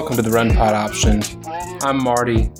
Welcome 0.00 0.16
to 0.16 0.22
the 0.22 0.30
Run 0.30 0.54
Pod 0.54 0.72
Option. 0.72 1.22
I'm 1.82 2.02
Marty. 2.02 2.50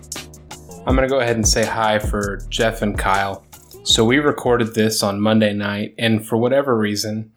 I'm 0.87 0.95
going 0.95 1.09
to 1.09 1.13
go 1.13 1.21
ahead 1.21 1.37
and 1.37 1.49
say 1.49 1.65
hi 1.65 1.99
for 1.99 2.37
Jeff 2.51 2.83
and 2.83 2.99
Kyle. 2.99 3.47
So, 3.83 4.05
we 4.05 4.19
recorded 4.19 4.75
this 4.75 5.03
on 5.03 5.23
Monday 5.23 5.55
night, 5.55 5.95
and 5.97 6.25
for 6.25 6.37
whatever 6.37 6.77
reason, 6.77 7.33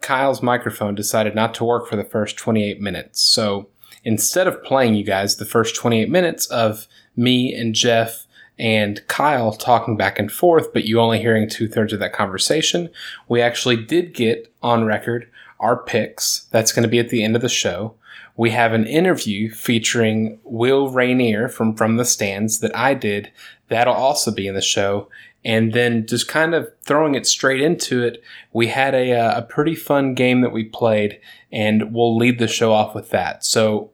Kyle's 0.00 0.42
microphone 0.42 0.96
decided 0.96 1.36
not 1.36 1.54
to 1.54 1.64
work 1.64 1.86
for 1.86 1.94
the 1.94 2.02
first 2.02 2.36
28 2.36 2.80
minutes. 2.80 3.20
So, 3.20 3.68
instead 4.02 4.48
of 4.48 4.64
playing 4.64 4.96
you 4.96 5.04
guys 5.04 5.36
the 5.36 5.44
first 5.44 5.76
28 5.76 6.10
minutes 6.10 6.46
of 6.46 6.88
me 7.14 7.54
and 7.54 7.72
Jeff 7.72 8.26
and 8.58 9.06
Kyle 9.06 9.52
talking 9.52 9.96
back 9.96 10.18
and 10.18 10.30
forth, 10.30 10.72
but 10.72 10.86
you 10.86 10.98
only 10.98 11.20
hearing 11.20 11.48
two 11.48 11.68
thirds 11.68 11.92
of 11.92 12.00
that 12.00 12.12
conversation, 12.12 12.90
we 13.28 13.40
actually 13.40 13.76
did 13.76 14.12
get 14.12 14.52
on 14.60 14.84
record 14.84 15.30
our 15.60 15.76
picks. 15.76 16.48
That's 16.50 16.72
going 16.72 16.82
to 16.82 16.88
be 16.88 16.98
at 16.98 17.10
the 17.10 17.22
end 17.22 17.36
of 17.36 17.42
the 17.42 17.48
show. 17.48 17.94
We 18.36 18.50
have 18.50 18.72
an 18.72 18.86
interview 18.86 19.50
featuring 19.50 20.38
Will 20.44 20.90
Rainier 20.90 21.48
from 21.48 21.74
From 21.74 21.96
the 21.96 22.04
Stands 22.04 22.60
that 22.60 22.76
I 22.76 22.94
did. 22.94 23.32
That'll 23.68 23.94
also 23.94 24.30
be 24.30 24.46
in 24.46 24.54
the 24.54 24.60
show. 24.60 25.08
And 25.44 25.72
then 25.72 26.06
just 26.06 26.28
kind 26.28 26.54
of 26.54 26.70
throwing 26.82 27.14
it 27.14 27.26
straight 27.26 27.60
into 27.60 28.02
it, 28.02 28.22
we 28.52 28.66
had 28.66 28.94
a, 28.94 29.12
uh, 29.12 29.38
a 29.38 29.42
pretty 29.42 29.74
fun 29.76 30.14
game 30.14 30.40
that 30.40 30.52
we 30.52 30.64
played, 30.64 31.20
and 31.52 31.94
we'll 31.94 32.16
lead 32.16 32.38
the 32.38 32.48
show 32.48 32.72
off 32.72 32.94
with 32.94 33.10
that. 33.10 33.44
So, 33.44 33.90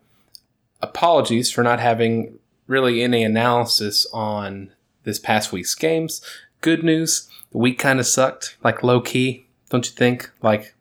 apologies 0.81 1.51
for 1.51 1.63
not 1.63 1.79
having 1.79 2.39
really 2.67 3.03
any 3.03 3.23
analysis 3.23 4.07
on 4.15 4.73
this 5.05 5.19
past 5.19 5.53
week's 5.53 5.75
games. 5.75 6.23
Good 6.63 6.83
news, 6.83 7.29
the 7.51 7.59
week 7.59 7.79
kind 7.79 8.01
of 8.01 8.07
sucked, 8.07 8.57
like 8.65 8.83
low 8.83 9.03
key, 9.03 9.47
don't 9.69 9.87
you 9.87 9.93
think? 9.93 10.31
Like, 10.41 10.75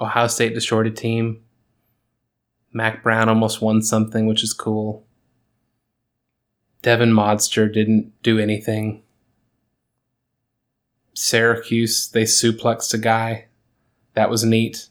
Ohio 0.00 0.28
State 0.28 0.54
destroyed 0.54 0.86
a 0.86 0.90
team. 0.90 1.43
Mack 2.74 3.02
Brown 3.02 3.28
almost 3.28 3.62
won 3.62 3.80
something, 3.80 4.26
which 4.26 4.42
is 4.42 4.52
cool. 4.52 5.06
Devin 6.82 7.12
Modster 7.12 7.72
didn't 7.72 8.12
do 8.22 8.38
anything. 8.38 9.02
Syracuse, 11.14 12.08
they 12.08 12.24
suplexed 12.24 12.92
a 12.92 12.98
guy. 12.98 13.46
That 14.14 14.28
was 14.28 14.44
neat. 14.44 14.88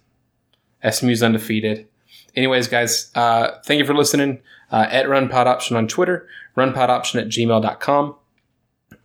SMU's 0.90 1.22
undefeated. 1.22 1.88
Anyways, 2.36 2.68
guys, 2.68 3.12
uh, 3.16 3.60
thank 3.66 3.80
you 3.80 3.86
for 3.86 3.94
listening. 3.94 4.42
Uh, 4.72 4.88
at 4.90 5.06
RunPodOption 5.06 5.78
on 5.78 5.88
Twitter, 5.88 6.28
RunPodOption 6.58 7.22
at 7.22 7.28
gmail.com. 7.28 8.16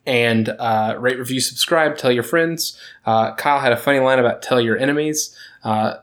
And 0.07 0.49
uh, 0.49 0.97
rate, 0.99 1.19
review, 1.19 1.41
subscribe, 1.41 1.99
tell 1.99 2.11
your 2.11 2.23
friends. 2.23 2.81
Uh, 3.05 3.35
Kyle 3.35 3.61
had 3.61 3.73
a 3.73 3.77
funny 3.77 3.99
line 3.99 4.19
about 4.19 4.41
tell 4.41 4.61
your 4.61 4.79
enemies. 4.79 5.37
Uh, 5.63 5.97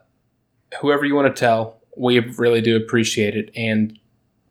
whoever 0.81 1.05
you 1.05 1.15
want 1.15 1.35
to 1.35 1.39
tell, 1.39 1.81
we 1.95 2.19
really 2.19 2.61
do 2.61 2.75
appreciate 2.75 3.35
it. 3.35 3.51
And 3.55 3.97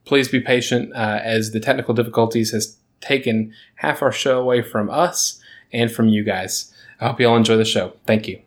please 0.05 0.29
be 0.29 0.41
patient 0.41 0.93
uh, 0.95 1.21
as 1.23 1.53
the 1.53 1.61
technical 1.61 1.95
difficulties 1.95 2.53
has 2.53 2.77
taken 3.01 3.53
half 3.77 4.03
our 4.03 4.13
show 4.13 4.41
away 4.41 4.63
from 4.63 4.91
us 4.91 5.41
and 5.73 5.91
from 5.91 6.09
you 6.09 6.25
guys. 6.25 6.73
I 7.01 7.09
hope 7.09 7.21
you 7.21 7.29
all 7.29 7.37
enjoy 7.37 7.57
the 7.57 7.65
show. 7.65 7.95
Thank 8.07 8.29
you. 8.29 8.41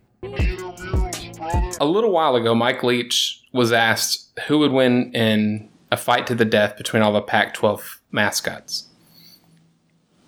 A 1.79 1.85
little 1.85 2.11
while 2.11 2.35
ago, 2.35 2.55
Mike 2.55 2.83
Leach 2.83 3.43
was 3.51 3.71
asked 3.71 4.39
who 4.47 4.59
would 4.59 4.71
win 4.71 5.13
in 5.13 5.69
a 5.91 5.97
fight 5.97 6.27
to 6.27 6.35
the 6.35 6.45
death 6.45 6.77
between 6.77 7.03
all 7.03 7.13
the 7.13 7.21
Pac 7.21 7.53
12 7.53 8.01
mascots. 8.11 8.87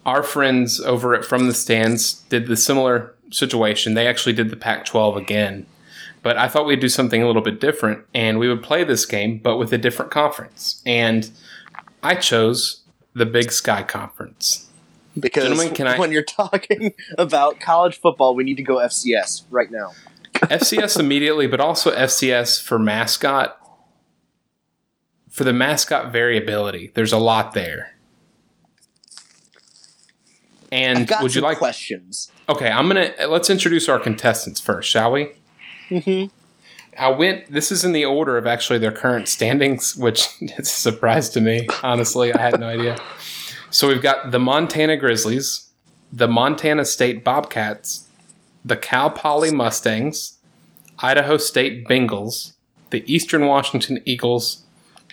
Our 0.06 0.24
friends 0.24 0.80
over 0.80 1.14
at 1.14 1.26
From 1.26 1.48
the 1.48 1.54
Stands 1.54 2.22
did 2.30 2.48
the 2.48 2.56
similar 2.56 3.16
situation. 3.32 3.94
They 3.94 4.08
actually 4.08 4.34
did 4.34 4.50
the 4.50 4.56
Pac 4.56 4.86
12 4.86 5.18
again. 5.18 5.66
But 6.22 6.38
I 6.38 6.48
thought 6.48 6.66
we'd 6.66 6.80
do 6.82 6.90
something 6.90 7.24
a 7.24 7.28
little 7.28 7.42
bit 7.42 7.60
different 7.62 8.06
and 8.14 8.40
we 8.40 8.50
would 8.50 8.62
play 8.62 8.84
this 8.84 9.06
game, 9.06 9.40
but 9.42 9.58
with 9.58 9.72
a 9.72 9.78
different 9.78 10.12
conference. 10.12 10.82
And 10.86 11.30
I 12.04 12.16
chose 12.16 12.82
the 13.14 13.26
Big 13.26 13.52
Sky 13.52 13.84
Conference. 13.84 14.68
Because 15.20 15.70
can 15.72 15.88
I- 15.88 15.98
when 15.98 16.12
you're 16.12 16.22
talking 16.24 16.94
about 17.18 17.60
college 17.60 18.00
football, 18.00 18.36
we 18.36 18.44
need 18.44 18.58
to 18.58 18.64
go 18.64 18.76
FCS 18.78 19.44
right 19.50 19.72
now. 19.72 19.94
FCS 20.34 21.00
immediately, 21.00 21.48
but 21.48 21.60
also 21.60 21.92
FCS 21.96 22.62
for 22.62 22.80
mascot. 22.80 23.56
For 25.30 25.44
the 25.44 25.54
mascot 25.54 26.12
variability, 26.12 26.92
there's 26.96 27.14
a 27.14 27.18
lot 27.18 27.54
there. 27.54 27.96
And 30.72 31.12
would 31.22 31.34
you 31.34 31.42
like? 31.42 31.58
questions? 31.58 32.32
Okay, 32.48 32.70
I'm 32.70 32.88
gonna 32.88 33.12
let's 33.28 33.50
introduce 33.50 33.90
our 33.90 34.00
contestants 34.00 34.60
first, 34.60 34.90
shall 34.90 35.12
we? 35.12 35.32
Mm-hmm. 35.90 36.34
I 36.98 37.10
went. 37.10 37.52
This 37.52 37.72
is 37.72 37.86
in 37.86 37.94
the 37.94 38.06
order 38.06 38.38
of 38.38 38.46
actually 38.46 38.80
their 38.80 38.92
current 38.92 39.28
standings, 39.28 39.96
which 39.96 40.28
is 40.42 40.60
a 40.60 40.64
surprise 40.66 41.30
to 41.30 41.42
me. 41.42 41.68
Honestly, 41.84 42.34
I 42.34 42.42
had 42.42 42.60
no 42.60 42.68
idea. 42.68 42.98
So 43.70 43.88
we've 43.88 44.02
got 44.02 44.32
the 44.32 44.40
Montana 44.40 44.98
Grizzlies, 44.98 45.70
the 46.12 46.28
Montana 46.28 46.86
State 46.86 47.24
Bobcats, 47.24 48.08
the 48.66 48.76
Cal 48.76 49.12
Poly 49.12 49.52
Mustangs, 49.52 50.38
Idaho 51.00 51.38
State 51.38 51.88
Bengals, 51.88 52.54
the 52.90 53.04
Eastern 53.12 53.46
Washington 53.46 54.02
Eagles, 54.06 54.64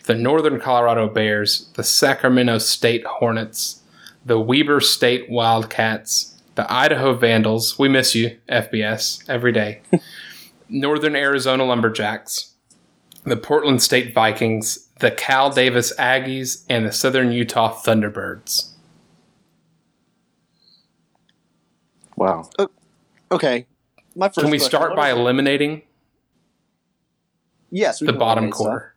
the 0.05 0.15
Northern 0.15 0.59
Colorado 0.59 1.09
Bears, 1.09 1.69
the 1.75 1.85
Sacramento 1.85 2.59
State 2.59 3.05
Hornets, 3.05 3.83
the 4.25 4.41
Weber 4.41 4.81
State 4.81 5.29
Wildcats, 5.29 6.35
the 6.55 6.71
Idaho 6.73 7.13
Vandals. 7.15 7.79
We 7.79 7.89
miss 7.89 8.15
you, 8.15 8.39
FBS, 8.49 9.23
every 9.29 9.53
day. 9.53 9.83
Northern 10.69 11.17
Arizona 11.17 11.65
Lumberjacks, 11.65 12.55
the 13.25 13.37
Portland 13.37 13.83
State 13.83 14.15
Vikings, 14.15 14.89
the 15.01 15.11
Cal 15.11 15.51
Davis 15.51 15.93
Aggies, 15.99 16.65
and 16.69 16.87
the 16.87 16.93
Southern 16.93 17.33
Utah 17.33 17.75
Thunderbirds. 17.75 18.71
Wow. 22.17 22.49
Okay. 23.31 23.67
My 24.15 24.29
first 24.29 24.41
Can 24.41 24.51
we 24.51 24.59
question, 24.59 24.71
start 24.71 24.97
by 24.97 25.11
eliminating 25.11 25.83
yes 27.71 28.01
we 28.01 28.07
the 28.07 28.13
bottom 28.15 28.51
core. 28.51 28.95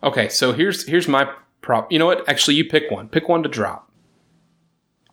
stuff. 0.00 0.12
Okay, 0.12 0.28
so 0.28 0.52
here's 0.52 0.86
here's 0.86 1.06
my 1.06 1.30
prop. 1.60 1.92
You 1.92 1.98
know 1.98 2.06
what? 2.06 2.26
Actually, 2.28 2.56
you 2.56 2.64
pick 2.64 2.90
one. 2.90 3.08
Pick 3.08 3.28
one 3.28 3.42
to 3.42 3.48
drop. 3.48 3.90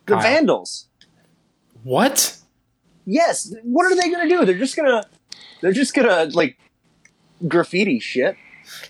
The 0.05 0.13
Kyle. 0.13 0.21
Vandals. 0.23 0.87
What? 1.83 2.37
Yes. 3.05 3.53
What 3.63 3.91
are 3.91 3.95
they 3.95 4.09
gonna 4.09 4.29
do? 4.29 4.45
They're 4.45 4.57
just 4.57 4.77
gonna. 4.77 5.03
They're 5.61 5.73
just 5.73 5.93
gonna 5.93 6.25
like 6.33 6.57
graffiti 7.47 7.99
shit. 7.99 8.37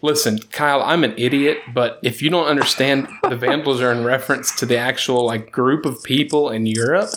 Listen, 0.01 0.39
Kyle, 0.39 0.81
I'm 0.81 1.03
an 1.03 1.13
idiot, 1.17 1.59
but 1.73 1.99
if 2.03 2.21
you 2.21 2.29
don't 2.29 2.47
understand, 2.47 3.07
the 3.23 3.35
Vandals 3.35 3.81
are 3.81 3.91
in 3.91 4.03
reference 4.03 4.53
to 4.57 4.65
the 4.65 4.77
actual 4.77 5.25
like 5.25 5.51
group 5.51 5.85
of 5.85 6.03
people 6.03 6.49
in 6.49 6.65
Europe. 6.65 7.11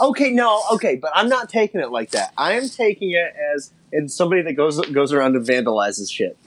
Okay, 0.00 0.30
no, 0.30 0.62
okay, 0.72 0.96
but 0.96 1.10
I'm 1.14 1.28
not 1.28 1.48
taking 1.48 1.80
it 1.80 1.90
like 1.90 2.10
that. 2.12 2.32
I 2.38 2.52
am 2.52 2.68
taking 2.68 3.10
it 3.10 3.34
as 3.54 3.72
in 3.92 4.08
somebody 4.08 4.42
that 4.42 4.54
goes 4.54 4.80
goes 4.92 5.12
around 5.12 5.36
and 5.36 5.46
vandalizes 5.46 6.10
shit. 6.10 6.38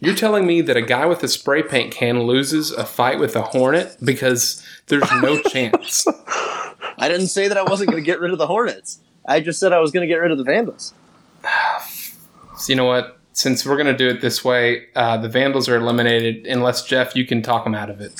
You're 0.00 0.14
telling 0.14 0.46
me 0.46 0.60
that 0.62 0.76
a 0.76 0.82
guy 0.82 1.06
with 1.06 1.22
a 1.22 1.28
spray 1.28 1.62
paint 1.62 1.92
can 1.92 2.22
loses 2.22 2.70
a 2.70 2.84
fight 2.84 3.18
with 3.18 3.36
a 3.36 3.42
hornet 3.42 3.96
because 4.02 4.64
there's 4.86 5.10
no 5.22 5.40
chance. 5.48 6.06
I 6.98 7.08
didn't 7.08 7.28
say 7.28 7.48
that 7.48 7.56
I 7.56 7.62
wasn't 7.62 7.90
going 7.90 8.02
to 8.02 8.06
get 8.06 8.20
rid 8.20 8.32
of 8.32 8.38
the 8.38 8.46
Hornets. 8.46 9.00
I 9.26 9.40
just 9.40 9.58
said 9.58 9.72
I 9.72 9.78
was 9.78 9.90
going 9.90 10.06
to 10.06 10.12
get 10.12 10.20
rid 10.20 10.30
of 10.30 10.38
the 10.38 10.44
Vandals. 10.44 10.92
So 12.60 12.70
you 12.70 12.76
know 12.76 12.84
what? 12.84 13.18
Since 13.32 13.64
we're 13.64 13.78
gonna 13.78 13.96
do 13.96 14.08
it 14.08 14.20
this 14.20 14.44
way, 14.44 14.88
uh, 14.94 15.16
the 15.16 15.30
Vandals 15.30 15.66
are 15.66 15.76
eliminated 15.76 16.46
unless 16.46 16.84
Jeff, 16.84 17.16
you 17.16 17.24
can 17.24 17.40
talk 17.40 17.64
them 17.64 17.74
out 17.74 17.88
of 17.88 18.02
it. 18.02 18.12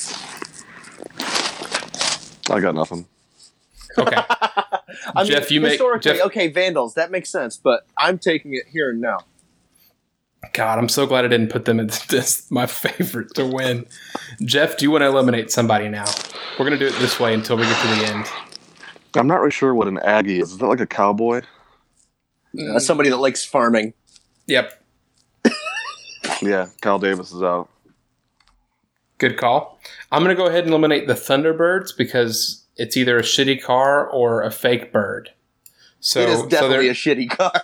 I 2.50 2.58
got 2.60 2.74
nothing. 2.74 3.06
Okay. 3.98 4.16
I 5.14 5.24
Jeff, 5.24 5.50
you 5.50 5.60
make- 5.60 5.72
historically 5.72 6.12
Jeff- 6.12 6.26
okay 6.26 6.48
Vandals. 6.48 6.94
That 6.94 7.10
makes 7.10 7.28
sense, 7.28 7.58
but 7.58 7.86
I'm 7.98 8.18
taking 8.18 8.54
it 8.54 8.62
here 8.72 8.88
and 8.90 9.00
now. 9.02 9.18
God, 10.54 10.78
I'm 10.78 10.88
so 10.88 11.06
glad 11.06 11.26
I 11.26 11.28
didn't 11.28 11.50
put 11.50 11.66
them 11.66 11.78
in 11.78 11.88
this 12.08 12.50
my 12.50 12.64
favorite 12.64 13.34
to 13.34 13.44
win. 13.44 13.86
Jeff, 14.42 14.78
do 14.78 14.86
you 14.86 14.90
want 14.90 15.02
to 15.02 15.08
eliminate 15.08 15.50
somebody 15.50 15.90
now? 15.90 16.06
We're 16.58 16.64
gonna 16.64 16.78
do 16.78 16.86
it 16.86 16.94
this 16.98 17.20
way 17.20 17.34
until 17.34 17.58
we 17.58 17.64
get 17.64 17.82
to 17.82 17.88
the 17.88 18.06
end. 18.06 18.26
I'm 19.14 19.26
not 19.26 19.40
really 19.40 19.50
sure 19.50 19.74
what 19.74 19.86
an 19.86 19.98
Aggie 19.98 20.40
is. 20.40 20.52
Is 20.52 20.58
that 20.58 20.66
like 20.66 20.80
a 20.80 20.86
cowboy? 20.86 21.42
Uh, 22.58 22.78
somebody 22.78 23.10
that 23.10 23.18
likes 23.18 23.44
farming. 23.44 23.92
Yep. 24.50 24.82
Yeah, 26.42 26.66
Cal 26.80 26.98
Davis 26.98 27.32
is 27.32 27.42
out. 27.42 27.68
Good 29.18 29.36
call. 29.36 29.78
I'm 30.10 30.22
going 30.24 30.34
to 30.34 30.40
go 30.42 30.48
ahead 30.48 30.64
and 30.64 30.70
eliminate 30.70 31.06
the 31.06 31.12
Thunderbirds 31.14 31.90
because 31.96 32.64
it's 32.76 32.96
either 32.96 33.18
a 33.18 33.22
shitty 33.22 33.62
car 33.62 34.08
or 34.08 34.42
a 34.42 34.50
fake 34.50 34.90
bird. 34.92 35.30
So, 36.00 36.20
it 36.20 36.28
is 36.30 36.42
definitely 36.44 36.86
there- 36.86 36.92
a 36.92 36.94
shitty 36.94 37.28
car. 37.30 37.60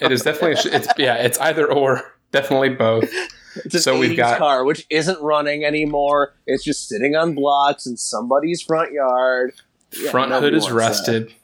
it 0.00 0.12
is 0.12 0.22
definitely 0.22 0.52
a 0.52 0.56
sh- 0.56 0.66
it's 0.66 0.86
yeah, 0.98 1.14
it's 1.16 1.38
either 1.40 1.70
or, 1.70 2.14
definitely 2.30 2.68
both. 2.70 3.10
it's 3.56 3.74
an 3.74 3.80
So 3.80 3.98
we've 3.98 4.12
80s 4.12 4.16
got- 4.16 4.38
car 4.38 4.64
which 4.64 4.86
isn't 4.88 5.20
running 5.20 5.64
anymore. 5.64 6.34
It's 6.46 6.62
just 6.62 6.88
sitting 6.88 7.16
on 7.16 7.34
blocks 7.34 7.86
in 7.86 7.96
somebody's 7.96 8.62
front 8.62 8.92
yard. 8.92 9.52
Yeah, 9.98 10.10
Front 10.12 10.30
hood 10.30 10.42
nobody 10.42 10.56
is 10.58 10.62
wants 10.64 10.76
rusted. 10.76 11.34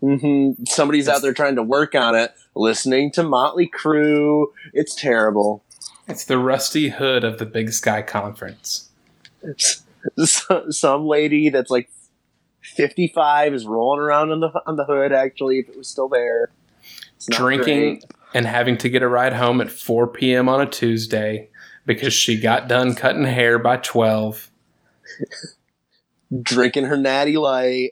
hmm 0.00 0.52
Somebody's 0.66 1.08
out 1.10 1.20
there 1.20 1.34
trying 1.34 1.56
to 1.56 1.62
work 1.62 1.94
on 1.94 2.14
it, 2.16 2.32
listening 2.54 3.10
to 3.12 3.22
Motley 3.22 3.68
Crue. 3.68 4.46
It's 4.72 4.94
terrible. 4.94 5.62
It's 6.08 6.24
the 6.24 6.38
rusty 6.38 6.90
hood 6.90 7.24
of 7.24 7.38
the 7.38 7.46
Big 7.46 7.72
Sky 7.72 8.02
Conference. 8.02 8.90
So- 10.24 10.70
Some 10.70 11.06
lady 11.06 11.48
that's 11.48 11.70
like 11.70 11.90
fifty-five 12.60 13.54
is 13.54 13.66
rolling 13.66 14.00
around 14.00 14.30
on 14.32 14.40
the 14.40 14.48
on 14.66 14.76
the 14.76 14.84
hood. 14.84 15.12
Actually, 15.12 15.60
if 15.60 15.68
it 15.68 15.76
was 15.76 15.88
still 15.88 16.08
there, 16.08 16.50
drinking 17.30 17.80
great. 18.00 18.04
and 18.34 18.46
having 18.46 18.76
to 18.78 18.88
get 18.88 19.02
a 19.02 19.08
ride 19.08 19.32
home 19.32 19.60
at 19.60 19.70
4 19.70 20.08
p.m. 20.08 20.48
on 20.48 20.60
a 20.60 20.66
Tuesday 20.66 21.48
because 21.86 22.12
she 22.12 22.38
got 22.40 22.68
done 22.68 22.94
cutting 22.94 23.24
hair 23.24 23.58
by 23.58 23.76
12. 23.76 24.50
drinking 26.42 26.84
her 26.86 26.96
natty 26.96 27.36
light. 27.36 27.90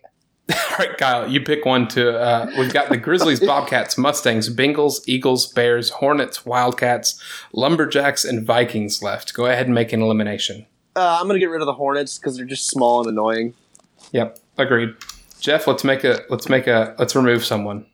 All 0.70 0.76
right, 0.78 0.96
Kyle, 0.96 1.28
you 1.28 1.40
pick 1.40 1.64
one 1.64 1.86
to. 1.88 2.18
Uh, 2.18 2.50
we've 2.58 2.72
got 2.72 2.88
the 2.88 2.96
Grizzlies, 2.96 3.40
Bobcats, 3.46 3.96
Mustangs, 3.96 4.54
Bengals, 4.54 5.00
Eagles, 5.06 5.46
Bears, 5.46 5.90
Hornets, 5.90 6.44
Wildcats, 6.44 7.22
Lumberjacks, 7.52 8.24
and 8.24 8.44
Vikings 8.44 9.02
left. 9.02 9.34
Go 9.34 9.46
ahead 9.46 9.66
and 9.66 9.74
make 9.74 9.92
an 9.92 10.02
elimination. 10.02 10.66
Uh, 10.96 11.18
I'm 11.20 11.26
gonna 11.26 11.38
get 11.38 11.50
rid 11.50 11.60
of 11.62 11.66
the 11.66 11.74
Hornets 11.74 12.18
because 12.18 12.36
they're 12.36 12.46
just 12.46 12.68
small 12.68 13.00
and 13.00 13.08
annoying. 13.08 13.54
Yep, 14.12 14.38
agreed. 14.58 14.94
Jeff, 15.40 15.66
let's 15.66 15.84
make 15.84 16.04
a 16.04 16.22
let's 16.28 16.48
make 16.48 16.66
a 16.66 16.94
let's 16.98 17.14
remove 17.14 17.44
someone. 17.44 17.86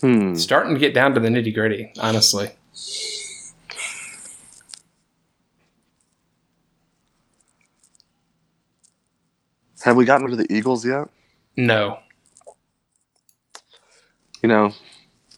Hmm. 0.00 0.34
Starting 0.34 0.74
to 0.74 0.80
get 0.80 0.94
down 0.94 1.14
to 1.14 1.20
the 1.20 1.28
nitty 1.28 1.54
gritty, 1.54 1.92
honestly. 2.00 2.50
Have 9.84 9.96
we 9.96 10.04
gotten 10.04 10.24
rid 10.26 10.32
of 10.32 10.38
the 10.38 10.52
Eagles 10.54 10.84
yet? 10.86 11.08
No, 11.56 11.98
You 14.42 14.48
know, 14.48 14.72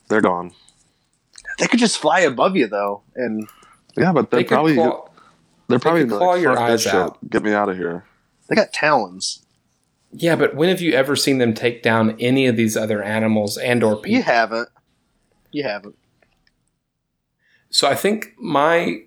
they're 0.09 0.21
gone. 0.21 0.51
They 1.59 1.67
could 1.67 1.79
just 1.79 1.97
fly 1.97 2.21
above 2.21 2.55
you 2.55 2.67
though, 2.67 3.03
and 3.15 3.47
Yeah, 3.97 4.11
but 4.13 4.29
they're 4.31 4.39
they 4.41 4.43
probably 4.45 4.75
claw- 4.75 5.09
they're 5.67 5.79
probably 5.79 6.01
could 6.03 6.11
like, 6.11 6.19
claw 6.19 6.33
your 6.35 6.55
"Fuck 6.55 6.67
this 6.69 6.85
eyes 6.87 6.91
shit. 6.91 6.93
out." 7.01 7.29
Get 7.29 7.43
me 7.43 7.53
out 7.53 7.69
of 7.69 7.77
here. 7.77 8.05
they 8.49 8.55
got 8.55 8.71
talons. 8.73 9.45
Yeah, 10.11 10.35
but 10.35 10.55
when 10.55 10.69
have 10.69 10.79
you 10.81 10.93
ever 10.93 11.15
seen 11.15 11.39
them 11.39 11.53
take 11.53 11.83
down 11.83 12.15
any 12.19 12.45
of 12.47 12.55
these 12.55 12.77
other 12.77 13.03
animals 13.03 13.57
and 13.57 13.83
or 13.83 13.95
people? 13.97 14.11
You 14.11 14.23
haven't. 14.23 14.69
You 15.51 15.63
haven't. 15.63 15.97
So 17.69 17.87
I 17.89 17.95
think 17.95 18.33
my 18.37 19.01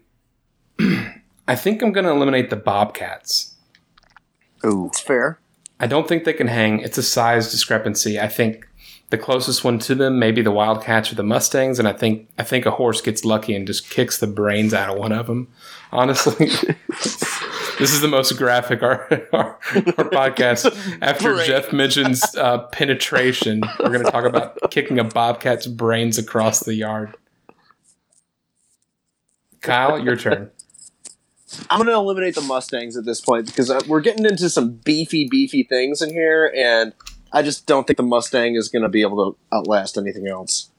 I 1.48 1.54
think 1.56 1.80
I'm 1.82 1.92
going 1.92 2.04
to 2.04 2.10
eliminate 2.12 2.50
the 2.50 2.56
bobcats. 2.56 3.54
Ooh. 4.64 4.86
It's 4.86 5.00
fair. 5.00 5.40
I 5.80 5.86
don't 5.86 6.08
think 6.08 6.24
they 6.24 6.32
can 6.32 6.48
hang. 6.48 6.80
It's 6.80 6.98
a 6.98 7.02
size 7.02 7.50
discrepancy. 7.50 8.18
I 8.18 8.28
think 8.28 8.68
the 9.10 9.18
closest 9.18 9.64
one 9.64 9.78
to 9.80 9.94
them 9.94 10.18
may 10.18 10.32
be 10.32 10.42
the 10.42 10.50
wildcats 10.50 11.10
or 11.10 11.14
the 11.14 11.22
mustangs, 11.22 11.78
and 11.78 11.88
I 11.88 11.92
think 11.92 12.28
I 12.38 12.42
think 12.42 12.66
a 12.66 12.72
horse 12.72 13.00
gets 13.00 13.24
lucky 13.24 13.54
and 13.54 13.66
just 13.66 13.88
kicks 13.88 14.18
the 14.18 14.26
brains 14.26 14.74
out 14.74 14.90
of 14.90 14.98
one 14.98 15.12
of 15.12 15.26
them. 15.28 15.48
Honestly, 15.92 16.46
this 17.78 17.92
is 17.92 18.00
the 18.00 18.08
most 18.08 18.36
graphic 18.36 18.82
our 18.82 19.08
our, 19.32 19.58
our 19.96 20.10
podcast. 20.10 20.98
After 21.00 21.34
Brain. 21.34 21.46
Jeff 21.46 21.72
mentions 21.72 22.34
uh, 22.34 22.58
penetration, 22.72 23.62
we're 23.80 23.92
going 23.92 24.04
to 24.04 24.10
talk 24.10 24.24
about 24.24 24.58
kicking 24.70 24.98
a 24.98 25.04
bobcat's 25.04 25.66
brains 25.66 26.18
across 26.18 26.60
the 26.60 26.74
yard. 26.74 27.16
Kyle, 29.60 29.98
your 29.98 30.16
turn. 30.16 30.50
I'm 31.70 31.78
gonna 31.78 31.98
eliminate 31.98 32.34
the 32.34 32.42
Mustangs 32.42 32.96
at 32.96 33.04
this 33.04 33.20
point 33.20 33.46
because 33.46 33.70
uh, 33.70 33.80
we're 33.86 34.00
getting 34.00 34.24
into 34.24 34.50
some 34.50 34.72
beefy, 34.72 35.26
beefy 35.28 35.62
things 35.62 36.02
in 36.02 36.10
here, 36.10 36.52
and 36.56 36.92
I 37.32 37.42
just 37.42 37.66
don't 37.66 37.86
think 37.86 37.96
the 37.96 38.02
Mustang 38.02 38.54
is 38.54 38.68
gonna 38.68 38.88
be 38.88 39.02
able 39.02 39.32
to 39.32 39.56
outlast 39.56 39.96
anything 39.96 40.28
else. 40.28 40.70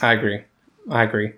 I 0.00 0.12
agree. 0.12 0.44
I 0.90 1.02
agree. 1.02 1.32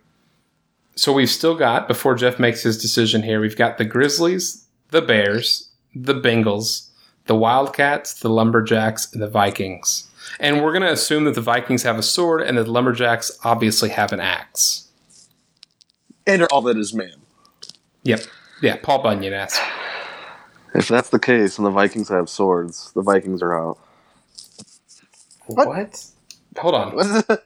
So 0.96 1.12
we've 1.12 1.30
still 1.30 1.54
got, 1.54 1.86
before 1.86 2.16
Jeff 2.16 2.40
makes 2.40 2.62
his 2.62 2.76
decision 2.76 3.22
here, 3.22 3.40
we've 3.40 3.56
got 3.56 3.78
the 3.78 3.84
Grizzlies, 3.84 4.66
the 4.90 5.00
Bears, 5.00 5.68
the 5.94 6.14
Bengals, 6.14 6.88
the 7.26 7.36
Wildcats, 7.36 8.14
the 8.14 8.28
Lumberjacks, 8.28 9.12
and 9.12 9.22
the 9.22 9.28
Vikings. 9.28 10.08
And 10.40 10.62
we're 10.62 10.72
going 10.72 10.82
to 10.82 10.92
assume 10.92 11.24
that 11.24 11.36
the 11.36 11.40
Vikings 11.40 11.84
have 11.84 11.98
a 11.98 12.02
sword 12.02 12.42
and 12.42 12.58
the 12.58 12.64
Lumberjacks 12.64 13.30
obviously 13.44 13.90
have 13.90 14.12
an 14.12 14.18
axe. 14.18 14.88
And 16.26 16.42
all 16.44 16.62
that 16.62 16.76
is 16.76 16.92
man. 16.92 17.14
Yep. 18.08 18.20
Yeah, 18.62 18.76
Paul 18.82 19.02
Bunyan 19.02 19.34
asked. 19.34 19.60
If 20.74 20.88
that's 20.88 21.10
the 21.10 21.18
case 21.18 21.58
and 21.58 21.66
the 21.66 21.70
Vikings 21.70 22.08
have 22.08 22.30
swords, 22.30 22.90
the 22.94 23.02
Vikings 23.02 23.42
are 23.42 23.54
out. 23.54 23.78
What? 25.46 26.04
Hold 26.56 26.74
on. 26.74 27.22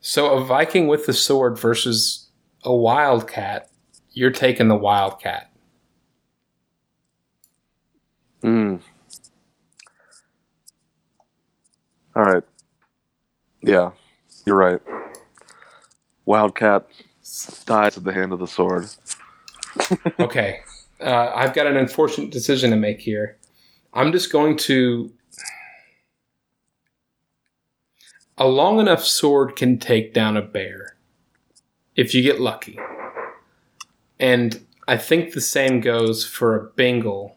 So 0.00 0.36
a 0.36 0.44
Viking 0.44 0.86
with 0.86 1.04
the 1.04 1.12
sword 1.12 1.58
versus 1.58 2.28
a 2.64 2.74
Wildcat, 2.74 3.68
you're 4.12 4.30
taking 4.30 4.68
the 4.68 4.76
Wildcat. 4.76 5.50
Hmm. 8.40 8.76
All 12.16 12.22
right. 12.22 12.44
Yeah, 13.60 13.90
you're 14.46 14.56
right. 14.56 14.80
Wildcat 16.24 16.86
dies 17.66 17.98
at 17.98 18.04
the 18.04 18.12
hand 18.14 18.32
of 18.32 18.38
the 18.38 18.46
sword. 18.46 18.86
Okay, 20.20 20.60
uh, 21.00 21.32
I've 21.34 21.54
got 21.54 21.66
an 21.66 21.76
unfortunate 21.76 22.30
decision 22.30 22.70
to 22.70 22.76
make 22.76 23.00
here. 23.00 23.38
I'm 23.92 24.12
just 24.12 24.32
going 24.32 24.56
to. 24.58 25.12
A 28.40 28.46
long 28.46 28.78
enough 28.78 29.04
sword 29.04 29.56
can 29.56 29.78
take 29.78 30.14
down 30.14 30.36
a 30.36 30.42
bear 30.42 30.96
if 31.96 32.14
you 32.14 32.22
get 32.22 32.40
lucky. 32.40 32.78
And 34.20 34.64
I 34.86 34.96
think 34.96 35.32
the 35.32 35.40
same 35.40 35.80
goes 35.80 36.24
for 36.24 36.56
a 36.56 36.64
Bengal. 36.70 37.36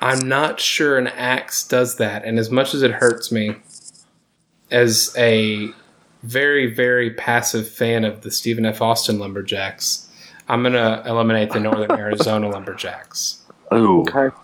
I'm 0.00 0.26
not 0.26 0.58
sure 0.58 0.98
an 0.98 1.06
axe 1.06 1.62
does 1.62 1.96
that. 1.96 2.24
And 2.24 2.38
as 2.38 2.50
much 2.50 2.74
as 2.74 2.82
it 2.82 2.90
hurts 2.90 3.30
me, 3.30 3.56
as 4.70 5.14
a 5.16 5.68
very, 6.22 6.72
very 6.72 7.10
passive 7.10 7.68
fan 7.68 8.04
of 8.04 8.22
the 8.22 8.30
Stephen 8.30 8.64
F. 8.66 8.80
Austin 8.80 9.18
Lumberjacks, 9.18 10.08
I'm 10.48 10.62
going 10.62 10.74
to 10.74 11.02
eliminate 11.06 11.50
the 11.52 11.60
Northern 11.60 11.90
Arizona 11.92 12.48
Lumberjacks. 12.48 13.42
Ooh. 13.72 14.02
Okay. 14.02 14.34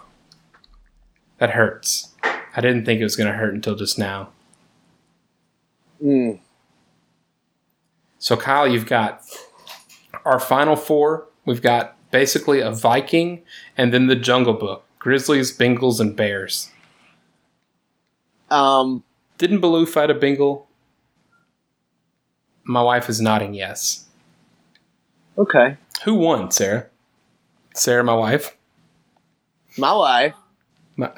That 1.39 1.51
hurts. 1.51 2.15
I 2.23 2.61
didn't 2.61 2.85
think 2.85 3.01
it 3.01 3.05
was 3.05 3.17
going 3.17 3.31
to 3.31 3.37
hurt 3.37 3.55
until 3.55 3.75
just 3.75 3.99
now. 3.99 4.31
Mm. 6.03 6.41
So, 8.19 8.37
Kyle, 8.37 8.67
you've 8.67 8.87
got 8.87 9.23
our 10.25 10.41
final 10.41 10.77
four. 10.77 11.27
We've 11.45 11.63
got 11.63 11.97
basically 12.11 12.61
a 12.61 12.71
Viking 12.71 13.43
and 13.77 13.93
then 13.93 14.07
the 14.07 14.17
Jungle 14.17 14.55
Book 14.55 14.85
Grizzlies, 14.99 15.57
Bengals, 15.57 16.01
and 16.01 16.17
Bears. 16.17 16.71
Um, 18.51 19.05
Didn't 19.37 19.61
Baloo 19.61 19.87
fight 19.87 20.11
a 20.11 20.15
Bengal? 20.15 20.69
My 22.65 22.83
wife 22.83 23.09
is 23.09 23.21
nodding 23.21 23.55
yes. 23.55 24.07
okay. 25.39 25.77
Who 26.05 26.15
won, 26.15 26.51
Sarah? 26.51 26.87
Sarah, 27.75 28.05
my 28.05 28.15
wife? 28.15 28.57
My 29.77 29.95
wife. 29.95 30.35
My- 30.97 31.13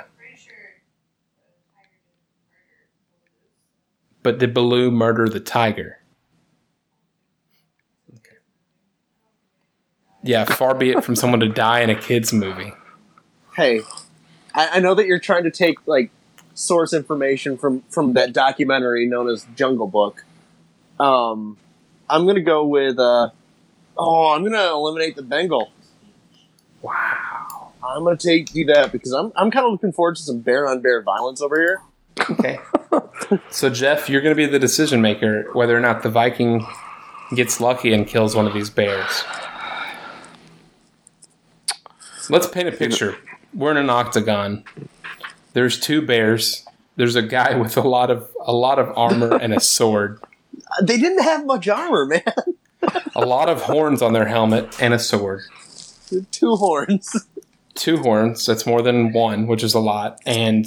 but 4.22 4.38
did 4.38 4.52
Baloo 4.52 4.90
murder 4.90 5.28
the 5.28 5.40
tiger? 5.40 5.98
Okay. 8.16 8.36
Yeah, 10.22 10.44
far 10.44 10.74
be 10.74 10.90
it 10.90 11.02
from 11.02 11.16
someone 11.16 11.40
to 11.40 11.48
die 11.48 11.80
in 11.80 11.90
a 11.90 11.94
kids 11.94 12.32
movie. 12.32 12.72
Hey, 13.56 13.80
I, 14.54 14.68
I 14.76 14.80
know 14.80 14.94
that 14.94 15.06
you're 15.06 15.18
trying 15.18 15.44
to 15.44 15.50
take 15.50 15.78
like 15.86 16.10
source 16.54 16.92
information 16.92 17.56
from 17.56 17.82
from 17.88 18.12
that 18.14 18.32
documentary 18.32 19.06
known 19.06 19.28
as 19.28 19.46
Jungle 19.56 19.86
Book. 19.86 20.24
Um, 20.98 21.56
I'm 22.08 22.26
gonna 22.26 22.40
go 22.42 22.66
with. 22.66 22.98
Uh, 22.98 23.30
oh, 23.96 24.32
I'm 24.34 24.42
gonna 24.44 24.70
eliminate 24.70 25.16
the 25.16 25.22
Bengal. 25.22 25.72
Wow. 26.82 27.72
I'm 27.82 28.04
gonna 28.04 28.16
take 28.16 28.52
do 28.52 28.64
that 28.66 28.92
because 28.92 29.12
I'm 29.12 29.32
I'm 29.36 29.50
kind 29.50 29.66
of 29.66 29.72
looking 29.72 29.92
forward 29.92 30.16
to 30.16 30.22
some 30.22 30.40
bear 30.40 30.68
on 30.68 30.80
bear 30.80 31.02
violence 31.02 31.40
over 31.40 31.58
here. 31.60 31.80
Okay. 32.30 32.58
so 33.50 33.70
Jeff, 33.70 34.08
you're 34.08 34.20
going 34.20 34.34
to 34.34 34.36
be 34.36 34.46
the 34.46 34.58
decision 34.58 35.00
maker 35.00 35.48
whether 35.52 35.76
or 35.76 35.80
not 35.80 36.02
the 36.02 36.10
Viking 36.10 36.66
gets 37.34 37.60
lucky 37.60 37.92
and 37.92 38.06
kills 38.06 38.34
one 38.34 38.46
of 38.46 38.54
these 38.54 38.70
bears. 38.70 39.24
Let's 42.28 42.46
paint 42.46 42.68
a 42.68 42.72
picture. 42.72 43.16
We're 43.54 43.72
in 43.72 43.76
an 43.76 43.90
octagon. 43.90 44.64
There's 45.52 45.80
two 45.80 46.02
bears. 46.02 46.64
There's 46.96 47.16
a 47.16 47.22
guy 47.22 47.54
with 47.58 47.76
a 47.76 47.82
lot 47.82 48.10
of 48.10 48.30
a 48.44 48.52
lot 48.52 48.78
of 48.78 48.96
armor 48.96 49.36
and 49.36 49.54
a 49.54 49.60
sword. 49.60 50.20
They 50.82 50.98
didn't 50.98 51.22
have 51.24 51.46
much 51.46 51.66
armor, 51.68 52.06
man. 52.06 52.22
A 53.14 53.24
lot 53.26 53.48
of 53.48 53.62
horns 53.62 54.02
on 54.02 54.12
their 54.12 54.26
helmet 54.26 54.80
and 54.80 54.94
a 54.94 54.98
sword. 54.98 55.42
Two 56.30 56.56
horns. 56.56 57.26
two 57.74 57.98
horns. 57.98 58.46
That's 58.46 58.66
more 58.66 58.82
than 58.82 59.12
one, 59.12 59.46
which 59.46 59.62
is 59.62 59.74
a 59.74 59.80
lot. 59.80 60.18
And 60.26 60.66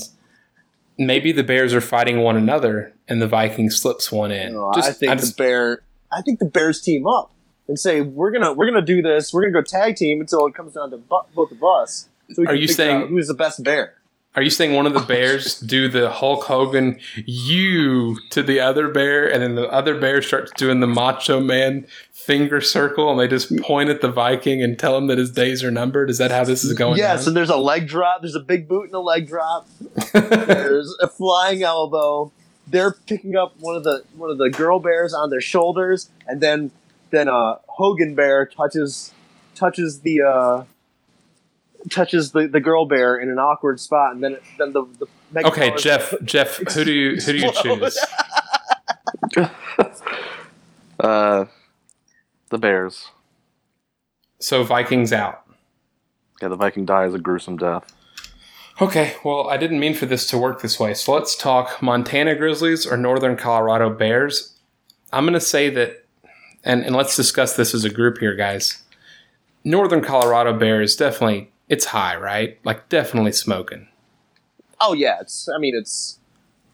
maybe 0.98 1.32
the 1.32 1.44
bears 1.44 1.74
are 1.74 1.82
fighting 1.82 2.20
one 2.22 2.38
another, 2.38 2.94
and 3.08 3.22
the 3.22 3.28
Viking 3.28 3.70
slips 3.70 4.12
one 4.12 4.32
in. 4.32 4.54
No, 4.54 4.72
Just- 4.76 4.90
I 4.90 4.92
think 4.94 5.20
just- 5.20 5.38
the 5.38 5.44
bear. 5.44 5.84
I 6.12 6.22
think 6.22 6.40
the 6.40 6.46
Bears 6.46 6.80
team 6.82 7.08
up 7.08 7.32
and 7.68 7.80
say 7.80 8.02
we're 8.02 8.30
gonna 8.32 8.54
we're 8.54 8.68
gonna 8.68 8.86
do 8.86 9.02
this. 9.02 9.34
We're 9.34 9.42
gonna 9.42 9.54
go 9.54 9.64
tag 9.64 9.96
team 9.96 10.22
until 10.22 10.46
it 10.46 10.54
comes 10.54 10.74
down 10.74 10.92
to 10.92 10.98
bu- 10.98 11.24
both 11.34 11.52
of 11.52 11.64
us. 11.64 12.08
So 12.34 12.44
we 12.44 12.46
Are 12.48 12.52
can 12.54 12.62
you 12.62 12.68
saying- 12.68 13.08
who's 13.08 13.28
the 13.28 13.34
best 13.34 13.64
bear? 13.64 13.96
Are 14.36 14.42
you 14.42 14.50
saying 14.50 14.74
one 14.74 14.88
of 14.88 14.94
the 14.94 15.00
bears 15.00 15.60
do 15.60 15.88
the 15.88 16.10
Hulk 16.10 16.46
Hogan 16.46 17.00
you 17.26 18.18
to 18.32 18.42
the 18.42 18.60
other 18.60 18.88
bear, 18.90 19.32
and 19.32 19.44
then 19.44 19.54
the 19.54 19.70
other 19.70 20.00
bear 20.00 20.24
starts 20.24 20.52
doing 20.54 20.80
the 20.80 20.88
Macho 20.88 21.40
Man 21.40 21.86
finger 22.12 22.60
circle, 22.60 23.12
and 23.12 23.20
they 23.20 23.28
just 23.28 23.56
point 23.62 23.90
at 23.90 24.02
the 24.02 24.12
Viking 24.12 24.64
and 24.64 24.80
tell 24.80 24.98
him 24.98 25.06
that 25.08 25.20
his 25.20 25.30
days 25.30 25.64
are 25.64 25.70
numbered? 25.70 26.10
Is 26.10 26.18
that 26.18 26.32
how 26.32 26.44
this 26.44 26.64
is 26.64 26.74
going? 26.74 26.98
yes, 26.98 27.28
and 27.28 27.36
there's 27.36 27.52
a 27.52 27.58
leg 27.58 27.88
drop. 27.88 28.22
There's 28.22 28.36
a 28.36 28.40
big 28.40 28.68
boot 28.68 28.86
and 28.86 28.96
a 28.96 29.00
leg 29.00 29.28
drop. 29.28 29.68
There's 30.14 30.96
a 31.00 31.08
flying 31.08 31.62
elbow. 31.62 32.32
They're 32.66 32.94
picking 32.94 33.36
up 33.36 33.54
one 33.60 33.76
of 33.76 33.84
the 33.84 34.04
one 34.16 34.32
of 34.32 34.40
the 34.40 34.50
girl 34.50 34.80
bears 34.80 35.14
on 35.14 35.30
their 35.30 35.42
shoulders, 35.42 36.10
and 36.26 36.42
then 36.42 36.72
then 37.12 37.30
uh, 37.30 37.58
Hogan 37.68 38.16
bear 38.16 38.48
touches 38.48 39.14
touches 39.54 40.00
the 40.00 40.22
uh, 40.22 40.64
touches 41.90 42.32
the, 42.32 42.48
the 42.48 42.60
girl 42.60 42.86
bear 42.86 43.18
in 43.18 43.30
an 43.30 43.40
awkward 43.40 43.80
spot, 43.80 44.14
and 44.14 44.24
then 44.24 44.34
it, 44.34 44.44
then 44.58 44.74
the, 44.74 44.86
the 45.00 45.08
Mega 45.32 45.48
okay, 45.48 45.70
Powers- 45.70 45.84
Jeff. 45.84 46.14
Jeff, 46.24 46.58
who 46.74 46.84
do 46.84 46.92
you 46.92 47.16
who 47.18 47.34
do 47.34 47.38
you 47.38 47.52
choose? 47.52 48.00
Uh, 51.00 51.48
the 52.50 52.58
Bears. 52.58 53.10
So 54.40 54.64
Vikings 54.64 55.12
out. 55.12 55.44
Yeah, 56.42 56.48
the 56.48 56.56
Viking 56.56 56.86
dies 56.86 57.14
a 57.14 57.20
gruesome 57.20 57.58
death. 57.58 57.94
Okay, 58.82 59.16
well, 59.24 59.50
I 59.50 59.58
didn't 59.58 59.80
mean 59.80 59.94
for 59.94 60.06
this 60.06 60.26
to 60.28 60.38
work 60.38 60.62
this 60.62 60.80
way. 60.80 60.94
So 60.94 61.14
let's 61.14 61.36
talk 61.36 61.82
Montana 61.82 62.36
Grizzlies 62.36 62.86
or 62.88 62.98
Northern 62.98 63.38
Colorado 63.38 63.90
Bears. 63.90 64.58
I'm 65.12 65.26
going 65.26 65.34
to 65.36 65.40
say 65.40 65.70
that, 65.70 66.06
and, 66.64 66.84
and 66.84 66.96
let's 66.96 67.16
discuss 67.16 67.56
this 67.56 67.74
as 67.74 67.86
a 67.86 67.90
group 67.90 68.18
here, 68.18 68.36
guys. 68.36 68.82
Northern 69.64 70.02
Colorado 70.02 70.58
Bears 70.58 70.96
definitely, 70.96 71.52
it's 71.74 71.86
high, 71.86 72.16
right? 72.16 72.60
Like, 72.64 72.88
definitely 72.90 73.32
smoking. 73.34 73.88
Oh 74.80 74.94
yeah, 74.94 75.18
it's 75.22 75.48
I 75.54 75.58
mean 75.58 75.76
it's 75.76 76.20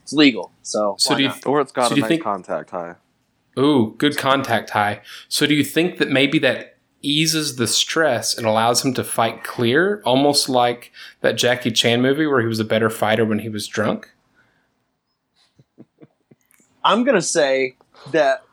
it's 0.04 0.14
legal. 0.14 0.52
So, 0.64 0.96
So 0.98 1.16
do 1.16 1.22
you, 1.24 1.28
not? 1.30 1.46
Or 1.46 1.62
it's 1.62 1.72
got 1.72 1.90
So 1.90 1.96
a 1.96 2.00
nice 2.00 2.08
think- 2.10 2.24
contact 2.24 2.70
high. 2.72 2.96
ooh, 3.58 3.96
good 3.98 4.18
contact 4.18 4.72
high. 4.72 5.02
So 5.28 5.46
do 5.46 5.54
you 5.54 5.64
think 5.64 5.98
that 6.00 6.10
maybe 6.10 6.40
that 6.40 6.76
eases 7.02 7.56
the 7.56 7.68
stress 7.68 8.38
and 8.38 8.46
allows 8.46 8.84
him 8.84 8.94
to 8.96 9.04
fight 9.04 9.44
clear, 9.44 10.02
almost 10.06 10.50
like 10.50 10.92
that 11.22 11.34
Jackie 11.38 11.72
Chan 11.72 12.02
movie 12.02 12.28
where 12.28 12.42
he 12.42 12.48
was 12.48 12.60
a 12.60 12.66
better 12.66 12.90
fighter 12.90 13.26
when 13.26 13.40
he 13.40 13.50
was 13.50 13.68
drunk? 13.68 14.10
I'm 16.84 17.04
gonna 17.04 17.22
say 17.22 17.76
that 18.12 18.44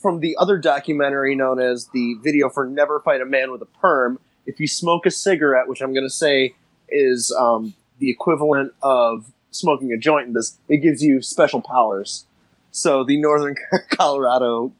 from 0.00 0.20
the 0.20 0.36
other 0.38 0.58
documentary 0.58 1.34
known 1.34 1.58
as 1.60 1.88
the 1.92 2.14
video 2.22 2.48
for 2.48 2.66
Never 2.66 3.00
Fight 3.00 3.20
a 3.20 3.24
Man 3.26 3.50
with 3.52 3.62
a 3.62 3.66
Perm, 3.66 4.18
if 4.46 4.60
you 4.60 4.66
smoke 4.66 5.06
a 5.06 5.10
cigarette, 5.10 5.68
which 5.68 5.80
I'm 5.80 5.94
gonna 5.94 6.10
say 6.10 6.54
is 6.88 7.32
um, 7.32 7.74
the 7.98 8.10
equivalent 8.10 8.72
of 8.82 9.32
smoking 9.50 9.92
a 9.92 9.96
joint 9.96 10.28
in 10.28 10.32
this, 10.34 10.58
it 10.68 10.78
gives 10.78 11.02
you 11.02 11.22
special 11.22 11.60
powers. 11.60 12.26
So 12.72 13.04
the 13.04 13.16
Northern 13.16 13.56
Colorado 13.90 14.72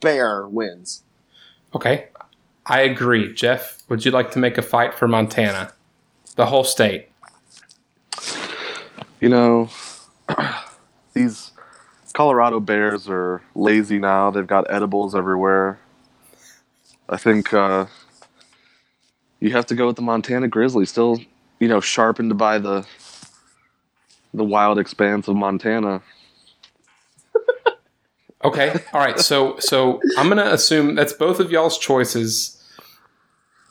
bear 0.00 0.46
wins. 0.46 1.02
Okay. 1.74 2.08
I 2.66 2.82
agree. 2.82 3.32
Jeff, 3.32 3.82
would 3.88 4.04
you 4.04 4.10
like 4.10 4.30
to 4.32 4.38
make 4.38 4.58
a 4.58 4.62
fight 4.62 4.94
for 4.94 5.08
Montana? 5.08 5.72
The 6.36 6.46
whole 6.46 6.64
state. 6.64 7.08
You 9.20 9.30
know, 9.30 9.70
these 11.14 11.52
Colorado 12.12 12.60
Bears 12.60 13.08
are 13.08 13.42
lazy 13.54 13.98
now. 13.98 14.30
They've 14.30 14.46
got 14.46 14.70
edibles 14.70 15.14
everywhere. 15.14 15.78
I 17.08 17.16
think 17.16 17.54
uh, 17.54 17.86
you 19.40 19.52
have 19.52 19.66
to 19.66 19.74
go 19.74 19.86
with 19.86 19.96
the 19.96 20.02
Montana 20.02 20.48
Grizzlies. 20.48 20.90
Still, 20.90 21.20
you 21.58 21.68
know, 21.68 21.80
sharpened 21.80 22.36
by 22.38 22.58
the 22.58 22.86
the 24.34 24.44
wild 24.44 24.78
expanse 24.78 25.28
of 25.28 25.36
Montana. 25.36 26.02
Okay. 28.44 28.72
All 28.92 29.00
right. 29.00 29.18
So 29.18 29.58
so 29.58 30.00
I'm 30.16 30.26
going 30.26 30.38
to 30.38 30.52
assume 30.52 30.94
that's 30.94 31.12
both 31.12 31.40
of 31.40 31.50
y'all's 31.50 31.76
choices. 31.76 32.62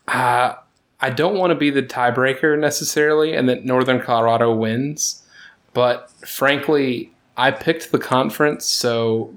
Uh, 0.09 0.55
I 0.99 1.09
don't 1.09 1.35
want 1.35 1.51
to 1.51 1.55
be 1.55 1.69
the 1.69 1.83
tiebreaker 1.83 2.59
necessarily 2.59 3.33
and 3.33 3.47
that 3.47 3.63
Northern 3.63 4.01
Colorado 4.01 4.53
wins, 4.53 5.25
but 5.73 6.11
frankly, 6.27 7.13
I 7.37 7.51
picked 7.51 7.91
the 7.91 7.99
conference, 7.99 8.65
so 8.65 9.33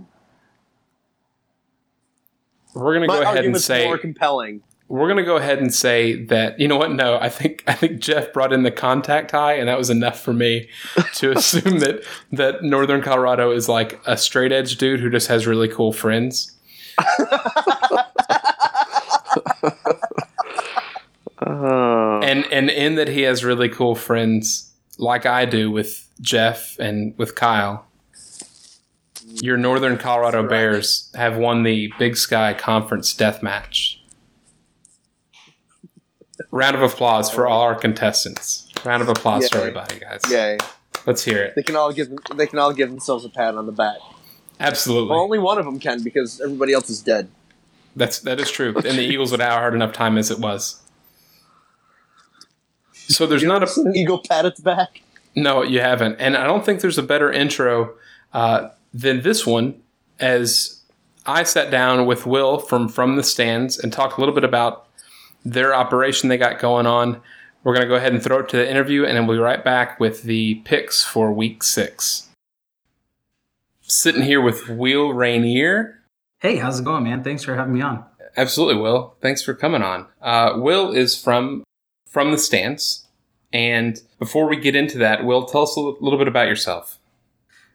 we're 2.75 2.94
going 2.94 3.02
to 3.02 3.06
My 3.06 3.16
go 3.16 3.22
ahead 3.22 3.28
and 3.28 3.38
argument's 3.38 3.64
say 3.66 3.84
more 3.84 3.99
compelling. 3.99 4.62
We're 4.90 5.06
gonna 5.06 5.23
go 5.23 5.37
ahead 5.37 5.61
and 5.61 5.73
say 5.73 6.25
that 6.25 6.59
you 6.59 6.66
know 6.66 6.76
what? 6.76 6.90
No, 6.90 7.16
I 7.20 7.28
think 7.28 7.62
I 7.66 7.75
think 7.75 8.00
Jeff 8.00 8.32
brought 8.32 8.52
in 8.52 8.64
the 8.64 8.73
contact 8.73 9.30
high, 9.30 9.54
and 9.54 9.68
that 9.68 9.78
was 9.78 9.88
enough 9.88 10.20
for 10.20 10.32
me 10.32 10.68
to 11.14 11.30
assume 11.37 11.78
that 11.78 12.04
that 12.32 12.64
Northern 12.64 13.00
Colorado 13.00 13.52
is 13.52 13.68
like 13.68 14.00
a 14.04 14.16
straight 14.16 14.50
edge 14.50 14.76
dude 14.76 14.99
who 14.99 15.09
just 15.09 15.28
has 15.28 15.47
really 15.47 15.68
cool 15.68 15.92
friends. 15.92 16.56
Uh, 21.42 22.18
and 22.18 22.44
and 22.52 22.68
in 22.68 22.97
that 22.97 23.09
he 23.09 23.23
has 23.23 23.42
really 23.42 23.68
cool 23.68 23.94
friends 23.94 24.70
like 24.99 25.25
I 25.25 25.47
do 25.47 25.70
with 25.70 26.06
Jeff 26.20 26.78
and 26.78 27.14
with 27.16 27.35
Kyle. 27.35 27.87
Your 29.25 29.56
Northern 29.56 29.97
Colorado. 29.97 30.47
Bears 30.47 31.11
have 31.14 31.38
won 31.38 31.62
the 31.62 31.90
Big 31.99 32.18
Sky 32.18 32.52
Conference 32.52 33.14
death 33.14 33.42
match. 33.42 34.00
Round 36.50 36.75
of 36.75 36.83
applause 36.83 37.30
for 37.30 37.47
all 37.47 37.62
our 37.62 37.75
contestants. 37.75 38.69
Round 38.85 39.02
of 39.02 39.09
applause 39.09 39.49
for 39.49 39.59
everybody, 39.59 40.00
guys. 40.00 40.23
Yay! 40.30 40.59
Let's 41.07 41.25
hear 41.25 41.42
it. 41.42 41.54
They 41.54 41.62
can 41.62 41.76
all 41.76 41.92
give 41.92 42.09
them 42.09 42.19
they 42.37 42.47
can 42.47 42.59
all 42.59 42.73
give 42.73 42.90
themselves 42.90 43.25
a 43.25 43.28
pat 43.28 43.54
on 43.54 43.66
the 43.66 43.73
back. 43.73 43.99
Absolutely. 44.59 45.11
Well, 45.11 45.21
only 45.21 45.38
one 45.38 45.59
of 45.59 45.64
them 45.64 45.78
can 45.78 46.02
because 46.02 46.40
everybody 46.40 46.73
else 46.73 46.90
is 46.90 47.00
dead. 47.00 47.28
That's 47.97 48.19
that 48.21 48.40
is 48.40 48.50
true. 48.50 48.75
And 48.76 48.99
the 48.99 49.02
Eagles 49.02 49.30
would 49.30 49.40
have 49.40 49.52
hard 49.52 49.75
enough 49.75 49.92
time 49.92 50.19
as 50.19 50.30
it 50.30 50.38
was. 50.38 50.83
So 52.92 53.26
there's 53.26 53.42
not 53.42 53.62
a 53.62 53.80
An 53.80 53.97
eagle 53.97 54.23
pat 54.26 54.45
at 54.45 54.57
the 54.57 54.62
back. 54.62 55.02
No, 55.35 55.62
you 55.62 55.80
haven't. 55.80 56.16
And 56.21 56.37
I 56.37 56.45
don't 56.45 56.64
think 56.64 56.80
there's 56.80 56.99
a 56.99 57.02
better 57.02 57.33
intro 57.33 57.95
uh, 58.33 58.69
than 58.92 59.23
this 59.23 59.47
one, 59.47 59.80
as 60.19 60.83
I 61.26 61.42
sat 61.42 61.71
down 61.71 62.07
with 62.07 62.26
Will 62.26 62.59
from 62.59 62.88
From 62.88 63.16
the 63.16 63.23
Stands 63.23 63.78
and 63.78 63.92
talked 63.92 64.16
a 64.16 64.21
little 64.21 64.35
bit 64.35 64.45
about 64.45 64.87
their 65.44 65.75
operation 65.75 66.28
they 66.28 66.38
got 66.38 66.59
going 66.59 66.87
on. 66.87 67.20
We're 67.62 67.75
going 67.75 67.87
to 67.87 67.88
go 67.88 67.97
ahead 67.97 68.12
and 68.12 68.23
throw 68.23 68.38
it 68.38 68.49
to 68.50 68.56
the 68.56 68.68
interview, 68.68 69.04
and 69.04 69.16
then 69.16 69.26
we'll 69.26 69.37
be 69.37 69.42
right 69.42 69.62
back 69.62 70.00
with 70.00 70.23
the 70.23 70.56
picks 70.64 71.04
for 71.04 71.32
week 71.32 71.62
six. 71.62 72.28
Sitting 73.82 74.23
here 74.23 74.40
with 74.40 74.68
Will 74.68 75.12
Rainier. 75.12 76.00
Hey, 76.38 76.56
how's 76.56 76.80
it 76.80 76.85
going, 76.85 77.04
man? 77.04 77.23
Thanks 77.23 77.42
for 77.42 77.54
having 77.54 77.75
me 77.75 77.82
on. 77.82 78.04
Absolutely, 78.37 78.80
Will. 78.80 79.14
Thanks 79.20 79.42
for 79.42 79.54
coming 79.54 79.82
on. 79.82 80.06
Uh, 80.23 80.54
Will 80.56 80.92
is 80.92 81.20
from 81.20 81.64
from 82.09 82.30
the 82.32 82.38
stands, 82.38 83.06
and 83.52 84.00
before 84.18 84.49
we 84.49 84.56
get 84.56 84.75
into 84.75 84.99
that, 84.99 85.25
Will, 85.25 85.44
tell 85.44 85.62
us 85.62 85.76
a 85.76 85.80
little, 85.80 85.99
little 86.00 86.18
bit 86.18 86.28
about 86.28 86.49
yourself. 86.49 86.99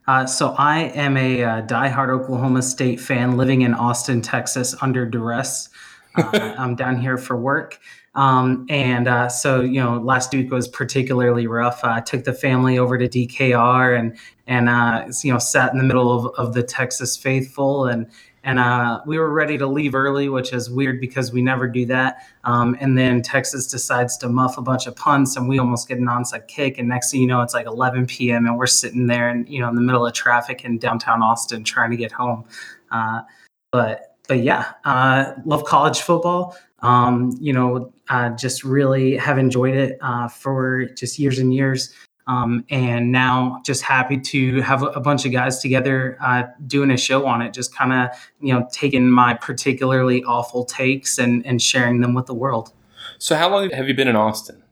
Uh, 0.07 0.25
so 0.25 0.55
I 0.57 0.79
am 0.95 1.17
a 1.17 1.43
uh, 1.43 1.61
diehard 1.63 2.09
Oklahoma 2.09 2.61
State 2.61 2.99
fan 2.99 3.37
living 3.37 3.61
in 3.61 3.73
Austin, 3.73 4.21
Texas, 4.21 4.75
under 4.81 5.05
duress. 5.05 5.69
Uh, 6.17 6.55
I'm 6.57 6.75
down 6.75 6.99
here 6.99 7.17
for 7.17 7.37
work. 7.37 7.79
Um, 8.15 8.65
and 8.69 9.07
uh, 9.07 9.27
so, 9.27 9.61
you 9.61 9.81
know, 9.81 9.97
last 9.97 10.33
week 10.33 10.51
was 10.51 10.67
particularly 10.67 11.47
rough. 11.47 11.83
I 11.83 11.99
took 11.99 12.23
the 12.23 12.33
family 12.33 12.77
over 12.77 12.97
to 12.97 13.09
DKR 13.09 13.99
and, 13.99 14.17
and 14.47 14.69
uh, 14.69 15.05
you 15.23 15.33
know, 15.33 15.39
sat 15.39 15.73
in 15.73 15.77
the 15.77 15.83
middle 15.83 16.11
of, 16.11 16.33
of 16.37 16.53
the 16.53 16.63
Texas 16.63 17.17
faithful. 17.17 17.85
And, 17.85 18.09
and 18.45 18.59
uh, 18.59 19.01
we 19.07 19.17
were 19.17 19.33
ready 19.33 19.57
to 19.57 19.65
leave 19.65 19.95
early, 19.95 20.29
which 20.29 20.53
is 20.53 20.69
weird 20.69 21.01
because 21.01 21.33
we 21.33 21.41
never 21.41 21.67
do 21.67 21.85
that. 21.87 22.17
Um, 22.43 22.77
and 22.79 22.95
then 22.95 23.23
Texas 23.23 23.65
decides 23.65 24.17
to 24.17 24.29
muff 24.29 24.59
a 24.59 24.61
bunch 24.61 24.85
of 24.85 24.95
punts, 24.95 25.35
and 25.35 25.49
we 25.49 25.57
almost 25.57 25.87
get 25.87 25.97
an 25.97 26.05
onside 26.05 26.47
kick. 26.47 26.77
And 26.77 26.87
next 26.87 27.09
thing 27.09 27.21
you 27.21 27.27
know, 27.27 27.41
it's 27.41 27.55
like 27.55 27.65
11 27.65 28.05
p.m. 28.05 28.45
and 28.45 28.55
we're 28.55 28.67
sitting 28.67 29.07
there, 29.07 29.29
and 29.29 29.49
you 29.49 29.59
know, 29.59 29.67
in 29.67 29.73
the 29.73 29.81
middle 29.81 30.05
of 30.05 30.13
traffic 30.13 30.63
in 30.63 30.77
downtown 30.77 31.23
Austin, 31.23 31.63
trying 31.63 31.89
to 31.89 31.97
get 31.97 32.11
home. 32.11 32.45
Uh, 32.91 33.23
but 33.71 34.14
but 34.27 34.39
yeah, 34.39 34.73
uh, 34.83 35.33
love 35.45 35.63
college 35.65 36.01
football. 36.01 36.55
Um, 36.79 37.35
you 37.39 37.53
know, 37.53 37.91
uh, 38.09 38.29
just 38.31 38.63
really 38.63 39.17
have 39.17 39.37
enjoyed 39.37 39.75
it 39.75 39.97
uh, 40.01 40.27
for 40.27 40.85
just 40.85 41.17
years 41.17 41.39
and 41.39 41.53
years. 41.53 41.93
Um, 42.27 42.65
and 42.69 43.11
now 43.11 43.61
just 43.63 43.83
happy 43.83 44.19
to 44.19 44.61
have 44.61 44.81
a, 44.81 44.99
bunch 44.99 45.25
of 45.25 45.31
guys 45.31 45.59
together 45.59 46.17
uh, 46.21 46.43
doing 46.65 46.89
a 46.89 46.97
show 46.97 47.27
on 47.27 47.43
it, 47.43 47.53
just 47.53 47.75
kind 47.75 47.93
of, 47.93 48.09
you 48.39 48.51
know, 48.51 48.67
taking 48.71 49.11
my 49.11 49.35
particularly 49.35 50.23
awful 50.23 50.65
takes 50.65 51.19
and, 51.19 51.45
and 51.45 51.61
sharing 51.61 52.01
them 52.01 52.15
with 52.15 52.25
the 52.25 52.33
world. 52.33 52.73
So, 53.19 53.35
how 53.35 53.49
long 53.49 53.69
have 53.69 53.87
you 53.87 53.93
been 53.93 54.07
in 54.07 54.15
Austin? 54.15 54.63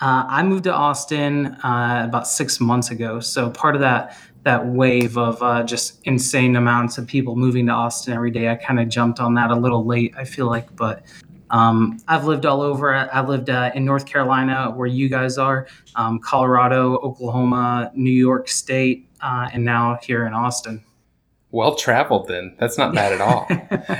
Uh, 0.00 0.24
I 0.28 0.42
moved 0.42 0.64
to 0.64 0.74
Austin 0.74 1.46
uh, 1.64 2.02
about 2.06 2.26
six 2.26 2.60
months 2.60 2.90
ago. 2.90 3.20
So 3.20 3.48
part 3.50 3.74
of 3.74 3.80
that 3.80 4.18
that 4.44 4.66
wave 4.66 5.18
of 5.18 5.42
uh, 5.42 5.62
just 5.64 6.00
insane 6.04 6.56
amounts 6.56 6.98
of 6.98 7.06
people 7.06 7.34
moving 7.34 7.66
to 7.66 7.72
Austin 7.72 8.14
every 8.14 8.30
day, 8.30 8.48
I 8.48 8.54
kind 8.54 8.78
of 8.78 8.88
jumped 8.88 9.18
on 9.18 9.34
that 9.34 9.50
a 9.50 9.56
little 9.56 9.84
late. 9.84 10.14
I 10.16 10.24
feel 10.24 10.46
like, 10.46 10.74
but 10.76 11.02
um, 11.50 11.98
I've 12.08 12.24
lived 12.24 12.46
all 12.46 12.62
over. 12.62 12.94
I've 12.94 13.28
lived 13.28 13.50
uh, 13.50 13.70
in 13.74 13.84
North 13.84 14.06
Carolina, 14.06 14.72
where 14.74 14.86
you 14.86 15.08
guys 15.08 15.38
are, 15.38 15.66
um, 15.96 16.18
Colorado, 16.18 16.96
Oklahoma, 16.98 17.90
New 17.94 18.10
York 18.10 18.48
State, 18.48 19.08
uh, 19.20 19.48
and 19.52 19.64
now 19.64 19.98
here 20.02 20.26
in 20.26 20.34
Austin. 20.34 20.84
Well 21.50 21.76
traveled, 21.76 22.28
then. 22.28 22.56
That's 22.58 22.76
not 22.76 22.94
bad 22.94 23.12
at 23.12 23.20
all. 23.20 23.46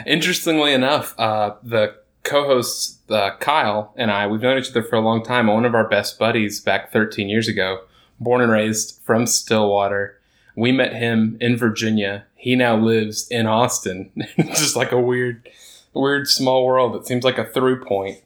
Interestingly 0.07 0.73
enough, 0.73 1.15
uh, 1.19 1.55
the 1.63 1.95
co-hosts 2.25 2.99
uh, 3.11 3.37
Kyle 3.39 3.93
and 3.97 4.11
I, 4.11 4.27
we've 4.27 4.41
known 4.41 4.59
each 4.59 4.71
other 4.71 4.83
for 4.83 4.97
a 4.97 5.01
long 5.01 5.23
time. 5.23 5.47
One 5.47 5.65
of 5.65 5.75
our 5.75 5.89
best 5.89 6.19
buddies 6.19 6.59
back 6.59 6.91
13 6.91 7.29
years 7.29 7.47
ago, 7.47 7.85
born 8.19 8.41
and 8.41 8.51
raised 8.51 9.01
from 9.05 9.27
Stillwater. 9.27 10.19
We 10.57 10.73
met 10.73 10.95
him 10.95 11.37
in 11.41 11.57
Virginia. 11.57 12.27
He 12.37 12.55
now 12.57 12.77
lives 12.77 13.27
in 13.29 13.47
Austin. 13.47 14.11
Just 14.39 14.77
like 14.77 14.93
a 14.93 15.01
weird, 15.01 15.49
weird 15.93 16.29
small 16.29 16.65
world. 16.65 16.95
It 16.97 17.07
seems 17.07 17.25
like 17.25 17.39
a 17.39 17.45
through 17.45 17.85
point. 17.85 18.19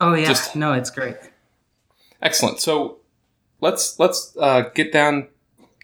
Oh 0.00 0.14
yeah, 0.14 0.28
Just- 0.28 0.56
no, 0.56 0.72
it's 0.72 0.90
great. 0.90 1.16
Excellent. 2.22 2.60
So 2.60 2.98
let's 3.60 3.98
let's 3.98 4.36
uh, 4.38 4.70
get 4.74 4.92
down 4.92 5.28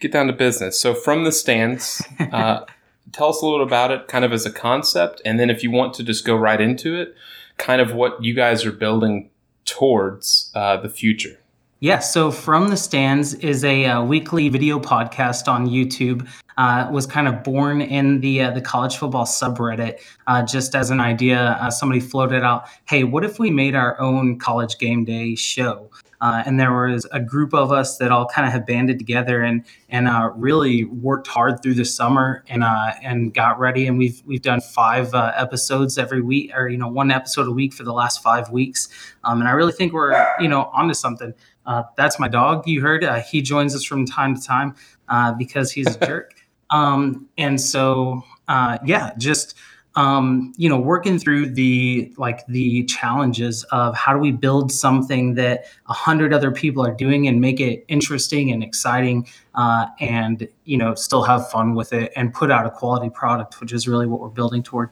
get 0.01 0.13
down 0.13 0.27
to 0.27 0.33
business. 0.33 0.79
So 0.79 0.95
from 0.95 1.25
the 1.25 1.33
stands, 1.33 2.03
uh, 2.21 2.65
tell 3.13 3.31
us 3.31 3.43
a 3.43 3.47
little 3.47 3.67
about 3.67 3.91
it, 3.91 4.09
kind 4.09 4.25
of 4.25 4.33
as 4.33 4.47
a 4.47 4.53
concept, 4.53 5.23
and 5.25 5.41
then 5.41 5.51
if 5.51 5.63
you 5.63 5.71
want 5.71 5.95
to 5.95 6.03
just 6.03 6.25
go 6.25 6.37
right 6.37 6.61
into 6.61 6.95
it, 6.95 7.15
kind 7.57 7.81
of 7.81 7.95
what 7.95 8.23
you 8.23 8.35
guys 8.35 8.65
are 8.65 8.73
building 8.73 9.31
towards 9.65 10.51
uh, 10.55 10.77
the 10.77 10.89
future. 10.89 11.39
Yeah, 11.81 11.99
so 11.99 12.31
From 12.31 12.69
the 12.69 12.77
Stands 12.77 13.35
is 13.35 13.63
a 13.63 13.85
uh, 13.85 14.03
weekly 14.03 14.49
video 14.49 14.81
podcast 14.81 15.47
on 15.47 15.67
YouTube. 15.67 16.27
Uh, 16.57 16.89
was 16.91 17.07
kind 17.07 17.29
of 17.29 17.45
born 17.45 17.83
in 17.83 18.21
the 18.21 18.41
uh, 18.41 18.51
the 18.51 18.63
college 18.63 18.97
football 18.97 19.27
subreddit, 19.27 20.01
uh, 20.27 20.43
just 20.43 20.75
as 20.75 20.89
an 20.89 21.01
idea. 21.01 21.59
Uh, 21.61 21.71
somebody 21.71 22.01
floated 22.01 22.43
out, 22.43 22.67
"Hey, 22.87 23.05
what 23.05 23.27
if 23.27 23.39
we 23.39 23.51
made 23.51 23.75
our 23.75 24.01
own 24.01 24.39
college 24.39 24.79
game 24.79 25.05
day 25.05 25.35
show?" 25.35 25.91
Uh, 26.23 26.43
and 26.47 26.59
there 26.59 26.73
was 26.73 27.07
a 27.13 27.21
group 27.21 27.53
of 27.53 27.73
us 27.73 27.99
that 27.99 28.11
all 28.11 28.25
kind 28.25 28.47
of 28.47 28.55
have 28.55 28.65
banded 28.65 28.99
together 28.99 29.43
and 29.43 29.63
and 29.91 30.09
really 30.43 30.85
worked 30.85 31.27
hard 31.27 31.63
through 31.63 31.75
the 31.75 31.85
summer 31.85 32.43
and 32.49 32.65
and 32.65 33.35
got 33.35 33.61
ready. 33.61 33.87
And 33.87 33.99
we've 33.99 34.23
we've 34.25 34.41
done 34.41 34.63
five 34.63 35.15
episodes 35.15 35.99
every 35.99 36.23
week, 36.23 36.53
or 36.57 36.71
you 36.71 36.79
know, 36.79 36.89
one 36.89 37.11
episode 37.11 37.49
a 37.49 37.53
week 37.53 37.75
for 37.75 37.83
the 37.83 37.93
last 37.93 38.23
five 38.23 38.51
weeks. 38.51 38.89
Um, 39.25 39.41
and 39.41 39.49
I 39.49 39.53
really 39.53 39.73
think 39.73 39.93
we're 39.93 40.27
you 40.41 40.49
know 40.49 40.71
onto 40.73 40.95
something. 40.95 41.35
Uh, 41.67 41.83
that's 41.97 42.19
my 42.19 42.29
dog. 42.29 42.67
You 42.67 42.81
heard 42.81 43.05
uh, 43.05 43.21
he 43.21 43.43
joins 43.43 43.75
us 43.75 43.85
from 43.85 44.07
time 44.07 44.37
to 44.37 44.43
time 44.43 44.75
uh, 45.09 45.33
because 45.33 45.73
he's 45.73 45.97
a 45.97 45.99
jerk. 46.07 46.35
Um, 46.71 47.29
and 47.37 47.61
so 47.61 48.23
uh, 48.49 48.79
yeah, 48.85 49.13
just 49.19 49.55
um, 49.97 50.53
you 50.59 50.69
know, 50.69 50.79
working 50.79 51.19
through 51.19 51.51
the 51.55 52.13
like 52.19 52.47
the 52.47 52.85
challenges 52.85 53.65
of 53.73 53.97
how 53.97 54.13
do 54.13 54.19
we 54.19 54.31
build 54.31 54.71
something 54.71 55.35
that 55.35 55.65
a 55.89 55.95
hundred 55.95 56.35
other 56.35 56.51
people 56.51 56.87
are 56.87 56.93
doing 56.93 57.27
and 57.27 57.41
make 57.41 57.61
it 57.61 57.85
interesting 57.89 58.53
and 58.53 58.63
exciting, 58.63 59.27
uh, 59.55 59.87
and 59.99 60.49
you 60.65 60.77
know, 60.77 60.95
still 60.95 61.23
have 61.23 61.51
fun 61.51 61.75
with 61.75 61.95
it 61.95 62.13
and 62.15 62.35
put 62.35 62.51
out 62.51 62.67
a 62.67 62.71
quality 62.71 63.09
product, 63.09 63.59
which 63.59 63.73
is 63.73 63.89
really 63.89 64.07
what 64.07 64.21
we're 64.21 64.29
building 64.29 64.63
toward. 64.63 64.91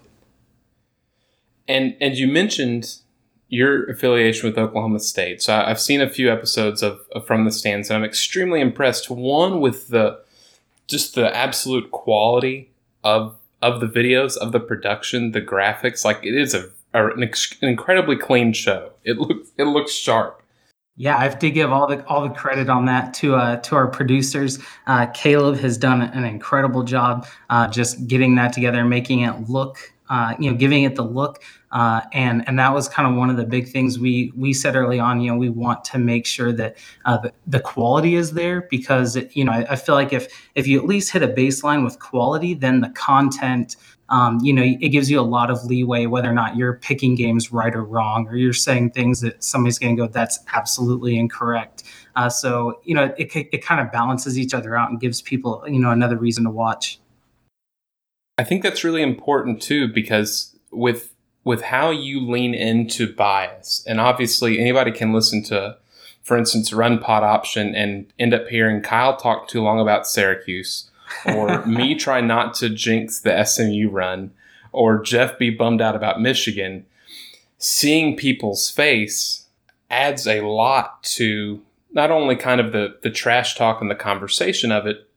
And 1.68 1.96
and 2.00 2.16
you 2.16 2.26
mentioned 2.26 3.00
your 3.54 3.84
affiliation 3.88 4.48
with 4.48 4.58
Oklahoma 4.58 4.98
State. 4.98 5.40
So 5.40 5.54
I've 5.54 5.80
seen 5.80 6.00
a 6.00 6.10
few 6.10 6.30
episodes 6.30 6.82
of, 6.82 7.00
of 7.12 7.24
From 7.24 7.44
the 7.44 7.52
Stands, 7.52 7.88
and 7.88 7.96
I'm 7.96 8.04
extremely 8.04 8.60
impressed. 8.60 9.08
One 9.08 9.60
with 9.60 9.88
the 9.88 10.20
just 10.88 11.14
the 11.14 11.34
absolute 11.34 11.90
quality 11.92 12.70
of 13.04 13.36
of 13.62 13.80
the 13.80 13.86
videos, 13.86 14.36
of 14.36 14.52
the 14.52 14.60
production, 14.60 15.30
the 15.30 15.40
graphics. 15.40 16.04
Like 16.04 16.24
it 16.24 16.34
is 16.34 16.52
a, 16.52 16.70
a 16.92 17.06
an, 17.08 17.22
ex- 17.22 17.56
an 17.62 17.68
incredibly 17.68 18.16
clean 18.16 18.52
show. 18.52 18.90
It 19.04 19.18
looks 19.18 19.50
it 19.56 19.64
looks 19.64 19.92
sharp. 19.92 20.42
Yeah, 20.96 21.16
I 21.16 21.24
have 21.24 21.38
to 21.40 21.50
give 21.50 21.72
all 21.72 21.86
the 21.86 22.04
all 22.06 22.22
the 22.22 22.34
credit 22.34 22.68
on 22.68 22.86
that 22.86 23.14
to 23.14 23.36
uh, 23.36 23.56
to 23.58 23.76
our 23.76 23.86
producers. 23.86 24.58
Uh, 24.86 25.06
Caleb 25.06 25.58
has 25.58 25.78
done 25.78 26.02
an 26.02 26.24
incredible 26.24 26.82
job 26.82 27.26
uh, 27.50 27.68
just 27.68 28.06
getting 28.08 28.34
that 28.34 28.52
together, 28.52 28.84
making 28.84 29.20
it 29.20 29.48
look, 29.48 29.92
uh, 30.08 30.34
you 30.38 30.50
know, 30.50 30.56
giving 30.56 30.84
it 30.84 30.94
the 30.96 31.04
look, 31.04 31.42
uh, 31.74 32.02
and 32.12 32.46
and 32.48 32.58
that 32.58 32.72
was 32.72 32.88
kind 32.88 33.06
of 33.06 33.16
one 33.18 33.28
of 33.28 33.36
the 33.36 33.44
big 33.44 33.68
things 33.68 33.98
we 33.98 34.32
we 34.34 34.54
said 34.54 34.76
early 34.76 34.98
on. 34.98 35.20
You 35.20 35.32
know, 35.32 35.36
we 35.36 35.50
want 35.50 35.84
to 35.86 35.98
make 35.98 36.24
sure 36.24 36.52
that 36.52 36.78
uh, 37.04 37.18
the, 37.18 37.32
the 37.46 37.60
quality 37.60 38.14
is 38.14 38.32
there 38.32 38.62
because 38.70 39.16
it, 39.16 39.36
you 39.36 39.44
know 39.44 39.52
I, 39.52 39.66
I 39.70 39.76
feel 39.76 39.96
like 39.96 40.12
if 40.12 40.28
if 40.54 40.66
you 40.66 40.78
at 40.78 40.86
least 40.86 41.10
hit 41.10 41.22
a 41.22 41.28
baseline 41.28 41.84
with 41.84 41.98
quality, 41.98 42.54
then 42.54 42.80
the 42.80 42.90
content 42.90 43.76
um, 44.10 44.38
you 44.42 44.52
know, 44.52 44.62
it 44.62 44.90
gives 44.90 45.10
you 45.10 45.18
a 45.18 45.22
lot 45.22 45.50
of 45.50 45.64
leeway 45.64 46.04
whether 46.06 46.30
or 46.30 46.34
not 46.34 46.56
you're 46.56 46.74
picking 46.74 47.14
games 47.14 47.52
right 47.52 47.74
or 47.74 47.82
wrong, 47.82 48.28
or 48.28 48.36
you're 48.36 48.52
saying 48.52 48.90
things 48.90 49.22
that 49.22 49.42
somebody's 49.42 49.78
going 49.78 49.96
to 49.96 50.02
go, 50.02 50.06
that's 50.06 50.38
absolutely 50.52 51.16
incorrect. 51.16 51.84
Uh, 52.14 52.28
so, 52.28 52.80
you 52.84 52.94
know, 52.94 53.14
it, 53.16 53.34
it 53.34 53.64
kind 53.64 53.80
of 53.80 53.90
balances 53.90 54.38
each 54.38 54.52
other 54.52 54.76
out 54.76 54.90
and 54.90 55.00
gives 55.00 55.22
people, 55.22 55.64
you 55.66 55.78
know, 55.78 55.90
another 55.90 56.18
reason 56.18 56.44
to 56.44 56.50
watch. 56.50 57.00
I 58.36 58.44
think 58.44 58.62
that's 58.62 58.84
really 58.84 59.02
important 59.02 59.62
too 59.62 59.88
because 59.88 60.54
with 60.70 61.13
with 61.44 61.62
how 61.62 61.90
you 61.90 62.20
lean 62.20 62.54
into 62.54 63.12
bias, 63.12 63.84
and 63.86 64.00
obviously 64.00 64.58
anybody 64.58 64.90
can 64.90 65.12
listen 65.12 65.42
to, 65.44 65.76
for 66.22 66.36
instance, 66.38 66.72
Run 66.72 66.98
Pod 66.98 67.22
Option 67.22 67.74
and 67.74 68.10
end 68.18 68.32
up 68.32 68.48
hearing 68.48 68.80
Kyle 68.80 69.16
talk 69.16 69.46
too 69.46 69.62
long 69.62 69.78
about 69.78 70.06
Syracuse, 70.06 70.90
or 71.26 71.64
me 71.66 71.94
try 71.94 72.20
not 72.20 72.54
to 72.54 72.70
jinx 72.70 73.20
the 73.20 73.44
SMU 73.44 73.90
run, 73.90 74.32
or 74.72 75.02
Jeff 75.02 75.38
be 75.38 75.50
bummed 75.50 75.82
out 75.82 75.94
about 75.94 76.20
Michigan. 76.20 76.86
Seeing 77.58 78.16
people's 78.16 78.70
face 78.70 79.46
adds 79.90 80.26
a 80.26 80.40
lot 80.40 81.02
to 81.02 81.62
not 81.92 82.10
only 82.10 82.36
kind 82.36 82.60
of 82.60 82.72
the 82.72 82.98
the 83.02 83.10
trash 83.10 83.54
talk 83.54 83.80
and 83.80 83.90
the 83.90 83.94
conversation 83.94 84.72
of 84.72 84.86
it, 84.86 85.08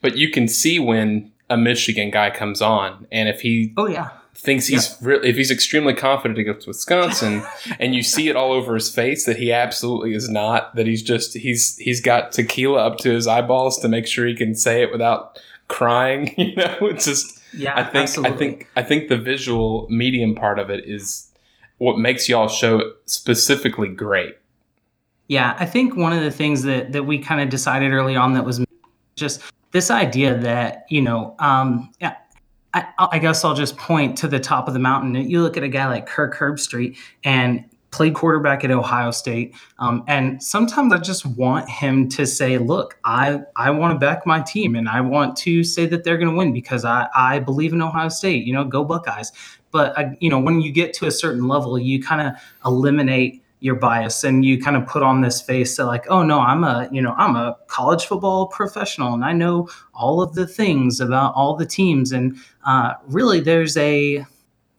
but 0.00 0.16
you 0.16 0.30
can 0.30 0.46
see 0.46 0.78
when 0.78 1.32
a 1.48 1.56
Michigan 1.56 2.10
guy 2.10 2.30
comes 2.30 2.60
on, 2.60 3.06
and 3.10 3.28
if 3.28 3.40
he 3.40 3.72
Oh, 3.76 3.88
yeah. 3.88 4.10
Thinks 4.34 4.66
he's 4.66 4.96
really, 5.00 5.28
if 5.28 5.36
he's 5.36 5.50
extremely 5.50 5.94
confident 5.94 6.38
against 6.38 6.66
Wisconsin, 6.66 7.44
and 7.78 7.94
you 7.94 8.02
see 8.02 8.28
it 8.28 8.36
all 8.36 8.52
over 8.52 8.74
his 8.74 8.92
face 8.92 9.24
that 9.26 9.36
he 9.36 9.52
absolutely 9.52 10.14
is 10.14 10.28
not. 10.28 10.74
That 10.74 10.86
he's 10.86 11.02
just 11.02 11.34
he's 11.34 11.76
he's 11.78 12.00
got 12.00 12.32
tequila 12.32 12.86
up 12.86 12.98
to 12.98 13.10
his 13.10 13.26
eyeballs 13.26 13.78
to 13.80 13.88
make 13.88 14.06
sure 14.06 14.26
he 14.26 14.34
can 14.34 14.54
say 14.54 14.82
it 14.82 14.92
without 14.92 15.38
crying. 15.68 16.34
You 16.38 16.56
know, 16.56 16.76
it's 16.82 17.04
just 17.04 17.40
Yeah. 17.52 17.74
I 17.76 17.84
think 17.84 18.02
absolutely. 18.04 18.34
I 18.34 18.38
think 18.38 18.68
I 18.76 18.82
think 18.82 19.08
the 19.08 19.18
visual 19.18 19.86
medium 19.88 20.34
part 20.34 20.58
of 20.58 20.70
it 20.70 20.84
is 20.86 21.30
what 21.78 21.98
makes 21.98 22.28
y'all 22.28 22.48
show 22.48 22.92
specifically 23.06 23.88
great. 23.88 24.36
Yeah, 25.28 25.56
I 25.58 25.64
think 25.64 25.96
one 25.96 26.12
of 26.12 26.22
the 26.22 26.30
things 26.30 26.64
that 26.64 26.92
that 26.92 27.04
we 27.04 27.18
kind 27.18 27.40
of 27.40 27.48
decided 27.48 27.92
early 27.92 28.16
on 28.16 28.34
that 28.34 28.44
was 28.44 28.64
just 29.16 29.42
this 29.70 29.90
idea 29.90 30.36
that 30.38 30.86
you 30.90 31.00
know, 31.00 31.34
um, 31.38 31.90
yeah, 32.00 32.16
I, 32.74 33.06
I 33.12 33.18
guess 33.20 33.44
I'll 33.44 33.54
just 33.54 33.76
point 33.76 34.18
to 34.18 34.28
the 34.28 34.40
top 34.40 34.66
of 34.66 34.74
the 34.74 34.80
mountain. 34.80 35.14
You 35.14 35.42
look 35.42 35.56
at 35.56 35.62
a 35.62 35.68
guy 35.68 35.86
like 35.86 36.06
Kirk 36.06 36.36
Herbstreit 36.36 36.96
and 37.22 37.64
played 37.92 38.14
quarterback 38.14 38.64
at 38.64 38.72
Ohio 38.72 39.12
State, 39.12 39.54
um, 39.78 40.02
and 40.08 40.42
sometimes 40.42 40.92
I 40.92 40.98
just 40.98 41.24
want 41.24 41.70
him 41.70 42.08
to 42.10 42.26
say, 42.26 42.58
"Look, 42.58 42.98
I 43.04 43.40
I 43.54 43.70
want 43.70 43.94
to 43.94 43.98
back 43.98 44.26
my 44.26 44.40
team, 44.40 44.74
and 44.74 44.88
I 44.88 45.00
want 45.00 45.36
to 45.38 45.62
say 45.62 45.86
that 45.86 46.02
they're 46.02 46.18
going 46.18 46.30
to 46.30 46.36
win 46.36 46.52
because 46.52 46.84
I 46.84 47.08
I 47.14 47.38
believe 47.38 47.72
in 47.72 47.80
Ohio 47.80 48.08
State. 48.08 48.44
You 48.44 48.52
know, 48.52 48.64
go 48.64 48.84
Buckeyes." 48.84 49.30
But 49.70 49.96
I, 49.96 50.16
you 50.20 50.28
know, 50.28 50.40
when 50.40 50.60
you 50.60 50.72
get 50.72 50.92
to 50.94 51.06
a 51.06 51.10
certain 51.10 51.46
level, 51.46 51.78
you 51.78 52.02
kind 52.02 52.20
of 52.20 52.34
eliminate 52.64 53.43
your 53.64 53.74
bias 53.74 54.22
and 54.24 54.44
you 54.44 54.60
kind 54.60 54.76
of 54.76 54.86
put 54.86 55.02
on 55.02 55.22
this 55.22 55.40
face 55.40 55.78
that 55.78 55.86
like 55.86 56.04
oh 56.10 56.22
no 56.22 56.38
i'm 56.38 56.62
a 56.64 56.86
you 56.92 57.00
know 57.00 57.14
i'm 57.16 57.34
a 57.34 57.56
college 57.66 58.04
football 58.04 58.46
professional 58.48 59.14
and 59.14 59.24
i 59.24 59.32
know 59.32 59.66
all 59.94 60.20
of 60.20 60.34
the 60.34 60.46
things 60.46 61.00
about 61.00 61.32
all 61.34 61.56
the 61.56 61.64
teams. 61.64 62.12
And 62.12 62.36
uh, 62.66 62.92
really 63.06 63.40
there's 63.40 63.74
a 63.78 64.22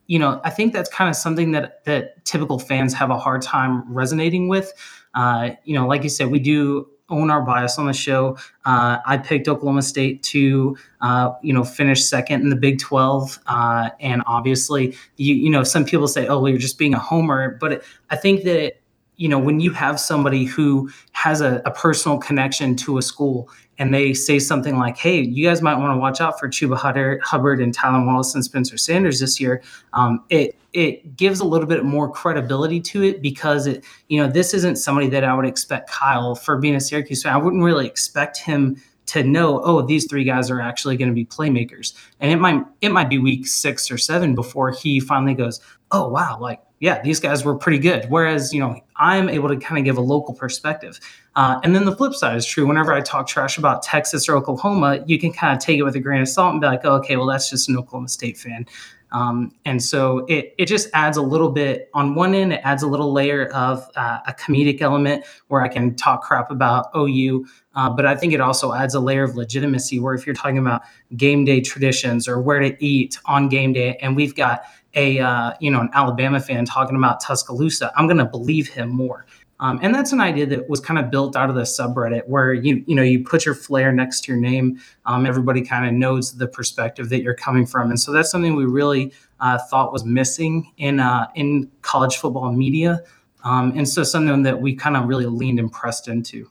you 0.06 0.18
know 0.20 0.40
i 0.44 0.50
think 0.50 0.72
that's 0.72 0.88
kind 0.88 1.10
of 1.10 1.16
something 1.16 1.50
that 1.50 1.84
that 1.84 2.24
typical 2.24 2.60
fans 2.60 2.94
have 2.94 3.10
a 3.10 3.18
hard 3.18 3.42
time 3.42 3.92
resonating 3.92 4.48
with. 4.48 4.72
Uh, 5.14 5.50
you 5.64 5.74
know 5.74 5.88
like 5.88 6.04
you 6.04 6.08
said 6.08 6.30
we 6.30 6.38
do 6.38 6.88
own 7.08 7.30
our 7.30 7.42
bias 7.42 7.78
on 7.78 7.86
the 7.86 7.92
show. 7.92 8.36
Uh, 8.64 8.98
i 9.06 9.16
picked 9.16 9.48
oklahoma 9.48 9.82
state 9.82 10.22
to 10.22 10.76
uh, 11.00 11.32
you 11.42 11.52
know 11.52 11.64
finish 11.64 12.04
second 12.04 12.42
in 12.42 12.50
the 12.50 12.56
big 12.56 12.78
12 12.78 13.38
uh, 13.46 13.90
and 14.00 14.22
obviously 14.26 14.96
you 15.16 15.34
you 15.34 15.50
know 15.50 15.62
some 15.62 15.84
people 15.84 16.08
say 16.08 16.26
oh 16.26 16.40
well, 16.40 16.50
you're 16.50 16.58
just 16.58 16.78
being 16.78 16.94
a 16.94 16.98
homer. 16.98 17.56
But 17.60 17.72
it, 17.72 17.84
i 18.10 18.16
think 18.16 18.44
that 18.44 18.80
you 19.16 19.28
know 19.28 19.38
when 19.38 19.60
you 19.60 19.70
have 19.72 19.98
somebody 19.98 20.44
who 20.44 20.90
has 21.12 21.40
a, 21.40 21.62
a, 21.64 21.70
personal 21.70 22.18
connection 22.18 22.76
to 22.76 22.98
a 22.98 23.02
school 23.02 23.48
and 23.78 23.92
they 23.92 24.14
say 24.14 24.38
something 24.38 24.78
like, 24.78 24.96
hey, 24.96 25.20
you 25.20 25.46
guys 25.46 25.60
might 25.62 25.76
want 25.76 25.94
to 25.94 25.98
watch 25.98 26.20
out 26.20 26.38
for 26.38 26.48
Chuba 26.48 26.76
Hubbard, 27.22 27.60
and 27.60 27.76
Tylan 27.76 28.06
Wallace 28.06 28.34
and 28.34 28.44
Spencer 28.44 28.78
Sanders 28.78 29.20
this 29.20 29.40
year, 29.40 29.62
um, 29.92 30.24
it 30.30 30.56
it 30.72 31.16
gives 31.16 31.40
a 31.40 31.44
little 31.44 31.66
bit 31.66 31.84
more 31.84 32.10
credibility 32.10 32.80
to 32.80 33.02
it 33.02 33.22
because 33.22 33.66
it, 33.66 33.82
you 34.08 34.20
know, 34.20 34.28
this 34.28 34.52
isn't 34.52 34.76
somebody 34.76 35.08
that 35.08 35.24
I 35.24 35.34
would 35.34 35.46
expect 35.46 35.90
Kyle 35.90 36.34
for 36.34 36.58
being 36.58 36.74
a 36.74 36.80
Syracuse 36.80 37.22
fan. 37.22 37.32
I 37.32 37.38
wouldn't 37.38 37.62
really 37.62 37.86
expect 37.86 38.36
him 38.36 38.76
to 39.06 39.22
know, 39.22 39.62
oh, 39.62 39.82
these 39.82 40.06
three 40.06 40.24
guys 40.24 40.50
are 40.50 40.60
actually 40.60 40.96
going 40.96 41.08
to 41.08 41.14
be 41.14 41.24
playmakers. 41.24 41.94
And 42.20 42.30
it 42.30 42.36
might 42.36 42.62
it 42.80 42.90
might 42.90 43.08
be 43.08 43.18
week 43.18 43.46
six 43.46 43.90
or 43.90 43.98
seven 43.98 44.34
before 44.34 44.70
he 44.70 45.00
finally 45.00 45.34
goes, 45.34 45.60
oh 45.92 46.08
wow, 46.08 46.38
like 46.40 46.60
yeah, 46.78 47.00
these 47.02 47.20
guys 47.20 47.44
were 47.44 47.54
pretty 47.54 47.78
good. 47.78 48.06
Whereas, 48.08 48.52
you 48.52 48.60
know, 48.60 48.80
I'm 48.96 49.28
able 49.28 49.48
to 49.48 49.56
kind 49.56 49.78
of 49.78 49.84
give 49.84 49.96
a 49.96 50.02
local 50.02 50.34
perspective. 50.34 51.00
Uh, 51.34 51.58
and 51.62 51.74
then 51.74 51.84
the 51.84 51.96
flip 51.96 52.14
side 52.14 52.36
is 52.36 52.44
true. 52.44 52.66
Whenever 52.66 52.92
I 52.92 53.00
talk 53.00 53.26
trash 53.26 53.56
about 53.56 53.82
Texas 53.82 54.28
or 54.28 54.36
Oklahoma, 54.36 55.02
you 55.06 55.18
can 55.18 55.32
kind 55.32 55.56
of 55.56 55.62
take 55.62 55.78
it 55.78 55.84
with 55.84 55.94
a 55.96 56.00
grain 56.00 56.20
of 56.20 56.28
salt 56.28 56.52
and 56.52 56.60
be 56.60 56.66
like, 56.66 56.80
oh, 56.84 56.96
okay, 56.96 57.16
well, 57.16 57.26
that's 57.26 57.48
just 57.48 57.68
an 57.68 57.78
Oklahoma 57.78 58.08
State 58.08 58.36
fan. 58.36 58.66
Um, 59.12 59.52
and 59.64 59.82
so 59.82 60.26
it, 60.26 60.54
it 60.58 60.66
just 60.66 60.88
adds 60.92 61.16
a 61.16 61.22
little 61.22 61.50
bit 61.50 61.88
on 61.94 62.14
one 62.14 62.34
end, 62.34 62.52
it 62.52 62.60
adds 62.64 62.82
a 62.82 62.86
little 62.86 63.12
layer 63.12 63.46
of 63.46 63.88
uh, 63.96 64.18
a 64.26 64.32
comedic 64.32 64.80
element 64.80 65.24
where 65.46 65.62
I 65.62 65.68
can 65.68 65.94
talk 65.94 66.22
crap 66.22 66.50
about 66.50 66.90
OU. 66.94 67.46
Uh, 67.74 67.88
but 67.88 68.04
I 68.04 68.16
think 68.16 68.32
it 68.32 68.40
also 68.40 68.72
adds 68.72 68.94
a 68.94 69.00
layer 69.00 69.22
of 69.22 69.36
legitimacy 69.36 70.00
where 70.00 70.14
if 70.14 70.26
you're 70.26 70.34
talking 70.34 70.58
about 70.58 70.82
game 71.16 71.44
day 71.44 71.60
traditions 71.60 72.26
or 72.26 72.40
where 72.40 72.58
to 72.60 72.84
eat 72.84 73.18
on 73.26 73.48
game 73.48 73.72
day, 73.72 73.96
and 74.02 74.16
we've 74.16 74.34
got 74.34 74.64
a 74.96 75.20
uh, 75.20 75.52
you 75.60 75.70
know 75.70 75.80
an 75.80 75.90
Alabama 75.92 76.40
fan 76.40 76.64
talking 76.64 76.96
about 76.96 77.20
Tuscaloosa, 77.20 77.92
I'm 77.96 78.06
going 78.06 78.18
to 78.18 78.24
believe 78.24 78.68
him 78.68 78.88
more. 78.88 79.26
Um, 79.58 79.78
and 79.82 79.94
that's 79.94 80.12
an 80.12 80.20
idea 80.20 80.44
that 80.46 80.68
was 80.68 80.80
kind 80.80 80.98
of 80.98 81.10
built 81.10 81.34
out 81.34 81.48
of 81.48 81.54
the 81.56 81.62
subreddit 81.62 82.28
where 82.28 82.52
you 82.52 82.84
you 82.86 82.94
know 82.94 83.02
you 83.02 83.24
put 83.24 83.46
your 83.46 83.54
flair 83.54 83.92
next 83.92 84.22
to 84.24 84.32
your 84.32 84.40
name. 84.40 84.80
Um, 85.06 85.24
everybody 85.24 85.62
kind 85.62 85.86
of 85.86 85.94
knows 85.94 86.36
the 86.36 86.46
perspective 86.46 87.08
that 87.10 87.22
you're 87.22 87.34
coming 87.34 87.64
from, 87.64 87.90
and 87.90 87.98
so 87.98 88.12
that's 88.12 88.30
something 88.30 88.54
we 88.54 88.66
really 88.66 89.12
uh, 89.40 89.58
thought 89.58 89.92
was 89.92 90.04
missing 90.04 90.72
in 90.76 91.00
uh, 91.00 91.28
in 91.34 91.70
college 91.82 92.16
football 92.16 92.52
media, 92.52 93.02
um, 93.44 93.72
and 93.76 93.88
so 93.88 94.02
something 94.02 94.42
that 94.42 94.60
we 94.60 94.74
kind 94.74 94.96
of 94.96 95.06
really 95.06 95.26
leaned 95.26 95.58
and 95.58 95.72
pressed 95.72 96.08
into. 96.08 96.50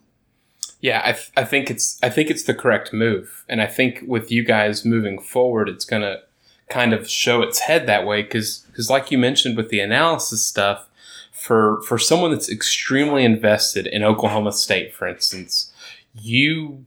Yeah, 0.81 1.01
I, 1.03 1.13
th- 1.13 1.31
I 1.37 1.43
think 1.43 1.69
it's 1.69 1.99
I 2.03 2.09
think 2.09 2.29
it's 2.29 2.43
the 2.43 2.55
correct 2.55 2.91
move, 2.91 3.45
and 3.47 3.61
I 3.61 3.67
think 3.67 4.03
with 4.07 4.31
you 4.31 4.43
guys 4.43 4.83
moving 4.83 5.21
forward, 5.21 5.69
it's 5.69 5.85
gonna 5.85 6.21
kind 6.69 6.93
of 6.93 7.09
show 7.09 7.41
its 7.41 7.59
head 7.59 7.87
that 7.87 8.05
way 8.05 8.23
because 8.23 8.59
because 8.67 8.89
like 8.89 9.11
you 9.11 9.17
mentioned 9.17 9.55
with 9.55 9.69
the 9.69 9.79
analysis 9.79 10.45
stuff 10.45 10.89
for 11.31 11.81
for 11.83 11.97
someone 11.97 12.31
that's 12.31 12.49
extremely 12.49 13.23
invested 13.23 13.85
in 13.87 14.03
Oklahoma 14.03 14.51
State 14.51 14.93
for 14.93 15.07
instance 15.07 15.71
you 16.13 16.85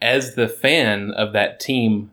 as 0.00 0.34
the 0.34 0.48
fan 0.48 1.12
of 1.12 1.32
that 1.32 1.60
team 1.60 2.10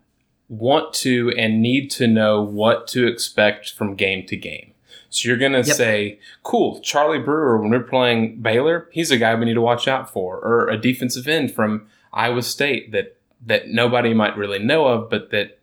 want 0.47 0.93
to 0.93 1.33
and 1.37 1.61
need 1.61 1.89
to 1.89 2.07
know 2.07 2.41
what 2.41 2.87
to 2.87 3.07
expect 3.07 3.71
from 3.71 3.95
game 3.95 4.25
to 4.27 4.37
game 4.37 4.71
so 5.09 5.27
you're 5.27 5.37
going 5.37 5.53
to 5.53 5.59
yep. 5.59 5.75
say 5.75 6.19
cool 6.43 6.79
Charlie 6.81 7.19
Brewer 7.19 7.57
when 7.57 7.71
we're 7.71 7.79
playing 7.79 8.41
Baylor 8.41 8.87
he's 8.91 9.09
a 9.09 9.17
guy 9.17 9.33
we 9.33 9.45
need 9.45 9.55
to 9.55 9.61
watch 9.61 9.87
out 9.87 10.07
for 10.11 10.37
or 10.37 10.69
a 10.69 10.77
defensive 10.77 11.27
end 11.27 11.51
from 11.51 11.87
Iowa 12.13 12.43
State 12.43 12.91
that 12.91 13.17
that 13.43 13.69
nobody 13.69 14.13
might 14.13 14.37
really 14.37 14.59
know 14.59 14.85
of 14.85 15.09
but 15.09 15.31
that 15.31 15.57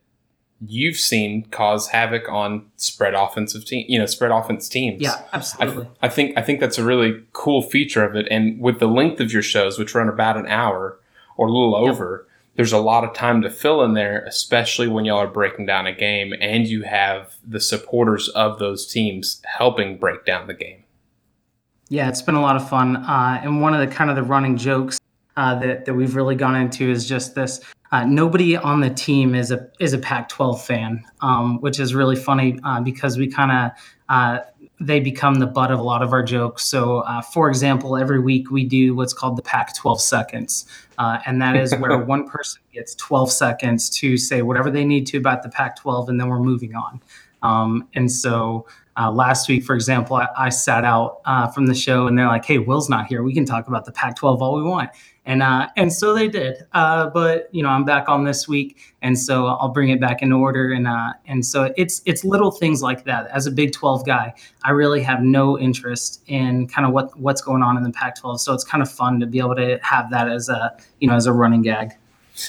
you've 0.67 0.97
seen 0.97 1.45
cause 1.51 1.89
havoc 1.89 2.29
on 2.29 2.65
spread 2.77 3.15
offensive 3.15 3.65
team, 3.65 3.85
you 3.89 3.99
know, 3.99 4.07
spread 4.07 4.31
offense 4.31 4.69
teams. 4.69 5.03
Yeah, 5.03 5.21
absolutely. 5.33 5.89
I, 6.01 6.07
I, 6.07 6.09
think 6.09 6.39
I 6.39 6.43
think 6.43 6.61
that's 6.61 6.79
a 6.79 6.85
really 6.85 7.23
cool 7.33 7.63
feature 7.63 8.05
of 8.05 8.15
it. 8.15 8.27
And 8.31 8.61
with 8.61 8.79
the 8.79 8.87
length 8.87 9.21
of 9.21 9.33
your 9.33 9.43
shows, 9.43 9.79
which 9.79 9.95
run 9.95 10.09
about 10.09 10.37
an 10.37 10.47
hour 10.47 10.99
or 11.37 11.49
a 11.49 11.51
little 11.51 11.75
over, 11.75 12.27
yep. 12.27 12.57
there's 12.57 12.73
a 12.73 12.79
lot 12.79 13.05
of 13.05 13.13
time 13.13 13.43
to 13.43 13.51
fill 13.51 13.83
in 13.83 13.95
there, 13.95 14.25
especially 14.27 14.89
when 14.89 15.05
y'all 15.05 15.19
are 15.19 15.27
breaking 15.27 15.67
down 15.67 15.87
a 15.87 15.93
game 15.93 16.33
and 16.41 16.69
you 16.69 16.83
have 16.83 17.37
the 17.47 17.61
supporters 17.61 18.29
of 18.29 18.59
those 18.59 18.87
teams 18.87 19.43
helping 19.45 19.99
break 19.99 20.25
down 20.25 20.47
the 20.47 20.55
game. 20.55 20.85
Yeah, 21.89 22.09
it's 22.09 22.23
been 22.23 22.37
a 22.37 22.41
lot 22.41 22.57
of 22.57 22.69
fun. 22.69 22.97
Uh, 22.97 23.41
and 23.43 23.61
one 23.61 23.75
of 23.75 23.81
the 23.81 23.95
kind 23.95 24.11
of 24.11 24.17
the 24.17 24.23
running 24.23 24.57
jokes 24.57 24.99
uh, 25.37 25.59
that, 25.59 25.85
that 25.87 25.95
we've 25.95 26.15
really 26.15 26.37
gone 26.37 26.55
into 26.55 26.89
is 26.89 27.09
just 27.09 27.35
this 27.35 27.61
uh, 27.93 28.05
nobody 28.05 28.57
on 28.57 28.81
the 28.81 28.89
team 28.89 29.35
is 29.35 29.51
a 29.51 29.69
is 29.79 29.93
a 29.93 29.99
Pac-12 29.99 30.61
fan, 30.63 31.05
um, 31.21 31.61
which 31.61 31.79
is 31.79 31.95
really 31.95 32.17
funny 32.17 32.59
uh, 32.65 32.81
because 32.81 33.19
we 33.19 33.29
kind 33.29 33.53
of 33.53 33.71
uh, 34.09 34.39
they 34.81 34.99
become 34.99 35.35
the 35.37 35.47
butt 35.47 35.71
of 35.71 35.79
a 35.79 35.83
lot 35.83 36.03
of 36.03 36.13
our 36.13 36.23
jokes. 36.23 36.65
So, 36.65 37.01
uh, 37.01 37.21
for 37.21 37.49
example, 37.49 37.97
every 37.97 38.19
week 38.19 38.51
we 38.51 38.65
do 38.65 38.97
what's 38.97 39.13
called 39.13 39.37
the 39.37 39.43
Pac-12 39.43 40.01
seconds, 40.01 40.67
uh, 40.99 41.19
and 41.27 41.41
that 41.43 41.55
is 41.55 41.75
where 41.77 41.99
one 42.05 42.27
person 42.27 42.63
gets 42.73 42.95
12 42.95 43.31
seconds 43.31 43.91
to 43.91 44.17
say 44.17 44.41
whatever 44.41 44.71
they 44.71 44.87
need 44.87 45.07
to 45.09 45.19
about 45.19 45.43
the 45.43 45.51
Pac-12, 45.51 46.09
and 46.09 46.19
then 46.19 46.29
we're 46.29 46.41
moving 46.41 46.75
on. 46.75 47.01
Um, 47.43 47.89
and 47.95 48.11
so. 48.11 48.67
Uh, 48.97 49.11
last 49.11 49.49
week, 49.49 49.65
for 49.65 49.75
example, 49.75 50.17
I, 50.17 50.29
I 50.37 50.49
sat 50.51 50.85
out 50.85 51.21
from 51.55 51.67
the 51.67 51.75
show 51.75 52.07
and 52.07 52.19
they're 52.19 52.27
like, 52.27 52.45
"Hey, 52.45 52.59
Will's 52.59 52.91
not 52.91 53.07
here. 53.07 53.23
We 53.23 53.35
can 53.35 53.45
talk 53.45 53.69
about 53.69 53.85
the 53.85 53.93
Pac-12 53.93 54.41
all 54.41 54.57
we 54.57 54.63
want." 54.63 54.91
and 55.25 55.43
uh, 55.43 55.69
and 55.77 55.93
so 55.93 56.15
they 56.15 56.29
did. 56.29 56.65
Uh, 56.73 57.09
but 57.11 57.49
you 57.53 57.63
know, 57.63 57.69
I'm 57.69 57.85
back 57.85 58.09
on 58.09 58.25
this 58.25 58.49
week, 58.49 58.95
and 59.03 59.17
so 59.19 59.47
I'll 59.47 59.69
bring 59.69 59.91
it 59.91 60.01
back 60.01 60.21
in 60.21 60.33
order. 60.33 60.73
And 60.73 60.89
uh, 60.89 61.13
and 61.27 61.47
so 61.47 61.73
it's 61.77 62.03
it's 62.07 62.25
little 62.25 62.51
things 62.51 62.83
like 62.83 63.05
that. 63.05 63.29
As 63.29 63.47
a 63.47 63.51
Big 63.51 63.73
12 63.73 64.05
guy, 64.05 64.35
I 64.65 64.73
really 64.73 65.03
have 65.03 65.23
no 65.23 65.59
interest 65.59 66.23
in 66.27 66.67
kind 66.67 66.87
of 66.87 66.93
what 66.93 67.17
what's 67.19 67.41
going 67.41 67.63
on 67.63 67.77
in 67.77 67.85
the 67.85 67.93
Pac-12. 67.93 68.41
So 68.41 68.53
it's 68.53 68.65
kind 68.65 68.83
of 68.83 68.91
fun 68.91 69.21
to 69.21 69.27
be 69.27 69.39
able 69.39 69.57
to 69.57 69.79
have 69.83 70.11
that 70.11 70.29
as 70.29 70.49
a 70.49 70.77
you 70.99 71.09
know 71.09 71.15
as 71.15 71.27
a 71.27 71.33
running 71.33 71.63
gag. 71.63 71.93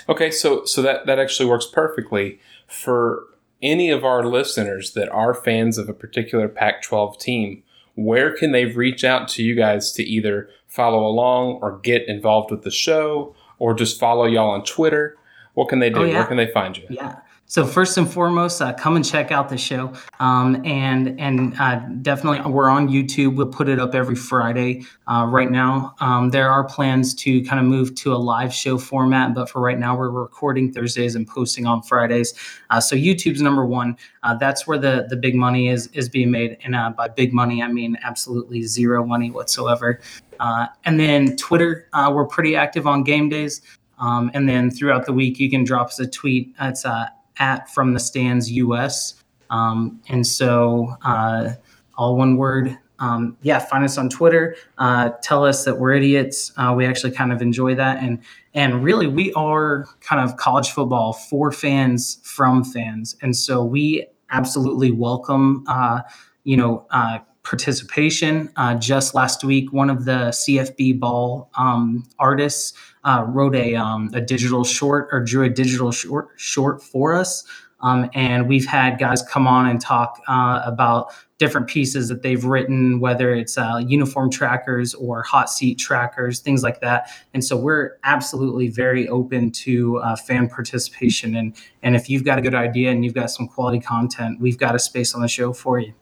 Okay, 0.10 0.32
so 0.32 0.66
so 0.66 0.82
that 0.82 1.06
that 1.06 1.20
actually 1.20 1.48
works 1.48 1.68
perfectly 1.68 2.40
for 2.68 3.28
any 3.64 3.90
of 3.90 4.06
our 4.06 4.24
listeners 4.26 4.94
that 4.94 5.10
are 5.10 5.34
fans 5.34 5.80
of 5.80 5.90
a 5.90 5.94
particular 5.94 6.48
Pac-12 6.48 7.20
team. 7.20 7.64
Where 7.96 8.36
can 8.36 8.52
they 8.52 8.66
reach 8.66 9.04
out 9.04 9.28
to 9.30 9.44
you 9.44 9.56
guys 9.56 9.92
to 9.94 10.04
either 10.04 10.50
follow 10.68 11.06
along 11.06 11.60
or 11.62 11.80
get 11.80 12.08
involved 12.08 12.52
with 12.52 12.64
the 12.64 12.72
show 12.72 13.36
or 13.60 13.74
just 13.74 14.00
follow 14.00 14.26
y'all 14.26 14.50
on 14.50 14.64
Twitter, 14.64 15.16
what 15.54 15.70
can 15.70 15.80
they 15.80 15.92
oh, 15.92 15.94
do? 15.94 16.02
Oh, 16.02 16.04
yeah. 16.04 16.14
Where 16.16 16.26
can 16.26 16.38
they 16.38 16.48
find 16.48 16.76
you? 16.76 16.86
Yeah. 16.90 17.20
So 17.54 17.68
first 17.68 18.00
and 18.00 18.12
foremost, 18.12 18.64
uh, 18.64 18.74
come 18.74 18.96
and 18.96 19.06
check 19.06 19.32
out 19.32 19.48
the 19.48 19.60
show, 19.60 19.94
um, 20.20 20.66
and 20.66 21.20
and 21.20 21.54
uh, 21.60 21.82
definitely 22.02 22.52
we're 22.52 22.68
on 22.68 22.90
YouTube. 22.90 23.36
We'll 23.36 23.46
put 23.46 23.70
it 23.70 23.78
up 23.78 23.94
every 23.94 24.16
Friday. 24.16 24.86
Uh, 25.06 25.28
right 25.30 25.52
now, 25.52 25.94
um, 26.00 26.32
there 26.32 26.50
are 26.50 26.64
plans 26.64 27.14
to 27.14 27.44
kind 27.44 27.60
of 27.60 27.68
move 27.68 27.94
to 27.94 28.12
a 28.12 28.18
live 28.18 28.52
show 28.52 28.80
format, 28.80 29.36
but 29.36 29.52
for 29.52 29.62
right 29.62 29.78
now, 29.78 29.96
we're 29.96 30.10
recording 30.10 30.74
Thursdays 30.74 31.14
and 31.14 31.28
posting 31.28 31.68
on 31.68 31.84
Fridays. 31.84 32.34
Uh, 32.72 32.82
so 32.82 32.96
YouTube's 32.96 33.40
number 33.40 33.68
one. 33.68 33.98
Uh, 34.24 34.34
that's 34.34 34.66
where 34.66 34.80
the 34.80 35.06
the 35.08 35.16
big 35.16 35.36
money 35.36 35.70
is 35.70 35.86
is 35.94 36.10
being 36.10 36.32
made, 36.32 36.58
and 36.64 36.76
uh, 36.76 36.90
by 36.90 37.08
big 37.08 37.34
money, 37.34 37.62
I 37.62 37.68
mean 37.68 38.00
absolutely 38.04 38.64
zero 38.64 39.06
money 39.06 39.30
whatsoever. 39.30 40.02
and 40.40 41.00
then 41.00 41.38
Twitter, 41.38 41.88
we're 41.94 42.26
pretty 42.26 42.56
active 42.56 42.88
on 42.88 43.04
game 43.04 43.30
days. 43.30 43.62
Um, 44.00 44.32
and 44.34 44.50
then 44.50 44.72
throughout 44.72 45.06
the 45.06 45.14
week, 45.14 45.40
you 45.40 45.52
can 45.52 45.64
drop 45.64 45.88
us 45.88 46.00
a 46.00 46.08
tweet. 46.08 46.52
It's 46.60 46.84
uh, 46.84 47.06
at 47.38 47.70
From 47.70 47.94
the 47.94 48.00
Stands 48.00 48.52
US. 48.52 49.16
Um, 49.50 50.02
and 50.10 50.26
so, 50.26 50.96
uh, 51.04 51.54
all 51.96 52.16
one 52.16 52.38
word. 52.38 52.78
Um, 53.00 53.38
yeah, 53.42 53.60
find 53.60 53.84
us 53.84 53.98
on 53.98 54.10
Twitter. 54.10 54.56
Uh, 54.78 55.12
tell 55.22 55.46
us 55.46 55.66
that 55.66 55.80
we're 55.80 55.94
idiots. 55.94 56.54
Uh, 56.58 56.74
we 56.76 56.86
actually 56.86 57.12
kind 57.12 57.34
of 57.34 57.42
enjoy 57.42 57.76
that, 57.76 58.02
and 58.02 58.20
and 58.54 58.84
really, 58.84 59.08
we 59.08 59.34
are 59.34 59.86
kind 60.00 60.22
of 60.22 60.38
college 60.38 60.70
football 60.70 61.14
for 61.14 61.52
fans 61.52 62.20
from 62.24 62.64
fans, 62.64 63.16
and 63.22 63.36
so 63.36 63.64
we 63.64 64.06
absolutely 64.32 64.92
welcome. 64.92 65.66
Uh, 65.68 66.02
you 66.44 66.58
know 66.58 66.86
uh, 66.92 67.20
participation. 67.44 68.50
Uh, 68.56 68.76
just 68.76 69.14
last 69.14 69.44
week, 69.44 69.72
one 69.74 69.90
of 69.90 70.06
the 70.06 70.30
CFB 70.30 71.00
ball 71.00 71.50
um, 71.56 72.08
artists 72.18 72.74
uh, 73.04 73.26
wrote 73.28 73.56
a, 73.56 73.76
um, 73.76 74.10
a 74.14 74.22
digital 74.22 74.64
short 74.64 75.10
or 75.12 75.20
drew 75.20 75.44
a 75.44 75.50
digital 75.50 75.92
short 75.92 76.30
short 76.38 76.82
for 76.82 77.14
us. 77.14 77.46
Um, 77.82 78.10
and 78.14 78.48
we've 78.48 78.66
had 78.66 78.98
guys 78.98 79.22
come 79.22 79.46
on 79.46 79.68
and 79.68 79.80
talk 79.80 80.22
uh, 80.30 80.62
about 80.66 81.14
different 81.38 81.68
pieces 81.68 82.08
that 82.08 82.22
they've 82.22 82.46
written, 82.46 83.02
whether 83.02 83.34
it's 83.34 83.58
uh, 83.58 83.82
uniform 83.86 84.32
trackers 84.32 84.94
or 84.94 85.22
hot 85.24 85.50
seat 85.50 85.78
trackers, 85.78 86.40
things 86.40 86.64
like 86.64 86.80
that. 86.80 87.10
And 87.34 87.44
so 87.44 87.58
we're 87.58 87.98
absolutely 88.06 88.70
very 88.70 89.10
open 89.10 89.52
to 89.52 89.98
uh, 89.98 90.16
fan 90.16 90.48
participation. 90.48 91.36
And, 91.36 91.58
and 91.82 91.98
if 91.98 92.10
you've 92.10 92.24
got 92.24 92.40
a 92.40 92.42
good 92.42 92.56
idea 92.56 92.90
and 92.90 93.04
you've 93.04 93.14
got 93.14 93.30
some 93.30 93.50
quality 93.50 93.82
content, 93.82 94.40
we've 94.40 94.58
got 94.58 94.76
a 94.76 94.80
space 94.80 95.14
on 95.14 95.22
the 95.22 95.28
show 95.28 95.52
for 95.52 95.78
you. 95.80 95.94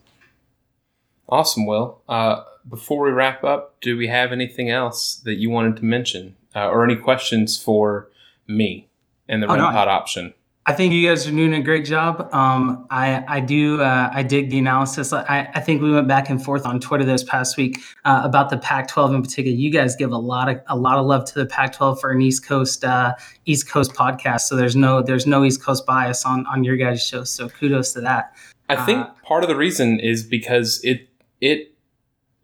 Awesome, 1.32 1.66
Will. 1.66 2.02
Uh, 2.10 2.44
before 2.68 3.04
we 3.04 3.12
wrap 3.12 3.44
up, 3.44 3.80
do 3.82 3.98
we 3.98 4.08
have 4.08 4.32
anything 4.32 4.70
else 4.70 5.16
that 5.26 5.36
you 5.36 5.50
wanted 5.50 5.78
to 5.78 5.86
mention 5.86 6.36
uh, 6.56 6.68
or 6.68 6.84
any 6.84 6.96
questions 6.96 7.62
for 7.62 8.10
me 8.48 8.90
and 9.28 9.42
the 9.42 9.48
oh, 9.48 9.56
no, 9.56 9.66
option? 9.66 10.34
I 10.68 10.74
think 10.74 10.94
you 10.94 11.08
guys 11.08 11.28
are 11.28 11.32
doing 11.32 11.56
a 11.56 11.62
great 11.62 11.86
job. 11.86 12.32
Um, 12.34 12.86
I 12.92 13.24
I 13.28 13.40
do 13.40 13.82
uh, 13.82 14.12
I 14.14 14.22
dig 14.22 14.52
the 14.52 14.60
analysis. 14.60 15.12
I, 15.12 15.50
I 15.56 15.60
think 15.60 15.82
we 15.82 15.92
went 15.92 16.08
back 16.08 16.30
and 16.30 16.44
forth 16.44 16.68
on 16.68 16.80
Twitter 16.80 17.04
this 17.04 17.24
past 17.24 17.58
week 17.58 17.80
uh, 18.06 18.22
about 18.24 18.52
the 18.52 18.58
Pac-12 18.58 19.16
in 19.16 19.24
particular. 19.24 19.58
You 19.58 19.72
guys 19.72 19.96
give 19.96 20.12
a 20.12 20.18
lot 20.18 20.50
of 20.50 20.62
a 20.68 20.78
lot 20.78 21.00
of 21.00 21.08
love 21.08 21.26
to 21.26 21.34
the 21.34 21.48
Pac-12 21.48 22.00
for 22.00 22.12
an 22.12 22.22
East 22.22 22.46
Coast 22.46 22.86
uh, 22.86 23.16
East 23.46 23.68
Coast 23.68 23.94
podcast. 23.96 24.42
So 24.42 24.56
there's 24.56 24.76
no 24.76 25.02
there's 25.02 25.26
no 25.26 25.44
East 25.44 25.64
Coast 25.64 25.86
bias 25.88 26.26
on 26.26 26.46
on 26.46 26.64
your 26.64 26.78
guys' 26.78 27.04
show. 27.04 27.24
So 27.24 27.50
kudos 27.50 27.94
to 27.94 28.02
that. 28.02 28.36
I 28.70 28.76
think 28.86 29.00
Uh, 29.00 29.10
part 29.26 29.44
of 29.44 29.50
the 29.50 29.56
reason 29.56 30.00
is 30.00 30.24
because 30.24 30.80
it 30.84 31.10
it 31.42 31.74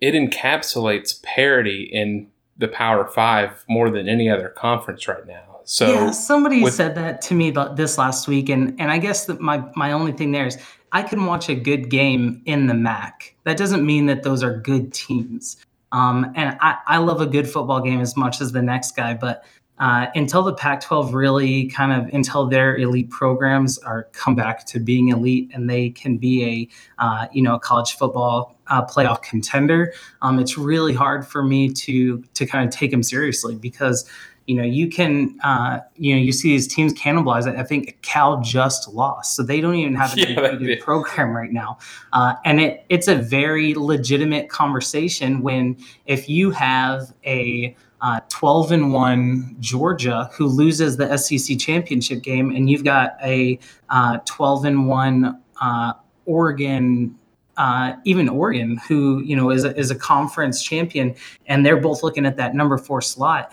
it 0.01 0.13
encapsulates 0.13 1.21
parity 1.23 1.83
in 1.83 2.27
the 2.57 2.67
Power 2.67 3.07
Five 3.07 3.63
more 3.69 3.89
than 3.89 4.09
any 4.09 4.29
other 4.29 4.49
conference 4.49 5.07
right 5.07 5.25
now. 5.25 5.59
So 5.63 5.91
yeah, 5.91 6.11
somebody 6.11 6.63
with- 6.63 6.73
said 6.73 6.95
that 6.95 7.21
to 7.23 7.33
me 7.33 7.49
about 7.49 7.75
this 7.75 7.97
last 7.97 8.27
week, 8.27 8.49
and 8.49 8.79
and 8.79 8.91
I 8.91 8.97
guess 8.97 9.25
that 9.25 9.39
my 9.39 9.63
my 9.75 9.91
only 9.91 10.11
thing 10.11 10.31
there 10.31 10.47
is 10.47 10.57
I 10.91 11.03
can 11.03 11.25
watch 11.25 11.49
a 11.49 11.55
good 11.55 11.89
game 11.89 12.41
in 12.45 12.67
the 12.67 12.73
MAC. 12.73 13.35
That 13.43 13.57
doesn't 13.57 13.85
mean 13.85 14.05
that 14.07 14.23
those 14.23 14.43
are 14.43 14.57
good 14.57 14.93
teams. 14.93 15.57
Um, 15.91 16.31
and 16.35 16.57
I, 16.59 16.77
I 16.87 16.97
love 16.97 17.21
a 17.21 17.25
good 17.25 17.49
football 17.49 17.81
game 17.81 18.01
as 18.01 18.17
much 18.17 18.41
as 18.41 18.51
the 18.51 18.61
next 18.61 18.95
guy, 18.95 19.13
but 19.13 19.45
uh, 19.79 20.07
until 20.15 20.43
the 20.43 20.53
Pac-12 20.53 21.13
really 21.13 21.67
kind 21.67 21.91
of 21.91 22.13
until 22.13 22.47
their 22.47 22.75
elite 22.77 23.09
programs 23.09 23.77
are 23.79 24.03
come 24.11 24.35
back 24.35 24.65
to 24.65 24.79
being 24.79 25.09
elite 25.09 25.51
and 25.53 25.69
they 25.69 25.91
can 25.91 26.17
be 26.17 26.43
a 26.43 27.03
uh, 27.03 27.27
you 27.31 27.41
know 27.41 27.55
a 27.55 27.59
college 27.59 27.93
football 27.93 28.56
uh, 28.69 28.85
playoff 28.85 29.21
contender, 29.21 29.93
um, 30.21 30.39
it's 30.39 30.57
really 30.57 30.93
hard 30.93 31.27
for 31.27 31.43
me 31.43 31.71
to 31.73 32.23
to 32.33 32.45
kind 32.45 32.67
of 32.67 32.73
take 32.73 32.91
them 32.91 33.03
seriously 33.03 33.55
because 33.55 34.09
you 34.47 34.55
know 34.55 34.63
you 34.63 34.89
can 34.89 35.37
uh, 35.43 35.79
you 35.95 36.15
know 36.15 36.21
you 36.21 36.31
see 36.31 36.49
these 36.49 36.67
teams 36.67 36.93
cannibalize 36.93 37.47
it. 37.47 37.55
I 37.57 37.63
think 37.63 38.01
Cal 38.01 38.41
just 38.41 38.87
lost, 38.89 39.35
so 39.35 39.43
they 39.43 39.61
don't 39.61 39.75
even 39.75 39.95
have 39.95 40.13
a 40.15 40.19
Yeah, 40.27 40.55
good 40.55 40.79
program 40.81 41.35
right 41.35 41.51
now, 41.51 41.77
uh, 42.13 42.35
and 42.45 42.59
it 42.59 42.85
it's 42.89 43.07
a 43.07 43.15
very 43.15 43.73
legitimate 43.75 44.49
conversation 44.49 45.41
when 45.41 45.77
if 46.05 46.29
you 46.29 46.51
have 46.51 47.13
a 47.25 47.75
uh, 48.01 48.19
12 48.29 48.71
and 48.73 48.93
1 48.93 49.55
Georgia 49.59 50.29
who 50.33 50.45
loses 50.45 50.97
the 50.97 51.17
SEC 51.17 51.57
championship 51.57 52.21
game, 52.21 52.51
and 52.51 52.69
you've 52.69 52.83
got 52.83 53.17
a 53.23 53.59
uh, 53.89 54.19
12 54.25 54.65
and 54.65 54.87
1 54.87 55.41
uh, 55.61 55.93
Oregon. 56.25 57.17
Uh, 57.57 57.93
even 58.05 58.29
Oregon, 58.29 58.77
who 58.87 59.21
you 59.23 59.35
know 59.35 59.49
is 59.49 59.63
a, 59.63 59.75
is 59.75 59.89
a 59.89 59.95
conference 59.95 60.63
champion, 60.63 61.15
and 61.47 61.65
they're 61.65 61.77
both 61.81 62.03
looking 62.03 62.25
at 62.25 62.37
that 62.37 62.53
number 62.53 62.77
four 62.77 63.01
slot. 63.01 63.51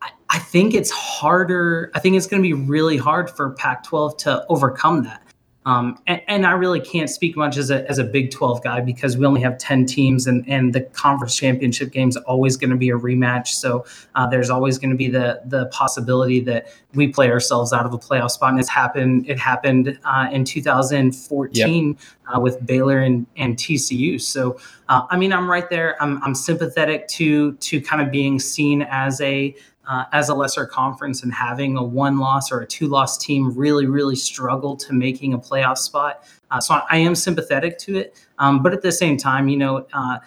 I, 0.00 0.10
I 0.30 0.38
think 0.38 0.74
it's 0.74 0.90
harder. 0.90 1.90
I 1.94 2.00
think 2.00 2.16
it's 2.16 2.26
going 2.26 2.42
to 2.42 2.46
be 2.46 2.54
really 2.54 2.96
hard 2.96 3.30
for 3.30 3.50
Pac-12 3.50 4.18
to 4.18 4.46
overcome 4.48 5.04
that. 5.04 5.23
Um, 5.66 5.98
and, 6.06 6.20
and 6.28 6.46
I 6.46 6.52
really 6.52 6.80
can't 6.80 7.08
speak 7.08 7.36
much 7.36 7.56
as 7.56 7.70
a, 7.70 7.88
as 7.88 7.98
a 7.98 8.04
Big 8.04 8.30
12 8.30 8.62
guy 8.62 8.80
because 8.80 9.16
we 9.16 9.24
only 9.24 9.40
have 9.40 9.56
10 9.56 9.86
teams 9.86 10.26
and, 10.26 10.44
and 10.46 10.74
the 10.74 10.82
conference 10.82 11.36
championship 11.36 11.90
game 11.90 12.10
is 12.10 12.16
always 12.18 12.56
going 12.56 12.70
to 12.70 12.76
be 12.76 12.90
a 12.90 12.96
rematch. 12.96 13.48
So 13.48 13.86
uh, 14.14 14.26
there's 14.26 14.50
always 14.50 14.78
going 14.78 14.90
to 14.90 14.96
be 14.96 15.08
the 15.08 15.40
the 15.46 15.66
possibility 15.66 16.40
that 16.40 16.68
we 16.92 17.08
play 17.08 17.30
ourselves 17.30 17.72
out 17.72 17.86
of 17.86 17.94
a 17.94 17.98
playoff 17.98 18.32
spot. 18.32 18.50
And 18.50 18.60
it's 18.60 18.68
happened. 18.68 19.28
It 19.28 19.38
happened 19.38 19.98
uh, 20.04 20.28
in 20.30 20.44
2014 20.44 21.98
uh, 22.26 22.40
with 22.40 22.64
Baylor 22.64 23.00
and, 23.00 23.26
and 23.36 23.56
TCU. 23.56 24.20
So 24.20 24.58
uh, 24.88 25.06
I 25.08 25.16
mean, 25.16 25.32
I'm 25.32 25.50
right 25.50 25.68
there. 25.70 26.00
I'm, 26.02 26.22
I'm 26.22 26.34
sympathetic 26.34 27.08
to 27.08 27.52
to 27.52 27.80
kind 27.80 28.02
of 28.02 28.10
being 28.10 28.38
seen 28.38 28.82
as 28.82 29.20
a 29.20 29.54
uh, 29.86 30.04
as 30.12 30.28
a 30.28 30.34
lesser 30.34 30.66
conference 30.66 31.22
and 31.22 31.32
having 31.32 31.76
a 31.76 31.82
one 31.82 32.18
loss 32.18 32.50
or 32.50 32.60
a 32.60 32.66
two 32.66 32.86
loss 32.86 33.18
team 33.18 33.54
really, 33.54 33.86
really 33.86 34.16
struggle 34.16 34.76
to 34.76 34.92
making 34.92 35.34
a 35.34 35.38
playoff 35.38 35.78
spot. 35.78 36.24
Uh, 36.50 36.60
so 36.60 36.80
I 36.90 36.98
am 36.98 37.14
sympathetic 37.14 37.78
to 37.78 37.96
it. 37.96 38.18
Um, 38.38 38.62
but 38.62 38.72
at 38.72 38.82
the 38.82 38.92
same 38.92 39.16
time, 39.16 39.48
you 39.48 39.56
know, 39.56 39.86
uh, 39.92 40.18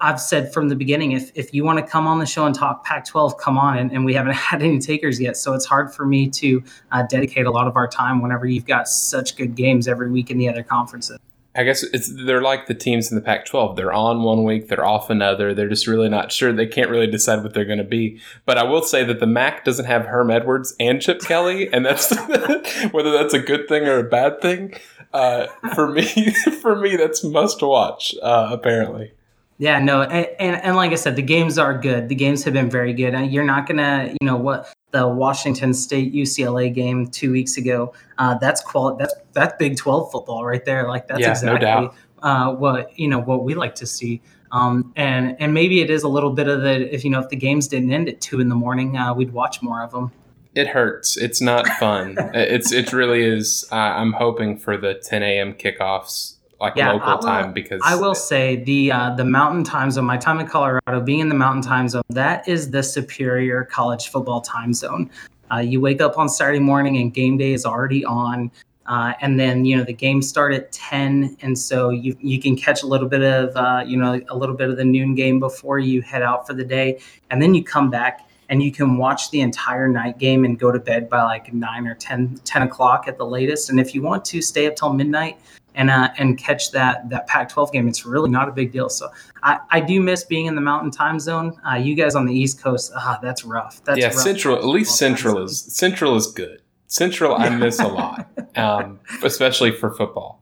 I've 0.00 0.20
said 0.20 0.54
from 0.54 0.68
the 0.68 0.76
beginning, 0.76 1.12
if, 1.12 1.30
if 1.34 1.52
you 1.52 1.62
want 1.64 1.78
to 1.78 1.84
come 1.84 2.06
on 2.06 2.18
the 2.18 2.26
show 2.26 2.46
and 2.46 2.54
talk 2.54 2.84
Pac 2.84 3.04
12, 3.04 3.36
come 3.36 3.58
on. 3.58 3.76
And, 3.76 3.92
and 3.92 4.04
we 4.04 4.14
haven't 4.14 4.32
had 4.34 4.62
any 4.62 4.78
takers 4.78 5.20
yet. 5.20 5.36
So 5.36 5.52
it's 5.52 5.66
hard 5.66 5.92
for 5.92 6.06
me 6.06 6.28
to 6.30 6.62
uh, 6.92 7.02
dedicate 7.08 7.46
a 7.46 7.50
lot 7.50 7.66
of 7.66 7.76
our 7.76 7.88
time 7.88 8.22
whenever 8.22 8.46
you've 8.46 8.66
got 8.66 8.88
such 8.88 9.36
good 9.36 9.54
games 9.54 9.86
every 9.86 10.10
week 10.10 10.30
in 10.30 10.38
the 10.38 10.48
other 10.48 10.62
conferences. 10.62 11.18
I 11.56 11.64
guess 11.64 11.82
it's 11.82 12.08
they're 12.08 12.42
like 12.42 12.66
the 12.66 12.74
teams 12.74 13.10
in 13.10 13.16
the 13.16 13.22
Pac-12. 13.22 13.76
They're 13.76 13.92
on 13.92 14.22
one 14.22 14.44
week, 14.44 14.68
they're 14.68 14.84
off 14.84 15.10
another. 15.10 15.54
They're 15.54 15.68
just 15.68 15.86
really 15.86 16.08
not 16.08 16.30
sure. 16.30 16.52
They 16.52 16.66
can't 16.66 16.90
really 16.90 17.06
decide 17.06 17.42
what 17.42 17.54
they're 17.54 17.64
going 17.64 17.78
to 17.78 17.84
be. 17.84 18.20
But 18.44 18.58
I 18.58 18.64
will 18.64 18.82
say 18.82 19.04
that 19.04 19.20
the 19.20 19.26
MAC 19.26 19.64
doesn't 19.64 19.86
have 19.86 20.06
Herm 20.06 20.30
Edwards 20.30 20.74
and 20.78 21.00
Chip 21.00 21.20
Kelly, 21.22 21.72
and 21.72 21.84
that's 21.84 22.14
whether 22.90 23.10
that's 23.10 23.34
a 23.34 23.38
good 23.38 23.68
thing 23.68 23.86
or 23.86 23.98
a 23.98 24.04
bad 24.04 24.40
thing. 24.40 24.74
Uh, 25.12 25.46
for 25.74 25.90
me, 25.90 26.30
for 26.60 26.76
me, 26.76 26.96
that's 26.96 27.24
must 27.24 27.62
watch. 27.62 28.14
Uh, 28.22 28.48
apparently, 28.50 29.12
Yeah, 29.58 29.78
no, 29.78 30.02
and, 30.02 30.28
and 30.38 30.62
and 30.62 30.76
like 30.76 30.92
I 30.92 30.96
said, 30.96 31.16
the 31.16 31.22
games 31.22 31.58
are 31.58 31.78
good. 31.78 32.08
The 32.08 32.14
games 32.14 32.44
have 32.44 32.52
been 32.52 32.68
very 32.68 32.92
good. 32.92 33.14
You're 33.30 33.44
not 33.44 33.66
gonna, 33.66 34.14
you 34.20 34.26
know, 34.26 34.36
what 34.36 34.72
the 34.92 35.06
Washington 35.06 35.74
State 35.74 36.14
UCLA 36.14 36.72
game 36.72 37.06
two 37.08 37.32
weeks 37.32 37.56
ago. 37.56 37.92
Uh, 38.18 38.36
that's 38.38 38.60
qual. 38.62 38.96
That's 38.96 39.14
that's 39.32 39.54
Big 39.58 39.76
Twelve 39.76 40.10
football 40.10 40.44
right 40.44 40.64
there. 40.64 40.88
Like 40.88 41.08
that's 41.08 41.20
Yeah, 41.20 41.26
no 41.28 41.32
exactly 41.32 41.60
doubt. 41.60 41.94
uh, 42.22 42.54
what 42.54 42.98
you 42.98 43.08
know 43.08 43.18
what 43.20 43.44
we 43.44 43.54
like 43.54 43.74
to 43.76 43.86
see. 43.86 44.20
Um, 44.52 44.92
and 44.96 45.36
and 45.40 45.52
maybe 45.52 45.80
it 45.80 45.90
is 45.90 46.02
a 46.04 46.08
little 46.08 46.30
bit 46.30 46.46
of 46.48 46.62
the 46.62 46.94
if 46.94 47.04
you 47.04 47.10
know 47.10 47.18
if 47.20 47.28
the 47.28 47.36
games 47.36 47.66
didn't 47.68 47.92
end 47.92 48.08
at 48.08 48.20
two 48.20 48.40
in 48.40 48.48
the 48.48 48.54
morning, 48.54 48.96
uh, 48.96 49.12
we'd 49.12 49.32
watch 49.32 49.60
more 49.60 49.82
of 49.82 49.90
them. 49.90 50.12
it 50.54 50.68
hurts. 50.68 51.16
It's 51.18 51.40
not 51.42 51.66
fun. 51.80 52.14
it's 52.34 52.72
it 52.72 52.92
really 52.92 53.22
is. 53.24 53.66
Uh, 53.72 53.74
I'm 53.74 54.12
hoping 54.12 54.56
for 54.56 54.76
the 54.78 54.94
10 54.94 55.22
a.m. 55.24 55.52
kickoffs, 55.52 56.35
like 56.60 56.74
Yeah, 56.76 56.92
local 56.92 57.08
I 57.08 57.14
will- 57.14 57.22
time, 57.22 57.52
because 57.52 57.80
I 57.84 57.96
will 57.96 58.14
say 58.14 58.56
the 58.56 58.92
uh, 58.92 59.10
the 59.14 59.24
Mountain 59.24 59.64
Time 59.64 59.90
Zone. 59.90 60.04
My 60.04 60.16
time 60.16 60.38
in 60.40 60.46
Colorado, 60.46 61.00
being 61.00 61.20
in 61.20 61.28
the 61.28 61.34
Mountain 61.34 61.62
Time 61.62 61.88
Zone, 61.88 62.02
that 62.10 62.46
is 62.48 62.70
the 62.70 62.82
superior 62.82 63.64
college 63.64 64.08
football 64.08 64.40
time 64.40 64.72
zone. 64.72 65.10
Uh, 65.52 65.58
you 65.58 65.80
wake 65.80 66.00
up 66.00 66.18
on 66.18 66.28
Saturday 66.28 66.58
morning 66.58 66.96
and 66.96 67.12
game 67.14 67.36
day 67.36 67.52
is 67.52 67.64
already 67.64 68.04
on, 68.04 68.50
uh, 68.86 69.12
and 69.20 69.38
then 69.38 69.64
you 69.64 69.76
know 69.76 69.84
the 69.84 69.92
games 69.92 70.28
start 70.28 70.52
at 70.54 70.72
ten, 70.72 71.36
and 71.42 71.58
so 71.58 71.90
you 71.90 72.16
you 72.20 72.40
can 72.40 72.56
catch 72.56 72.82
a 72.82 72.86
little 72.86 73.08
bit 73.08 73.22
of 73.22 73.54
uh, 73.56 73.84
you 73.86 73.96
know 73.96 74.20
a 74.30 74.36
little 74.36 74.56
bit 74.56 74.70
of 74.70 74.76
the 74.76 74.84
noon 74.84 75.14
game 75.14 75.38
before 75.38 75.78
you 75.78 76.00
head 76.02 76.22
out 76.22 76.46
for 76.46 76.54
the 76.54 76.64
day, 76.64 76.98
and 77.30 77.40
then 77.42 77.54
you 77.54 77.62
come 77.62 77.90
back 77.90 78.22
and 78.48 78.62
you 78.62 78.70
can 78.70 78.96
watch 78.96 79.30
the 79.32 79.40
entire 79.40 79.88
night 79.88 80.18
game 80.18 80.44
and 80.44 80.56
go 80.58 80.70
to 80.70 80.78
bed 80.78 81.10
by 81.10 81.20
like 81.24 81.52
9 81.52 81.84
or 81.88 81.96
10, 81.96 82.38
10 82.44 82.62
o'clock 82.62 83.08
at 83.08 83.18
the 83.18 83.26
latest 83.26 83.70
and 83.70 83.80
if 83.80 83.92
you 83.92 84.00
want 84.02 84.24
to 84.24 84.40
stay 84.40 84.68
up 84.68 84.76
till 84.76 84.92
midnight 84.92 85.36
and 85.76 85.90
uh, 85.90 86.08
and 86.18 86.36
catch 86.36 86.72
that 86.72 87.08
that 87.10 87.26
Pac-12 87.28 87.70
game. 87.70 87.86
It's 87.86 88.04
really 88.04 88.30
not 88.30 88.48
a 88.48 88.52
big 88.52 88.72
deal. 88.72 88.88
So 88.88 89.08
I, 89.42 89.60
I 89.70 89.80
do 89.80 90.00
miss 90.00 90.24
being 90.24 90.46
in 90.46 90.56
the 90.56 90.60
Mountain 90.60 90.90
Time 90.90 91.20
Zone. 91.20 91.56
Uh, 91.68 91.74
you 91.74 91.94
guys 91.94 92.16
on 92.16 92.26
the 92.26 92.34
East 92.34 92.60
Coast, 92.60 92.90
ah, 92.96 93.18
that's 93.22 93.44
rough. 93.44 93.84
That's 93.84 94.00
yeah, 94.00 94.06
rough. 94.06 94.16
Central. 94.16 94.56
At 94.56 94.64
least 94.64 94.96
Central 94.96 95.44
is 95.44 95.60
Central 95.60 96.16
is 96.16 96.26
good. 96.26 96.62
Central, 96.88 97.34
I 97.34 97.50
miss 97.50 97.78
a 97.78 97.88
lot, 97.88 98.28
um, 98.56 99.00
especially 99.22 99.70
for 99.70 99.92
football. 99.92 100.40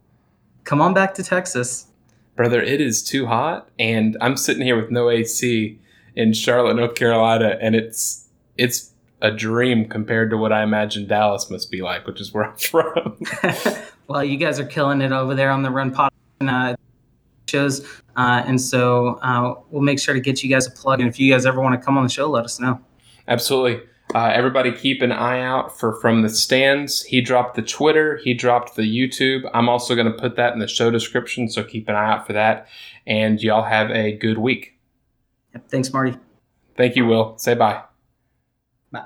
Come 0.65 0.81
on 0.81 0.95
back 0.95 1.15
to 1.15 1.23
Texas. 1.23 1.87
Brother, 2.37 2.61
it 2.63 2.81
is 2.81 3.03
too 3.03 3.27
hot, 3.27 3.69
and 3.79 4.17
I'm 4.21 4.37
sitting 4.37 4.65
here 4.65 4.81
with 4.81 4.91
no 4.91 5.11
AC 5.11 5.79
in 6.15 6.33
Charlotte, 6.33 6.75
North 6.75 6.95
Carolina, 6.95 7.59
and 7.61 7.75
it's 7.75 8.29
it's 8.57 8.93
a 9.21 9.31
dream 9.31 9.89
compared 9.89 10.31
to 10.31 10.37
what 10.37 10.53
I 10.53 10.63
imagine 10.63 11.07
Dallas 11.07 11.51
must 11.51 11.71
be 11.71 11.81
like, 11.81 12.07
which 12.07 12.21
is 12.21 12.33
where 12.33 12.45
I'm 12.45 12.57
from. 12.59 13.19
well, 14.09 14.25
you 14.25 14.37
guys 14.37 14.61
are 14.61 14.67
killing 14.67 15.01
it 15.01 15.13
over 15.13 15.35
there 15.35 15.51
on 15.51 15.63
the 15.63 15.71
Run 15.71 15.93
Pod 15.93 16.13
uh, 16.41 16.75
shows, 17.49 17.87
uh, 18.17 18.43
and 18.47 18.61
so 18.61 19.19
uh, 19.23 19.55
we'll 19.71 19.83
make 19.83 19.99
sure 19.99 20.15
to 20.15 20.21
get 20.21 20.43
you 20.43 20.51
guys 20.51 20.67
a 20.67 20.71
plug. 20.71 21.01
And 21.01 21.09
if 21.09 21.19
you 21.19 21.33
guys 21.33 21.47
ever 21.47 21.61
want 21.61 21.79
to 21.79 21.85
come 21.85 21.97
on 21.97 22.05
the 22.05 22.11
show, 22.11 22.29
let 22.29 22.45
us 22.45 22.61
know. 22.61 22.81
Absolutely. 23.29 23.83
Uh, 24.15 24.31
everybody 24.33 24.71
keep 24.71 25.03
an 25.03 25.11
eye 25.11 25.41
out 25.41 25.77
for 25.77 25.95
From 26.01 26.23
the 26.23 26.29
Stands. 26.29 27.03
He 27.03 27.21
dropped 27.21 27.57
the 27.57 27.63
Twitter, 27.63 28.19
he 28.19 28.35
dropped 28.35 28.77
the 28.77 28.83
YouTube. 28.83 29.49
I'm 29.55 29.69
also 29.69 29.95
going 29.95 30.07
to 30.07 30.13
put 30.13 30.37
that 30.37 30.53
in 30.53 30.59
the 30.59 30.69
show 30.69 30.91
description, 30.91 31.49
so 31.49 31.65
keep 31.65 31.89
an 31.89 31.95
eye 31.95 32.13
out 32.13 32.27
for 32.27 32.33
that. 32.35 32.69
And 33.07 33.43
y'all 33.43 33.65
have 33.65 33.91
a 33.91 34.13
good 34.17 34.39
week. 34.39 34.79
Yep, 35.55 35.69
thanks, 35.69 35.93
Marty. 35.93 36.17
Thank 36.77 36.97
you, 36.97 37.07
Will. 37.07 37.39
Say 37.39 37.55
bye. 37.55 37.83
Bye. 38.93 39.05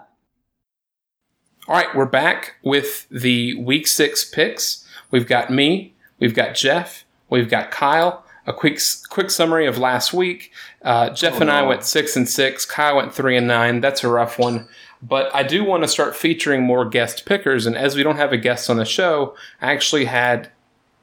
All 1.68 1.74
right, 1.74 1.94
we're 1.94 2.06
back 2.06 2.56
with 2.62 3.06
the 3.10 3.54
week 3.62 3.86
six 3.86 4.28
picks. 4.28 4.84
We've 5.10 5.26
got 5.26 5.50
me, 5.50 5.94
we've 6.18 6.34
got 6.34 6.54
Jeff, 6.54 7.04
we've 7.30 7.48
got 7.48 7.70
Kyle. 7.70 8.24
A 8.46 8.52
quick 8.54 8.80
quick 9.10 9.30
summary 9.30 9.66
of 9.66 9.76
last 9.76 10.14
week. 10.14 10.52
Uh, 10.80 11.10
Jeff 11.10 11.34
Oh, 11.34 11.40
and 11.42 11.50
I 11.50 11.62
went 11.64 11.84
six 11.84 12.16
and 12.16 12.26
six. 12.26 12.64
Kyle 12.64 12.96
went 12.96 13.12
three 13.14 13.36
and 13.36 13.46
nine. 13.46 13.82
That's 13.82 14.02
a 14.02 14.08
rough 14.08 14.38
one. 14.38 14.66
But 15.02 15.34
I 15.34 15.42
do 15.42 15.62
want 15.64 15.82
to 15.82 15.88
start 15.88 16.16
featuring 16.16 16.62
more 16.62 16.86
guest 16.88 17.26
pickers. 17.26 17.66
And 17.66 17.76
as 17.76 17.94
we 17.94 18.02
don't 18.02 18.16
have 18.16 18.32
a 18.32 18.38
guest 18.38 18.70
on 18.70 18.78
the 18.78 18.86
show, 18.86 19.36
I 19.60 19.70
actually 19.72 20.06
had 20.06 20.50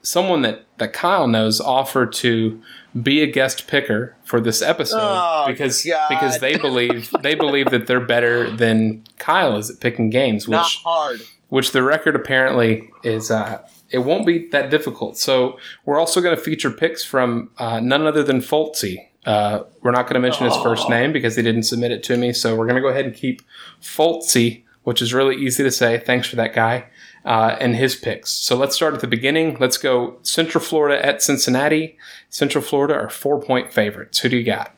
someone 0.02 0.42
that, 0.42 0.66
that 0.80 0.92
Kyle 0.94 1.28
knows 1.28 1.62
offer 1.62 2.08
to 2.08 2.60
be 3.00 3.22
a 3.22 3.28
guest 3.28 3.68
picker 3.68 4.16
for 4.24 4.42
this 4.42 4.64
episode 4.64 4.98
Oh, 5.00 5.46
because 5.48 5.86
God. 5.86 6.10
because 6.10 6.40
they 6.40 6.58
believe 6.58 7.12
they 7.22 7.36
believe 7.36 7.70
that 7.70 7.86
they're 7.86 8.00
better 8.00 8.50
than 8.50 9.04
Kyle 9.20 9.56
is 9.56 9.70
at 9.70 9.80
picking 9.80 10.10
games, 10.10 10.48
Not 10.48 10.64
which 10.66 10.82
hard. 10.84 11.22
which 11.50 11.72
the 11.74 11.84
record 11.84 12.16
apparently 12.16 12.90
is 13.04 13.30
uh, 13.30 13.62
it 13.96 14.04
won't 14.04 14.26
be 14.26 14.48
that 14.50 14.70
difficult. 14.70 15.18
So 15.18 15.58
we're 15.86 15.98
also 15.98 16.20
going 16.22 16.36
to 16.36 16.42
feature 16.42 16.70
picks 16.70 17.04
from 17.04 17.50
uh, 17.58 17.80
none 17.80 18.06
other 18.06 18.24
than 18.24 18.40
Foltzy. 18.40 19.08
Uh, 19.26 19.64
we're 19.82 19.92
not 19.92 20.04
going 20.04 20.16
to 20.16 20.20
mention 20.20 20.46
his 20.46 20.58
first 20.58 20.90
name 20.90 21.14
because 21.14 21.36
he 21.36 21.42
didn't 21.42 21.64
submit 21.64 21.92
it 21.92 22.04
to 22.04 22.18
me. 22.18 22.34
So 22.34 22.56
we're 22.56 22.68
going 22.68 22.76
to 22.76 22.82
go 22.82 22.90
ahead 22.90 23.06
and 23.06 23.16
keep 23.16 23.42
Foltzy, 23.82 24.64
which 24.84 25.02
is 25.02 25.14
really 25.14 25.38
easy 25.38 25.64
to 25.64 25.72
say. 25.72 25.98
Thanks 25.98 26.28
for 26.28 26.36
that 26.36 26.54
guy. 26.54 26.86
Uh, 27.24 27.56
and 27.60 27.76
his 27.76 27.96
picks. 27.96 28.30
So 28.30 28.56
let's 28.56 28.76
start 28.76 28.94
at 28.94 29.00
the 29.00 29.08
beginning. 29.08 29.58
Let's 29.60 29.78
go 29.78 30.20
Central 30.22 30.64
Florida 30.64 31.04
at 31.04 31.24
Cincinnati. 31.24 31.98
Central 32.30 32.64
Florida 32.64 32.94
are 32.94 33.10
four 33.10 33.42
point 33.42 33.74
favorites. 33.74 34.20
Who 34.20 34.30
do 34.30 34.38
you 34.38 34.44
got? 34.44 34.76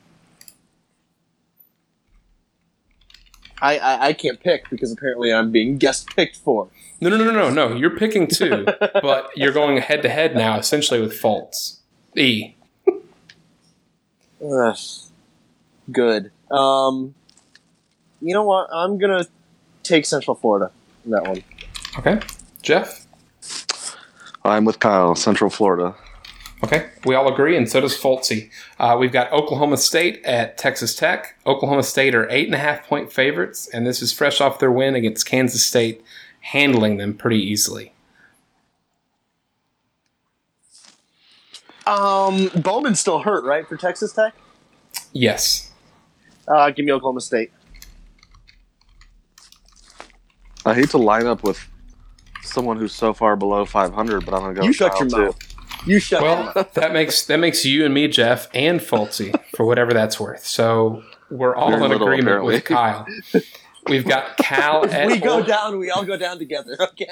I, 3.62 3.78
I 3.78 4.08
I 4.08 4.14
can't 4.14 4.40
pick 4.40 4.70
because 4.70 4.92
apparently 4.92 5.34
I'm 5.34 5.52
being 5.52 5.78
guest 5.78 6.08
picked 6.16 6.38
for. 6.38 6.70
No, 7.00 7.10
no, 7.10 7.18
no, 7.18 7.32
no, 7.32 7.50
no. 7.50 7.76
You're 7.76 7.98
picking 7.98 8.28
two, 8.28 8.66
but 8.80 9.30
you're 9.36 9.52
going 9.52 9.78
head 9.78 10.02
to 10.04 10.10
head 10.10 10.36
now, 10.36 10.58
essentially 10.58 11.00
with 11.00 11.18
faults. 11.18 11.82
E. 12.16 12.56
Ugh. 14.44 14.78
Good. 15.92 16.32
Um, 16.52 17.14
you 18.22 18.34
know 18.34 18.44
what? 18.44 18.68
I'm 18.72 18.98
gonna 18.98 19.26
take 19.84 20.06
Central 20.06 20.36
Florida 20.36 20.72
in 21.06 21.12
that 21.12 21.28
one. 21.28 21.44
Okay. 22.00 22.20
Jeff? 22.62 23.06
I'm 24.44 24.66
with 24.66 24.80
Kyle, 24.80 25.16
Central 25.16 25.50
Florida. 25.50 25.96
Okay. 26.64 26.90
We 27.06 27.14
all 27.14 27.32
agree, 27.32 27.56
and 27.56 27.70
so 27.70 27.80
does 27.82 27.96
Fultzy. 27.96 28.50
Uh, 28.80 28.98
we've 29.00 29.12
got 29.12 29.32
Oklahoma 29.32 29.78
State 29.78 30.24
at 30.26 30.58
Texas 30.58 30.96
Tech. 30.96 31.38
Oklahoma 31.46 31.84
State 31.84 32.16
are 32.16 32.28
eight 32.32 32.48
and 32.48 32.56
a 32.56 32.60
half 32.60 32.88
point 32.88 33.12
favorites, 33.14 33.70
and 33.72 33.86
this 33.86 34.02
is 34.02 34.12
fresh 34.12 34.42
off 34.42 34.60
their 34.60 34.72
win 34.72 34.96
against 34.96 35.26
Kansas 35.28 35.64
State, 35.64 36.04
handling 36.42 36.98
them 36.98 37.14
pretty 37.14 37.38
easily. 37.38 37.94
Um, 41.86 42.50
Bowman's 42.56 43.00
still 43.00 43.20
hurt, 43.20 43.46
right, 43.46 43.66
for 43.68 43.78
Texas 43.78 44.12
Tech? 44.14 44.34
Yes. 45.14 45.72
Uh, 46.48 46.70
give 46.72 46.86
me 46.86 46.92
Oklahoma 46.92 47.22
State. 47.22 47.52
I 50.66 50.74
hate 50.74 50.90
to 50.90 50.98
line 50.98 51.28
up 51.28 51.44
with 51.44 51.66
someone 52.42 52.78
who's 52.78 52.94
so 52.94 53.14
far 53.14 53.36
below 53.38 53.64
500, 53.64 54.26
but 54.26 54.34
I'm 54.34 54.42
gonna 54.42 54.54
go. 54.54 54.62
you 54.64 54.70
with 54.70 54.76
shut 54.76 55.00
your 55.00 55.08
too. 55.08 55.18
mouth. 55.18 55.47
You 55.86 56.00
shut 56.00 56.22
your 56.22 56.36
mouth. 56.36 56.56
Well, 56.56 56.70
that 56.74 56.92
makes 56.94 57.26
that 57.26 57.38
makes 57.40 57.64
you 57.66 57.86
and 57.86 57.94
me, 57.94 58.08
Jeff, 58.08 58.50
and 58.54 58.80
Fultzy, 58.80 59.34
for 59.56 59.66
whatever 59.66 59.94
that's 59.94 60.20
worth. 60.20 60.46
So 60.46 61.04
we're 61.30 61.56
all 61.56 61.70
Very 61.72 61.84
in 61.84 61.90
little, 61.92 62.08
agreement 62.08 62.44
with. 62.44 62.64
Kyle. 62.66 63.06
We've 63.88 64.06
got 64.06 64.36
Cal 64.38 64.84
If 64.92 65.08
we 65.08 65.20
go 65.20 65.40
Or- 65.40 65.44
down, 65.44 65.80
we 65.80 65.90
all 65.92 66.04
go 66.04 66.18
down 66.18 66.38
together. 66.40 66.76
Okay. 66.82 67.08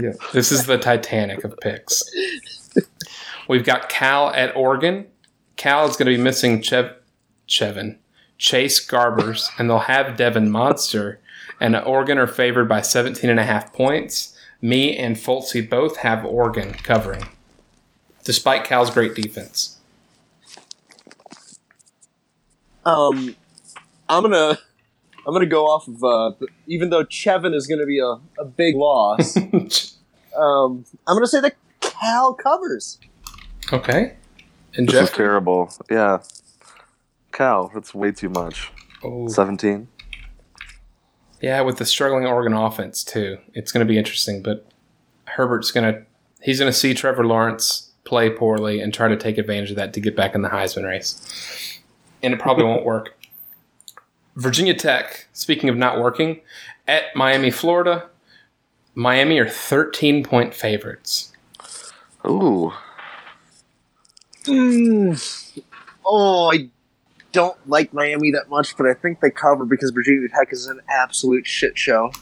Yeah, 0.00 0.12
this 0.32 0.50
is 0.52 0.66
the 0.66 0.76
Titanic 0.78 1.44
of 1.44 1.56
picks. 1.58 2.02
We've 3.48 3.64
got 3.64 3.88
Cal 3.88 4.30
at 4.30 4.54
Oregon. 4.56 5.06
Cal 5.56 5.86
is 5.88 5.96
going 5.96 6.10
to 6.10 6.16
be 6.16 6.22
missing 6.22 6.60
Chev- 6.60 6.94
Chevin, 7.48 7.96
Chase 8.38 8.84
Garbers, 8.86 9.48
and 9.58 9.70
they'll 9.70 9.78
have 9.80 10.16
Devon 10.16 10.50
Modster. 10.50 11.18
And 11.60 11.76
Oregon 11.76 12.18
are 12.18 12.26
favored 12.26 12.68
by 12.68 12.82
17 12.82 13.30
and 13.30 13.40
a 13.40 13.44
half 13.44 13.72
points. 13.72 14.36
Me 14.60 14.96
and 14.96 15.16
Fultzy 15.16 15.66
both 15.68 15.98
have 15.98 16.24
Oregon 16.24 16.72
covering, 16.74 17.26
despite 18.26 18.64
Cal's 18.64 18.90
great 18.90 19.14
defense. 19.14 19.78
Um, 22.84 23.34
I'm 24.08 24.22
gonna, 24.22 24.58
I'm 25.26 25.32
gonna 25.32 25.46
go 25.46 25.64
off 25.66 25.88
of. 25.88 26.04
Uh, 26.04 26.32
even 26.66 26.90
though 26.90 27.04
Chevin 27.04 27.54
is 27.54 27.66
gonna 27.66 27.86
be 27.86 27.98
a, 27.98 28.18
a 28.40 28.44
big 28.44 28.76
loss, 28.76 29.36
um, 30.36 30.84
I'm 31.06 31.16
gonna 31.16 31.26
say 31.26 31.40
that 31.40 31.56
Cal 31.80 32.34
covers. 32.34 32.98
okay. 33.72 34.16
And 34.76 34.86
This 34.88 34.94
is 34.94 35.08
Jeff? 35.08 35.16
terrible. 35.16 35.70
Yeah. 35.90 36.18
Cal, 37.32 37.70
that's 37.72 37.94
way 37.94 38.12
too 38.12 38.28
much. 38.28 38.70
Oh. 39.02 39.26
17. 39.26 39.88
Yeah, 41.40 41.62
with 41.62 41.78
the 41.78 41.86
struggling 41.86 42.26
Oregon 42.26 42.52
offense 42.52 43.02
too, 43.02 43.38
it's 43.54 43.72
going 43.72 43.86
to 43.86 43.90
be 43.90 43.96
interesting. 43.98 44.42
But 44.42 44.66
Herbert's 45.24 45.70
going 45.70 45.94
to 45.94 46.02
he's 46.42 46.58
going 46.58 46.70
to 46.70 46.76
see 46.78 46.92
Trevor 46.92 47.26
Lawrence 47.26 47.85
play 48.06 48.30
poorly 48.30 48.80
and 48.80 48.94
try 48.94 49.08
to 49.08 49.16
take 49.16 49.36
advantage 49.36 49.70
of 49.70 49.76
that 49.76 49.92
to 49.92 50.00
get 50.00 50.16
back 50.16 50.34
in 50.34 50.40
the 50.40 50.48
Heisman 50.48 50.86
race, 50.86 51.80
and 52.22 52.32
it 52.32 52.40
probably 52.40 52.64
won't 52.64 52.84
work. 52.84 53.18
Virginia 54.36 54.74
Tech, 54.74 55.26
speaking 55.32 55.68
of 55.68 55.76
not 55.76 55.98
working, 55.98 56.40
at 56.88 57.04
Miami, 57.14 57.50
Florida, 57.50 58.08
Miami 58.94 59.38
are 59.38 59.48
thirteen 59.48 60.24
point 60.24 60.54
favorites. 60.54 61.32
Ooh. 62.26 62.72
Mm. 64.44 65.62
Oh, 66.04 66.52
I 66.52 66.70
don't 67.32 67.56
like 67.68 67.92
Miami 67.92 68.30
that 68.30 68.48
much, 68.48 68.76
but 68.76 68.86
I 68.86 68.94
think 68.94 69.20
they 69.20 69.30
cover 69.30 69.64
because 69.64 69.90
Virginia 69.90 70.28
Tech 70.28 70.52
is 70.52 70.66
an 70.66 70.80
absolute 70.88 71.46
shit 71.46 71.76
show. 71.76 72.12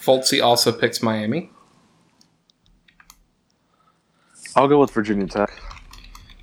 Fultzy 0.00 0.42
also 0.42 0.72
picks 0.72 1.02
Miami. 1.02 1.50
I'll 4.56 4.68
go 4.68 4.78
with 4.80 4.90
Virginia 4.90 5.26
Tech. 5.26 5.50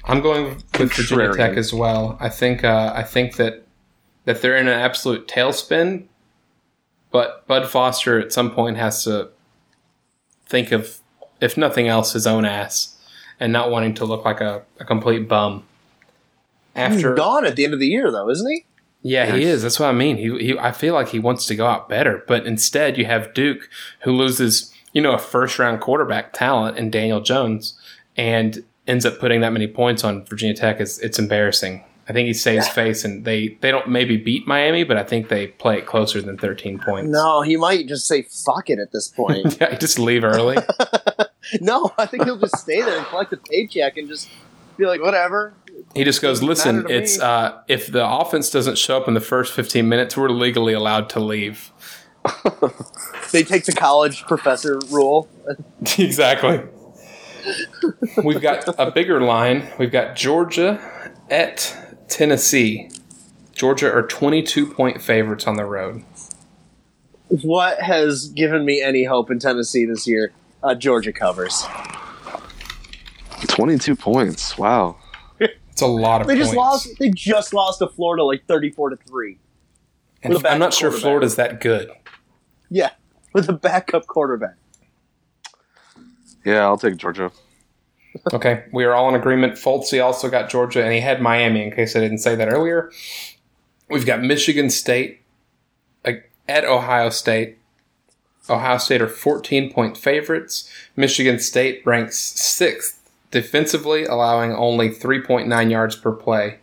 I'm 0.06 0.22
going 0.22 0.56
with 0.80 0.94
Virginia 0.94 1.34
Tech 1.34 1.58
as 1.58 1.74
well. 1.74 2.18
I 2.20 2.30
think 2.30 2.64
uh, 2.64 2.94
I 2.96 3.04
think 3.04 3.36
that 3.36 3.66
that 4.26 4.42
they're 4.42 4.58
in 4.58 4.68
an 4.68 4.80
absolute 4.80 5.28
tailspin, 5.28 6.06
but 7.12 7.46
Bud 7.48 7.68
Foster 7.68 8.20
at 8.20 8.34
some 8.34 8.52
point 8.52 8.78
has 8.78 9.04
to 9.04 9.30
think 10.46 10.72
of, 10.72 11.00
if 11.40 11.58
nothing 11.58 11.88
else, 11.88 12.14
his 12.14 12.28
own 12.28 12.46
ass, 12.46 12.98
and 13.40 13.54
not 13.54 13.72
wanting 13.72 13.94
to 13.96 14.06
look 14.06 14.26
like 14.26 14.42
a, 14.42 14.64
a 14.80 14.86
complete 14.86 15.28
bum. 15.28 15.64
After 16.76 17.12
He's 17.12 17.18
gone 17.18 17.46
at 17.46 17.56
the 17.56 17.64
end 17.66 17.74
of 17.74 17.80
the 17.80 17.88
year, 17.88 18.12
though, 18.12 18.30
isn't 18.30 18.50
he? 18.50 18.66
yeah, 19.02 19.36
he 19.36 19.44
is. 19.44 19.64
That's 19.64 19.80
what 19.80 19.90
I 19.90 19.94
mean. 19.94 20.18
He, 20.18 20.38
he 20.40 20.60
I 20.60 20.72
feel 20.72 20.94
like 20.94 21.10
he 21.10 21.20
wants 21.20 21.46
to 21.48 21.56
go 21.56 21.66
out 21.66 21.88
better, 21.88 22.24
but 22.28 22.46
instead 22.46 22.98
you 22.98 23.06
have 23.06 23.34
Duke 23.34 23.70
who 24.02 24.12
loses, 24.12 24.74
you 24.92 25.02
know, 25.02 25.14
a 25.14 25.18
first 25.18 25.58
round 25.58 25.82
quarterback 25.82 26.34
talent 26.34 26.78
in 26.78 26.92
Daniel 26.92 27.22
Jones 27.22 27.80
and 28.20 28.66
ends 28.86 29.06
up 29.06 29.18
putting 29.18 29.40
that 29.40 29.54
many 29.54 29.66
points 29.66 30.04
on 30.04 30.26
Virginia 30.26 30.54
Tech 30.54 30.82
is 30.82 31.00
it's 31.00 31.18
embarrassing. 31.18 31.86
I 32.10 32.12
think 32.12 32.28
he 32.28 32.34
saves 32.34 32.68
face 32.68 33.06
and 33.06 33.24
they 33.24 33.58
they 33.62 33.72
don't 33.72 33.88
maybe 33.88 34.18
beat 34.18 34.46
Miami, 34.46 34.84
but 34.84 34.98
I 34.98 35.04
think 35.04 35.30
they 35.30 35.48
play 35.48 35.78
it 35.78 35.86
closer 35.86 36.22
than 36.22 36.38
13 36.38 36.80
points. 36.80 37.10
No, 37.10 37.42
he 37.42 37.56
might 37.56 37.88
just 37.88 38.08
say 38.08 38.24
"fuck 38.24 38.70
it" 38.70 38.78
at 38.78 38.92
this 38.92 39.08
point. 39.08 39.58
yeah, 39.62 39.76
just 39.78 39.98
leave 39.98 40.26
early. 40.26 40.58
no, 41.62 41.92
I 41.98 42.08
think 42.08 42.26
he'll 42.26 42.38
just 42.38 42.58
stay 42.58 42.82
there 42.82 42.98
and 42.98 43.06
collect 43.08 43.32
a 43.32 43.38
paycheck 43.38 43.96
and 43.96 44.10
just 44.10 44.28
be 44.76 44.86
like, 44.86 45.02
"Whatever." 45.02 45.54
He 45.96 46.04
just 46.04 46.22
goes, 46.22 46.44
"Listen, 46.44 46.86
it's 46.90 47.20
uh, 47.20 47.62
if 47.70 47.90
the 47.90 48.06
offense 48.06 48.50
doesn't 48.50 48.78
show 48.78 48.98
up 48.98 49.08
in 49.08 49.14
the 49.14 49.22
first 49.22 49.54
15 49.54 49.88
minutes, 49.88 50.18
we're 50.18 50.30
legally 50.30 50.74
allowed 50.74 51.10
to 51.12 51.20
leave." 51.22 51.72
They 53.32 53.44
take 53.44 53.66
the 53.66 53.74
college 53.74 54.24
professor 54.24 54.80
rule. 54.90 55.30
exactly. 56.00 56.62
We've 58.24 58.42
got 58.42 58.68
a 58.80 58.92
bigger 58.92 59.22
line. 59.22 59.68
We've 59.78 59.92
got 59.92 60.16
Georgia 60.16 60.80
at 61.30 61.76
Tennessee. 62.08 62.90
Georgia 63.54 63.92
are 63.94 64.04
22 64.08 64.68
point 64.68 65.02
favorites 65.02 65.46
on 65.48 65.56
the 65.56 65.66
road. 65.66 66.04
What 67.28 67.80
has 67.82 68.30
given 68.30 68.66
me 68.66 68.82
any 68.82 69.04
hope 69.04 69.30
in 69.30 69.40
Tennessee 69.40 69.86
this 69.86 70.08
year? 70.08 70.32
Uh, 70.64 70.76
Georgia 70.76 71.14
covers. 71.14 71.64
22 73.48 73.96
points. 73.96 74.58
Wow. 74.58 74.98
It's 75.40 75.82
a 75.82 75.88
lot 75.88 76.22
of 76.22 76.28
They 76.28 76.34
points. 76.36 76.48
just 76.48 76.58
lost. 76.58 76.90
They 77.00 77.10
just 77.10 77.54
lost 77.54 77.80
to 77.80 77.88
Florida 77.88 78.24
like 78.26 78.46
thirty-four 78.48 78.90
to 78.90 78.98
three. 78.98 79.40
And 80.22 80.34
with 80.34 80.44
a 80.44 80.52
I'm 80.52 80.60
not 80.60 80.74
sure. 80.74 80.92
Florida's 80.92 81.38
that 81.38 81.62
good. 81.62 81.90
Yeah, 82.70 82.90
with 83.34 83.48
a 83.48 83.54
backup 83.54 84.06
quarterback. 84.08 84.56
Yeah, 86.50 86.64
I'll 86.64 86.78
take 86.80 86.98
Georgia. 86.98 87.32
Okay, 88.34 88.64
we 88.74 88.86
are 88.86 88.94
all 88.94 89.08
in 89.08 89.14
agreement. 89.14 89.54
Fultzy 89.54 90.04
also 90.04 90.30
got 90.30 90.50
Georgia, 90.50 90.84
and 90.84 90.92
he 90.92 91.00
had 91.00 91.22
Miami. 91.22 91.62
In 91.62 91.72
case 91.72 91.96
I 91.96 92.00
didn't 92.00 92.18
say 92.18 92.34
that 92.34 92.50
earlier, 92.50 92.92
we've 93.88 94.06
got 94.06 94.24
Michigan 94.24 94.72
State 94.72 95.22
like, 96.04 96.32
at 96.48 96.66
Ohio 96.66 97.12
State. 97.12 97.60
Ohio 98.50 98.80
State 98.80 99.00
are 99.00 99.08
14 99.08 99.72
point 99.72 99.96
favorites. 99.96 100.68
Michigan 100.96 101.38
State 101.40 101.86
ranks 101.86 102.18
sixth 102.18 103.08
defensively, 103.30 104.06
allowing 104.06 104.52
only 104.52 104.90
3.9 104.90 105.70
yards 105.70 105.96
per 105.96 106.12
play. 106.12 106.58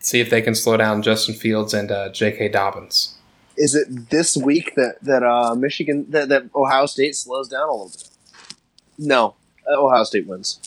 See 0.00 0.20
if 0.20 0.28
they 0.28 0.42
can 0.42 0.54
slow 0.54 0.76
down 0.76 1.00
Justin 1.00 1.34
Fields 1.34 1.72
and 1.72 1.90
uh, 1.90 2.10
J.K. 2.10 2.50
Dobbins. 2.50 3.16
is 3.56 3.74
it 3.74 4.10
this 4.10 4.36
week 4.36 4.74
that 4.74 4.96
that 5.00 5.22
uh, 5.22 5.54
Michigan 5.54 6.04
that, 6.10 6.28
that 6.28 6.50
Ohio 6.54 6.84
State 6.84 7.16
slows 7.16 7.48
down 7.48 7.66
a 7.66 7.72
little 7.72 7.88
bit? 7.88 8.09
No, 9.02 9.34
uh, 9.66 9.82
Ohio 9.82 10.04
State 10.04 10.26
wins, 10.26 10.60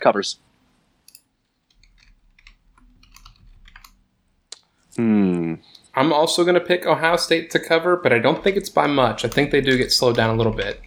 covers. 0.00 0.38
Hmm. 4.96 5.56
I'm 5.94 6.10
also 6.12 6.42
going 6.42 6.54
to 6.54 6.60
pick 6.60 6.86
Ohio 6.86 7.16
State 7.16 7.50
to 7.50 7.58
cover, 7.58 7.96
but 7.96 8.14
I 8.14 8.18
don't 8.18 8.42
think 8.42 8.56
it's 8.56 8.70
by 8.70 8.86
much. 8.86 9.26
I 9.26 9.28
think 9.28 9.50
they 9.50 9.60
do 9.60 9.76
get 9.76 9.92
slowed 9.92 10.16
down 10.16 10.30
a 10.30 10.38
little 10.38 10.52
bit. 10.54 10.80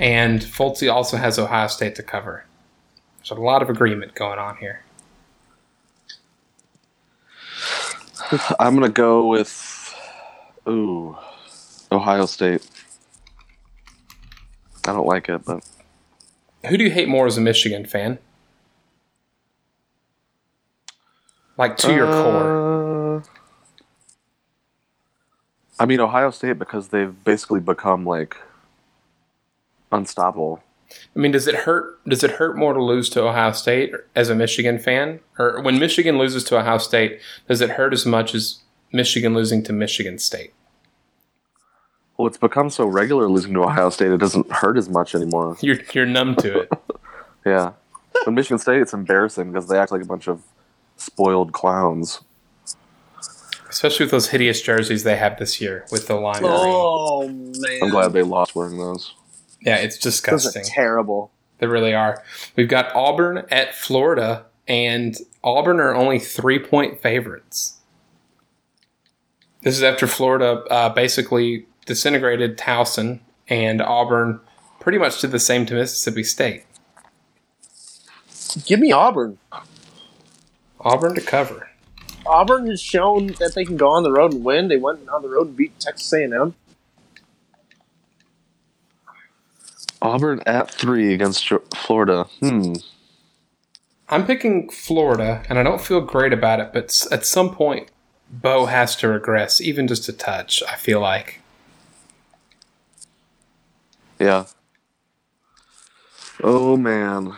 And 0.00 0.40
Fultzy 0.40 0.92
also 0.92 1.16
has 1.16 1.38
Ohio 1.38 1.68
State 1.68 1.94
to 1.94 2.02
cover. 2.02 2.44
There's 3.18 3.30
a 3.30 3.34
lot 3.34 3.62
of 3.62 3.70
agreement 3.70 4.14
going 4.16 4.38
on 4.40 4.56
here. 4.56 4.84
I'm 8.58 8.74
gonna 8.74 8.88
go 8.88 9.28
with 9.28 9.94
ooh 10.68 11.16
Ohio 11.92 12.26
State. 12.26 12.68
I 14.86 14.92
don't 14.92 15.06
like 15.06 15.28
it, 15.28 15.44
but 15.44 15.64
Who 16.68 16.76
do 16.76 16.84
you 16.84 16.90
hate 16.90 17.08
more 17.08 17.26
as 17.26 17.36
a 17.36 17.40
Michigan 17.40 17.86
fan? 17.86 18.18
Like 21.56 21.76
to 21.78 21.94
your 21.94 22.06
core. 22.06 23.18
Uh, 23.18 23.22
I 25.78 25.86
mean 25.86 26.00
Ohio 26.00 26.30
State 26.30 26.58
because 26.58 26.88
they've 26.88 27.24
basically 27.24 27.60
become 27.60 28.04
like 28.04 28.36
unstoppable. 29.92 30.62
I 31.14 31.18
mean, 31.18 31.32
does 31.32 31.46
it 31.46 31.54
hurt? 31.54 31.98
Does 32.08 32.22
it 32.22 32.32
hurt 32.32 32.56
more 32.56 32.72
to 32.72 32.82
lose 32.82 33.08
to 33.10 33.22
Ohio 33.22 33.52
State 33.52 33.92
as 34.14 34.28
a 34.28 34.34
Michigan 34.34 34.78
fan, 34.78 35.20
or 35.38 35.60
when 35.60 35.78
Michigan 35.78 36.18
loses 36.18 36.44
to 36.44 36.58
Ohio 36.58 36.78
State, 36.78 37.20
does 37.48 37.60
it 37.60 37.70
hurt 37.70 37.92
as 37.92 38.06
much 38.06 38.34
as 38.34 38.60
Michigan 38.92 39.34
losing 39.34 39.62
to 39.64 39.72
Michigan 39.72 40.18
State? 40.18 40.52
Well, 42.16 42.26
it's 42.26 42.38
become 42.38 42.70
so 42.70 42.86
regular 42.86 43.28
losing 43.28 43.52
to 43.54 43.64
Ohio 43.64 43.90
State, 43.90 44.10
it 44.10 44.16
doesn't 44.18 44.50
hurt 44.50 44.76
as 44.76 44.88
much 44.88 45.14
anymore. 45.14 45.56
You're 45.62 45.78
you're 45.92 46.06
numb 46.06 46.36
to 46.36 46.60
it. 46.60 46.72
Yeah. 47.44 47.74
But 48.24 48.32
Michigan 48.32 48.58
State, 48.58 48.80
it's 48.82 48.92
embarrassing 48.92 49.52
because 49.52 49.68
they 49.68 49.78
act 49.78 49.92
like 49.92 50.02
a 50.02 50.04
bunch 50.04 50.26
of 50.26 50.42
spoiled 50.96 51.52
clowns. 51.52 52.20
Especially 53.68 54.02
with 54.04 54.10
those 54.10 54.30
hideous 54.30 54.60
jerseys 54.62 55.04
they 55.04 55.16
have 55.16 55.38
this 55.38 55.60
year 55.60 55.86
with 55.92 56.08
the 56.08 56.16
lime 56.16 56.40
green. 56.40 56.52
Oh 56.52 57.28
man, 57.28 57.80
I'm 57.84 57.90
glad 57.90 58.12
they 58.14 58.22
lost 58.22 58.56
wearing 58.56 58.78
those. 58.78 59.14
Yeah, 59.60 59.76
it's 59.76 59.96
those 59.98 60.06
are 60.06 60.10
disgusting. 60.10 60.64
terrible. 60.64 61.30
They 61.58 61.68
really 61.68 61.94
are. 61.94 62.22
We've 62.56 62.68
got 62.68 62.92
Auburn 62.96 63.44
at 63.50 63.74
Florida, 63.76 64.46
and 64.66 65.16
Auburn 65.44 65.78
are 65.78 65.94
only 65.94 66.18
three 66.18 66.58
point 66.58 67.00
favorites. 67.00 67.78
This 69.62 69.76
is 69.76 69.84
after 69.84 70.06
Florida 70.08 70.64
uh, 70.70 70.88
basically 70.88 71.66
disintegrated 71.86 72.58
Towson, 72.58 73.20
and 73.48 73.80
Auburn 73.80 74.40
pretty 74.80 74.98
much 74.98 75.20
did 75.20 75.30
the 75.30 75.38
same 75.38 75.64
to 75.66 75.74
Mississippi 75.74 76.22
State. 76.22 76.64
Give 78.66 78.80
me 78.80 78.92
Auburn. 78.92 79.38
Auburn 80.80 81.14
to 81.14 81.20
cover. 81.20 81.70
Auburn 82.26 82.66
has 82.68 82.80
shown 82.80 83.28
that 83.38 83.54
they 83.54 83.64
can 83.64 83.76
go 83.76 83.88
on 83.88 84.02
the 84.02 84.12
road 84.12 84.32
and 84.32 84.44
win. 84.44 84.68
They 84.68 84.76
went 84.76 85.08
on 85.08 85.22
the 85.22 85.28
road 85.28 85.48
and 85.48 85.56
beat 85.56 85.78
Texas 85.78 86.12
A&M. 86.12 86.54
Auburn 90.02 90.42
at 90.46 90.70
three 90.70 91.14
against 91.14 91.50
Florida. 91.74 92.24
Hmm. 92.40 92.74
I'm 94.08 94.26
picking 94.26 94.68
Florida, 94.70 95.42
and 95.48 95.58
I 95.58 95.62
don't 95.62 95.80
feel 95.80 96.00
great 96.00 96.32
about 96.32 96.60
it, 96.60 96.72
but 96.72 97.06
at 97.10 97.26
some 97.26 97.54
point, 97.54 97.90
Bo 98.30 98.66
has 98.66 98.94
to 98.96 99.08
regress, 99.08 99.60
even 99.60 99.88
just 99.88 100.08
a 100.08 100.12
touch, 100.12 100.62
I 100.68 100.76
feel 100.76 101.00
like. 101.00 101.40
Yeah. 104.18 104.46
Oh 106.42 106.76
man. 106.76 107.34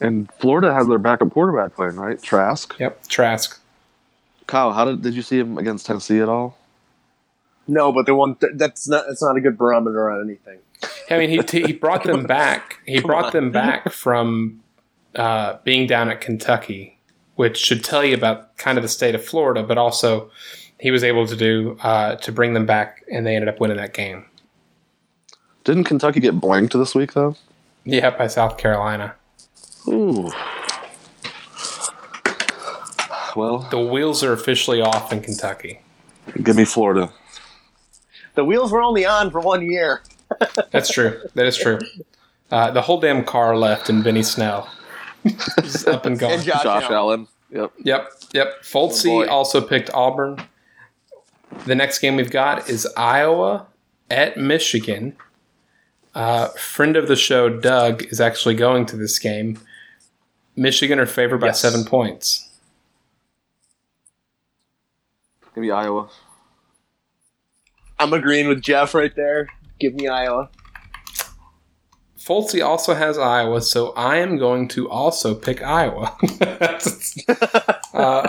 And 0.00 0.30
Florida 0.40 0.74
has 0.74 0.88
their 0.88 0.98
backup 0.98 1.30
quarterback 1.30 1.74
playing, 1.76 1.96
right? 1.96 2.20
Trask. 2.20 2.74
Yep, 2.78 3.06
Trask. 3.06 3.60
Kyle, 4.46 4.72
how 4.72 4.84
did 4.84 5.02
did 5.02 5.14
you 5.14 5.22
see 5.22 5.38
him 5.38 5.58
against 5.58 5.86
Tennessee 5.86 6.20
at 6.20 6.28
all? 6.28 6.58
No, 7.68 7.92
but 7.92 8.06
they 8.06 8.12
won. 8.12 8.36
That's 8.54 8.88
not. 8.88 9.04
That's 9.06 9.22
not 9.22 9.36
a 9.36 9.40
good 9.40 9.56
barometer 9.56 10.10
on 10.10 10.20
anything. 10.24 10.58
I 11.08 11.18
mean, 11.18 11.30
he 11.30 11.60
he 11.64 11.72
brought 11.72 12.02
them 12.04 12.24
back. 12.26 12.80
He 12.84 13.00
Come 13.00 13.08
brought 13.08 13.26
on. 13.26 13.32
them 13.32 13.52
back 13.52 13.92
from 13.92 14.60
uh, 15.14 15.58
being 15.62 15.86
down 15.86 16.10
at 16.10 16.20
Kentucky, 16.20 16.98
which 17.36 17.56
should 17.58 17.84
tell 17.84 18.04
you 18.04 18.14
about 18.14 18.56
kind 18.56 18.78
of 18.78 18.82
the 18.82 18.88
state 18.88 19.14
of 19.14 19.24
Florida. 19.24 19.62
But 19.62 19.78
also, 19.78 20.30
he 20.80 20.90
was 20.90 21.04
able 21.04 21.26
to 21.28 21.36
do 21.36 21.78
uh, 21.82 22.16
to 22.16 22.32
bring 22.32 22.54
them 22.54 22.66
back, 22.66 23.04
and 23.12 23.24
they 23.24 23.36
ended 23.36 23.48
up 23.48 23.60
winning 23.60 23.76
that 23.76 23.94
game. 23.94 24.24
Didn't 25.64 25.84
Kentucky 25.84 26.20
get 26.20 26.40
blanked 26.40 26.72
this 26.74 26.94
week 26.94 27.12
though? 27.12 27.36
Yeah, 27.84 28.10
by 28.10 28.26
South 28.26 28.58
Carolina. 28.58 29.14
Ooh. 29.88 30.30
Well, 33.34 33.66
The 33.70 33.80
wheels 33.80 34.22
are 34.22 34.32
officially 34.32 34.80
off 34.82 35.12
in 35.12 35.20
Kentucky. 35.22 35.80
give 36.42 36.56
me 36.56 36.64
Florida. 36.64 37.10
The 38.34 38.44
wheels 38.44 38.70
were 38.72 38.82
only 38.82 39.04
on 39.06 39.30
for 39.30 39.40
one 39.40 39.62
year. 39.70 40.02
That's 40.70 40.90
true. 40.90 41.20
That 41.34 41.46
is 41.46 41.56
true. 41.56 41.78
Uh, 42.50 42.70
the 42.70 42.82
whole 42.82 43.00
damn 43.00 43.24
car 43.24 43.56
left, 43.56 43.88
and 43.88 44.04
Benny 44.04 44.22
Snell 44.22 44.70
is 45.24 45.86
up 45.86 46.04
and 46.06 46.18
gone. 46.18 46.32
And 46.32 46.42
Josh, 46.42 46.62
Josh 46.62 46.82
Allen. 46.84 46.92
Allen. 46.94 47.28
Yep. 47.50 47.72
Yep, 47.84 48.08
yep. 48.32 48.54
Oh, 48.74 49.26
also 49.28 49.60
picked 49.60 49.90
Auburn. 49.94 50.38
The 51.66 51.74
next 51.74 51.98
game 52.00 52.16
we've 52.16 52.30
got 52.30 52.68
is 52.70 52.86
Iowa 52.96 53.66
at 54.10 54.36
Michigan. 54.38 55.16
Uh, 56.14 56.48
friend 56.48 56.96
of 56.96 57.08
the 57.08 57.16
show, 57.16 57.48
Doug, 57.48 58.04
is 58.04 58.20
actually 58.20 58.54
going 58.54 58.86
to 58.86 58.96
this 58.96 59.18
game. 59.18 59.58
Michigan 60.56 60.98
are 60.98 61.06
favored 61.06 61.38
by 61.40 61.46
Yes. 61.48 61.60
seven 61.60 61.84
points. 61.84 62.50
Give 65.54 65.62
me 65.62 65.70
Iowa. 65.70 66.08
I'm 67.98 68.12
agreeing 68.12 68.48
with 68.48 68.62
Jeff 68.62 68.94
right 68.94 69.14
there. 69.14 69.48
Give 69.78 69.94
me 69.94 70.08
Iowa. 70.08 70.50
Fultzy 72.18 72.64
also 72.64 72.94
has 72.94 73.18
Iowa, 73.18 73.60
so 73.62 73.90
I 73.92 74.18
am 74.18 74.38
going 74.38 74.68
to 74.68 74.88
also 74.88 75.34
pick 75.34 75.62
Iowa. 75.62 76.16
uh, 77.94 78.28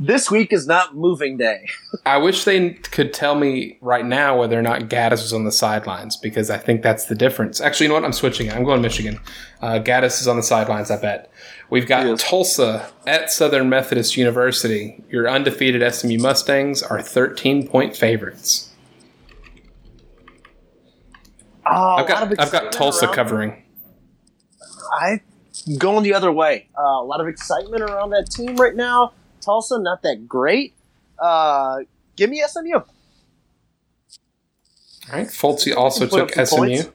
This 0.00 0.28
week 0.28 0.52
is 0.52 0.66
not 0.66 0.96
moving 0.96 1.36
day. 1.36 1.68
I 2.06 2.18
wish 2.18 2.44
they 2.44 2.70
could 2.70 3.12
tell 3.14 3.36
me 3.36 3.78
right 3.80 4.04
now 4.04 4.36
whether 4.38 4.58
or 4.58 4.62
not 4.62 4.82
Gattis 4.82 5.22
was 5.22 5.32
on 5.32 5.44
the 5.44 5.52
sidelines 5.52 6.16
because 6.16 6.50
I 6.50 6.58
think 6.58 6.82
that's 6.82 7.04
the 7.04 7.14
difference. 7.14 7.60
Actually, 7.60 7.84
you 7.84 7.88
know 7.88 7.94
what? 7.94 8.04
I'm 8.04 8.12
switching. 8.12 8.50
I'm 8.50 8.64
going 8.64 8.82
Michigan. 8.82 9.20
Uh, 9.62 9.78
Gattis 9.78 10.20
is 10.20 10.26
on 10.26 10.36
the 10.36 10.42
sidelines, 10.42 10.90
I 10.90 11.00
bet. 11.00 11.30
We've 11.70 11.86
got 11.86 12.06
Yes. 12.06 12.22
Tulsa 12.22 12.90
at 13.06 13.30
Southern 13.30 13.68
Methodist 13.68 14.16
University. 14.16 15.02
Your 15.10 15.28
undefeated 15.28 15.94
SMU 15.94 16.18
Mustangs 16.18 16.82
are 16.82 17.00
13 17.00 17.68
point 17.68 17.96
favorites. 17.96 18.70
Oh, 21.66 21.70
I've 21.96 22.08
a 22.08 22.12
lot 22.12 22.22
of 22.24 22.36
got, 22.36 22.40
I've 22.46 22.52
got 22.52 22.72
Tulsa 22.72 23.08
covering. 23.08 23.62
I'm 25.00 25.20
going 25.78 26.02
the 26.02 26.14
other 26.14 26.30
way. 26.30 26.68
Uh, 26.78 26.82
a 26.82 27.04
lot 27.04 27.20
of 27.20 27.28
excitement 27.28 27.82
around 27.82 28.10
that 28.10 28.28
team 28.30 28.56
right 28.56 28.74
now. 28.74 29.12
Tulsa 29.44 29.78
not 29.78 30.02
that 30.02 30.26
great. 30.28 30.74
Uh, 31.18 31.80
give 32.16 32.30
me 32.30 32.42
SMU. 32.46 32.74
All 32.76 32.84
right. 35.12 35.26
Fultzy 35.26 35.74
also 35.76 36.06
took 36.06 36.32
SMU. 36.32 36.56
points. 36.56 36.90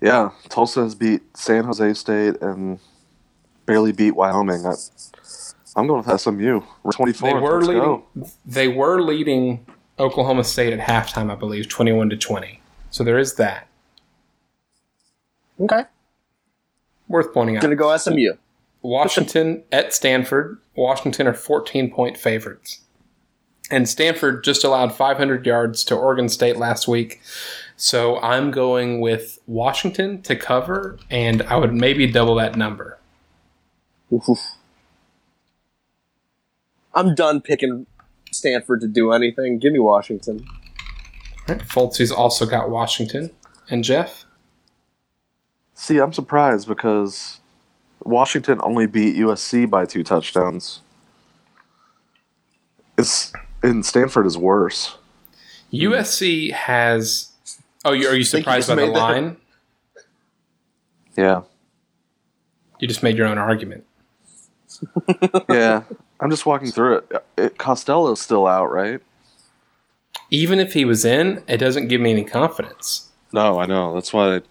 Yeah, 0.00 0.30
Tulsa 0.50 0.82
has 0.82 0.94
beat 0.94 1.22
San 1.36 1.64
Jose 1.64 1.94
State 1.94 2.40
and 2.42 2.78
barely 3.64 3.92
beat 3.92 4.10
Wyoming. 4.12 4.66
I, 4.66 4.74
I'm 5.76 5.86
going 5.86 6.02
with 6.04 6.20
SMU. 6.20 6.60
We're 6.82 6.92
24. 6.92 7.28
They 7.28 7.34
were 7.40 7.54
Let's 7.56 7.68
leading. 7.68 7.82
go. 7.82 8.04
They 8.44 8.68
were 8.68 9.00
leading 9.00 9.66
Oklahoma 9.98 10.44
State 10.44 10.72
at 10.72 10.80
halftime, 10.80 11.30
I 11.32 11.36
believe, 11.36 11.68
21 11.68 12.10
to 12.10 12.16
20. 12.16 12.60
So 12.90 13.02
there 13.02 13.18
is 13.18 13.34
that. 13.36 13.66
Okay, 15.60 15.84
Worth 17.08 17.32
pointing 17.32 17.56
out. 17.56 17.62
gonna 17.62 17.76
go 17.76 17.96
SMU. 17.96 18.32
Washington 18.84 19.64
at 19.72 19.94
Stanford. 19.94 20.58
Washington 20.76 21.26
are 21.26 21.34
14 21.34 21.90
point 21.90 22.18
favorites. 22.18 22.82
And 23.70 23.88
Stanford 23.88 24.44
just 24.44 24.62
allowed 24.62 24.94
500 24.94 25.46
yards 25.46 25.84
to 25.84 25.94
Oregon 25.94 26.28
State 26.28 26.58
last 26.58 26.86
week. 26.86 27.22
So 27.76 28.20
I'm 28.20 28.50
going 28.50 29.00
with 29.00 29.38
Washington 29.46 30.20
to 30.22 30.36
cover, 30.36 30.98
and 31.10 31.42
I 31.44 31.56
would 31.56 31.72
maybe 31.72 32.06
double 32.06 32.34
that 32.34 32.56
number. 32.56 32.98
I'm 36.94 37.14
done 37.14 37.40
picking 37.40 37.86
Stanford 38.30 38.82
to 38.82 38.86
do 38.86 39.12
anything. 39.12 39.58
Give 39.58 39.72
me 39.72 39.78
Washington. 39.78 40.44
All 41.48 41.54
right, 41.54 41.62
Fultzy's 41.62 42.12
also 42.12 42.44
got 42.44 42.68
Washington. 42.68 43.30
And 43.70 43.82
Jeff? 43.82 44.26
See, 45.72 45.98
I'm 45.98 46.12
surprised 46.12 46.68
because 46.68 47.40
Washington 48.04 48.60
only 48.62 48.86
beat 48.86 49.16
USC 49.16 49.68
by 49.68 49.86
two 49.86 50.02
touchdowns. 50.04 50.80
It's 52.96 53.32
and 53.62 53.84
Stanford 53.84 54.26
is 54.26 54.36
worse. 54.38 54.96
USC 55.72 56.52
has. 56.52 57.30
Oh, 57.84 57.92
you- 57.92 58.08
are 58.08 58.14
you 58.14 58.24
surprised 58.24 58.68
by 58.68 58.74
the 58.76 58.86
made 58.86 58.94
that- 58.94 58.98
line? 59.00 59.36
Yeah, 61.16 61.42
You 62.80 62.88
just 62.88 63.04
made 63.04 63.16
your 63.16 63.28
own 63.28 63.38
argument. 63.38 63.84
yeah. 65.48 65.84
I'm 66.18 66.28
just 66.28 66.44
walking 66.44 66.72
through 66.72 66.96
it. 66.96 67.24
it 67.36 67.56
Costello's 67.58 68.20
still 68.20 68.48
out, 68.48 68.72
right? 68.72 69.00
Even 70.30 70.58
if 70.58 70.72
he 70.72 70.84
was 70.84 71.04
in, 71.04 71.44
it 71.46 71.58
doesn't 71.58 71.86
give 71.86 72.00
me 72.00 72.10
any 72.10 72.24
confidence. 72.24 73.10
No, 73.32 73.60
I 73.60 73.66
know. 73.66 73.94
That's 73.94 74.12
why. 74.12 74.36
I, 74.36 74.42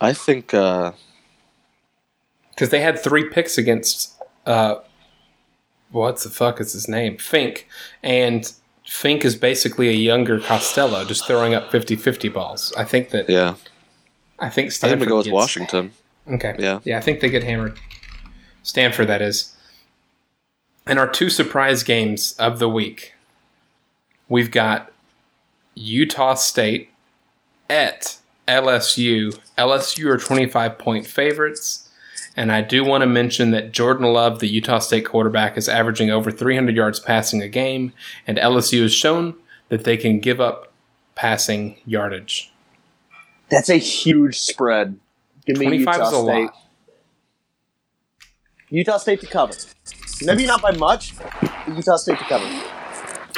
I 0.00 0.12
think. 0.14 0.54
uh 0.54 0.92
because 2.54 2.70
they 2.70 2.80
had 2.80 2.98
three 2.98 3.28
picks 3.28 3.58
against 3.58 4.12
uh 4.46 4.76
what's 5.90 6.24
the 6.24 6.30
fuck 6.30 6.60
is 6.60 6.72
his 6.72 6.88
name? 6.88 7.16
Fink. 7.18 7.68
And 8.02 8.50
fink 8.86 9.24
is 9.24 9.36
basically 9.36 9.88
a 9.88 9.92
younger 9.92 10.40
costello 10.40 11.04
just 11.04 11.26
throwing 11.26 11.54
up 11.54 11.70
50-50 11.70 12.32
balls. 12.32 12.72
I 12.76 12.84
think 12.84 13.10
that 13.10 13.28
Yeah, 13.28 13.50
i 13.50 13.54
think 13.54 13.62
I 14.38 14.48
think 14.50 14.72
stanford 14.72 15.00
we 15.00 15.06
go 15.06 15.16
with 15.18 15.26
gets- 15.26 15.34
Washington. 15.34 15.92
okay. 16.30 16.54
Yeah. 16.58 16.80
yeah 16.84 16.98
i 16.98 17.00
think 17.00 17.20
they 17.20 17.28
get 17.30 17.42
hammered. 17.44 17.78
Stanford 18.62 19.08
that 19.08 19.20
is. 19.22 19.54
And 20.86 20.98
our 20.98 21.08
two 21.08 21.30
surprise 21.30 21.82
games 21.82 22.32
of 22.38 22.58
the 22.58 22.68
week 22.68 23.14
we've 24.28 24.50
got 24.50 24.90
utah 25.74 26.34
state 26.34 26.90
at 27.70 28.18
lsu 28.48 29.38
lsu 29.58 30.04
are 30.06 30.18
25 30.18 30.78
point 30.78 31.06
favorites 31.06 31.81
and 32.36 32.50
I 32.50 32.62
do 32.62 32.84
want 32.84 33.02
to 33.02 33.06
mention 33.06 33.50
that 33.50 33.72
Jordan 33.72 34.12
Love, 34.12 34.40
the 34.40 34.48
Utah 34.48 34.78
State 34.78 35.04
quarterback, 35.04 35.56
is 35.58 35.68
averaging 35.68 36.10
over 36.10 36.30
300 36.30 36.74
yards 36.74 36.98
passing 36.98 37.42
a 37.42 37.48
game, 37.48 37.92
and 38.26 38.38
LSU 38.38 38.82
has 38.82 38.92
shown 38.94 39.34
that 39.68 39.84
they 39.84 39.96
can 39.96 40.18
give 40.18 40.40
up 40.40 40.72
passing 41.14 41.76
yardage. 41.84 42.50
That's 43.50 43.68
a 43.68 43.76
huge 43.76 44.38
spread. 44.38 44.98
Give 45.44 45.58
me 45.58 45.66
25 45.66 45.94
Utah 45.94 46.06
is 46.06 46.12
a 46.12 46.22
State. 46.22 46.42
lot. 46.44 46.56
Utah 48.70 48.96
State 48.96 49.20
to 49.20 49.26
cover. 49.26 49.52
Maybe 50.22 50.46
not 50.46 50.62
by 50.62 50.72
much. 50.72 51.14
but 51.18 51.52
Utah 51.68 51.96
State 51.96 52.18
to 52.18 52.24
cover. 52.24 52.46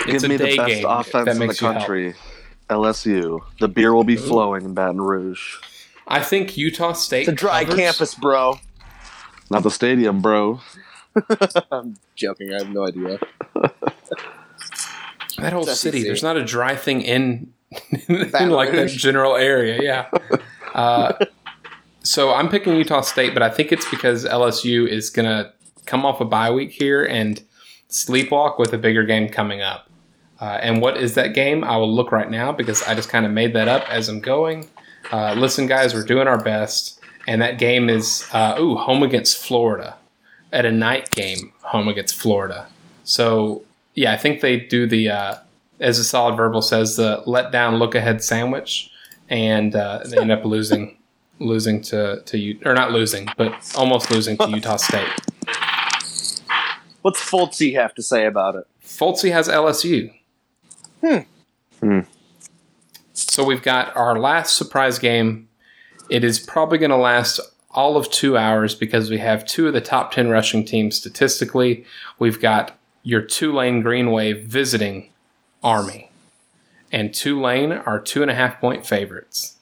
It's 0.06 0.22
Give 0.22 0.24
a 0.24 0.28
me 0.28 0.36
day 0.36 0.50
the 0.52 0.56
best 0.56 0.68
game. 0.68 0.86
offense 0.86 1.28
in 1.28 1.38
the 1.38 1.46
makes 1.46 1.60
you 1.60 1.66
help. 1.66 1.78
country. 1.78 2.14
LSU. 2.70 3.40
The 3.58 3.68
beer 3.68 3.94
will 3.94 4.04
be 4.04 4.16
mm-hmm. 4.16 4.26
flowing 4.26 4.64
in 4.64 4.74
Baton 4.74 5.00
Rouge. 5.00 5.56
I 6.06 6.20
think 6.22 6.56
Utah 6.56 6.92
State. 6.92 7.22
It's 7.22 7.28
a 7.30 7.32
dry 7.32 7.64
covers. 7.64 7.78
campus, 7.78 8.14
bro. 8.14 8.58
Not 9.50 9.62
the 9.62 9.70
stadium, 9.70 10.20
bro. 10.20 10.60
I'm 11.70 11.96
joking. 12.16 12.52
I 12.52 12.58
have 12.58 12.70
no 12.70 12.86
idea. 12.86 13.18
That 15.38 15.52
whole 15.52 15.68
It's 15.68 15.80
city. 15.80 15.98
SEC. 15.98 16.06
There's 16.06 16.22
not 16.22 16.36
a 16.36 16.44
dry 16.44 16.76
thing 16.76 17.02
in, 17.02 17.52
in 18.08 18.50
like 18.50 18.70
that 18.70 18.88
general 18.88 19.34
area. 19.36 19.80
Yeah. 19.82 20.08
Uh, 20.72 21.12
so 22.04 22.32
I'm 22.32 22.48
picking 22.48 22.76
Utah 22.76 23.00
State, 23.00 23.34
but 23.34 23.42
I 23.42 23.50
think 23.50 23.72
it's 23.72 23.88
because 23.90 24.24
LSU 24.24 24.86
is 24.88 25.10
gonna 25.10 25.52
come 25.86 26.06
off 26.06 26.20
a 26.20 26.24
bye 26.24 26.52
week 26.52 26.70
here 26.70 27.04
and 27.04 27.42
sleepwalk 27.90 28.60
with 28.60 28.72
a 28.72 28.78
bigger 28.78 29.02
game 29.04 29.28
coming 29.28 29.60
up. 29.60 29.90
Uh, 30.40 30.58
and 30.62 30.80
what 30.80 30.96
is 30.98 31.14
that 31.14 31.34
game? 31.34 31.64
I 31.64 31.76
will 31.78 31.92
look 31.92 32.12
right 32.12 32.30
now 32.30 32.52
because 32.52 32.82
I 32.84 32.94
just 32.94 33.08
kind 33.08 33.26
of 33.26 33.32
made 33.32 33.54
that 33.54 33.66
up 33.66 33.88
as 33.90 34.08
I'm 34.08 34.20
going. 34.20 34.68
Uh, 35.10 35.34
listen, 35.34 35.66
guys, 35.66 35.94
we're 35.94 36.04
doing 36.04 36.28
our 36.28 36.42
best, 36.42 36.93
and 37.26 37.40
that 37.42 37.58
game 37.58 37.88
is 37.88 38.26
uh, 38.32 38.56
ooh 38.58 38.76
home 38.76 39.02
against 39.02 39.38
Florida 39.38 39.96
at 40.52 40.64
a 40.64 40.72
night 40.72 41.10
game, 41.10 41.52
home 41.62 41.88
against 41.88 42.16
Florida. 42.16 42.68
So 43.04 43.62
yeah, 43.94 44.12
I 44.12 44.16
think 44.16 44.40
they 44.40 44.60
do 44.60 44.86
the 44.86 45.10
uh, 45.10 45.34
as 45.80 45.98
a 45.98 46.04
solid 46.04 46.36
verbal 46.36 46.62
says 46.62 46.96
the 46.96 47.22
let 47.26 47.52
down 47.52 47.76
look 47.76 47.94
ahead 47.94 48.22
sandwich, 48.22 48.90
and 49.28 49.74
uh, 49.74 50.00
they 50.04 50.18
end 50.18 50.32
up 50.32 50.44
losing 50.44 50.96
losing 51.38 51.82
to 51.82 52.22
to 52.22 52.38
U- 52.38 52.58
or 52.64 52.74
not 52.74 52.92
losing, 52.92 53.28
but 53.36 53.54
almost 53.76 54.10
losing 54.10 54.36
to 54.38 54.48
Utah 54.48 54.76
State. 54.76 55.08
What's 57.02 57.20
Fultzy 57.20 57.74
have 57.74 57.94
to 57.96 58.02
say 58.02 58.24
about 58.24 58.54
it? 58.54 58.66
Fultzy 58.82 59.30
has 59.30 59.46
LSU. 59.46 60.10
Hmm. 61.02 61.18
Hmm. 61.80 62.00
So 63.12 63.44
we've 63.44 63.62
got 63.62 63.94
our 63.94 64.18
last 64.18 64.56
surprise 64.56 64.98
game. 64.98 65.48
It 66.14 66.22
is 66.22 66.38
probably 66.38 66.78
going 66.78 66.92
to 66.92 66.96
last 66.96 67.40
all 67.72 67.96
of 67.96 68.08
two 68.08 68.38
hours 68.38 68.76
because 68.76 69.10
we 69.10 69.18
have 69.18 69.44
two 69.44 69.66
of 69.66 69.72
the 69.72 69.80
top 69.80 70.12
10 70.12 70.28
rushing 70.28 70.64
teams 70.64 70.94
statistically. 70.94 71.84
We've 72.20 72.40
got 72.40 72.78
your 73.02 73.20
Tulane 73.20 73.80
Green 73.80 74.12
Wave 74.12 74.44
visiting 74.44 75.10
Army. 75.60 76.12
And 76.92 77.12
Tulane 77.12 77.72
are 77.72 77.98
two 77.98 78.22
and 78.22 78.30
a 78.30 78.34
half 78.36 78.60
point 78.60 78.86
favorites. 78.86 79.56